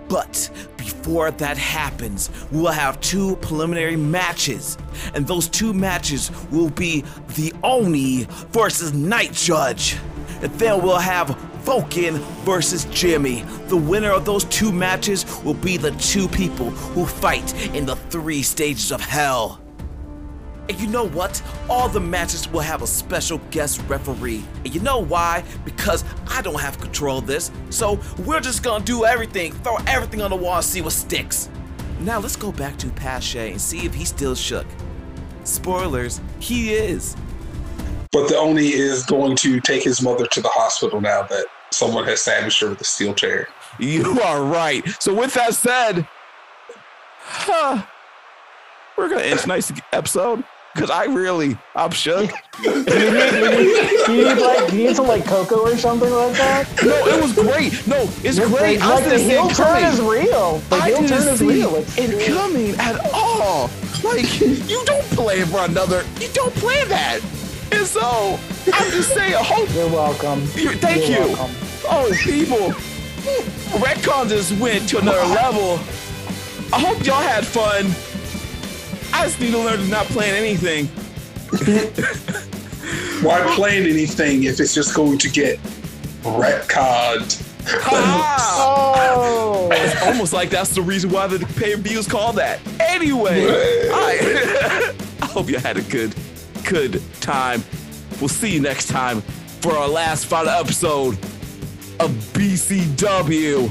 [0.08, 4.78] But before that happens, we will have two preliminary matches.
[5.16, 7.04] And those two matches will be
[7.36, 9.98] the Oni versus Night Judge.
[10.42, 11.30] And then we'll have
[11.64, 13.42] Vulcan versus Jimmy.
[13.68, 17.96] The winner of those two matches will be the two people who fight in the
[17.96, 19.63] three stages of hell.
[20.70, 21.42] And you know what?
[21.70, 24.44] All the matches will have a special guest referee.
[24.64, 25.44] And you know why?
[25.66, 27.52] Because I don't have control of this.
[27.70, 31.50] So we're just gonna do everything, throw everything on the wall and see what sticks.
[32.00, 34.66] Now let's go back to Pache and see if he's still shook.
[35.44, 37.16] Spoilers, he is.
[38.12, 42.06] But the Oni is going to take his mother to the hospital now that someone
[42.06, 43.48] has sandwiched her with a steel chair.
[43.80, 44.88] You are right.
[45.02, 46.08] So with that said,
[47.20, 47.84] huh,
[48.98, 50.44] we're gonna end tonight's episode
[50.74, 52.32] because I really I'm shook.
[52.64, 56.68] You need, you need, like you need some like cocoa or something like that.
[56.84, 57.86] No, it was great.
[57.88, 58.80] No, it's great.
[58.80, 59.86] Like, I like the heel turn coming.
[59.86, 60.58] is real.
[60.70, 61.76] The I heel turn is see real.
[61.76, 63.70] It's it coming at all.
[64.04, 66.04] Like you don't plan for another.
[66.22, 67.20] You don't plan that.
[67.72, 68.40] And so
[68.72, 69.34] I'm just saying.
[69.38, 69.74] Hope.
[69.74, 70.42] You're welcome.
[70.56, 71.34] you- Thank You're you.
[71.36, 71.56] welcome.
[71.86, 73.80] Oh, people.
[73.82, 75.80] Wreck Con just went to another level.
[76.72, 77.86] I hope y'all had fun.
[79.14, 80.88] I just need to learn to not plan anything.
[83.24, 85.60] Why plan anything if it's just going to get
[86.24, 87.42] retconned?
[87.86, 89.14] Ah!
[89.16, 92.60] Oh, It's almost like that's the reason why the pay per view is called that.
[92.80, 96.14] Anyway, I, I hope you had a good,
[96.68, 97.64] good time.
[98.20, 99.22] We'll see you next time
[99.62, 101.14] for our last final episode
[102.00, 103.70] of BCW.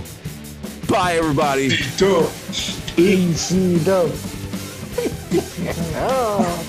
[0.89, 1.77] Bye, everybody.
[1.99, 2.29] Duh.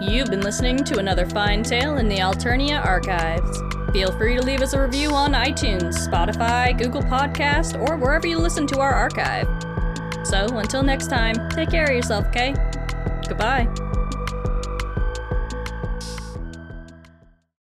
[0.00, 3.60] You've been listening to another fine tale in the Alternia archives.
[3.92, 8.38] Feel free to leave us a review on iTunes, Spotify, Google Podcast, or wherever you
[8.38, 9.48] listen to our archive.
[10.24, 12.54] So until next time, take care of yourself, okay?
[13.28, 13.68] Goodbye.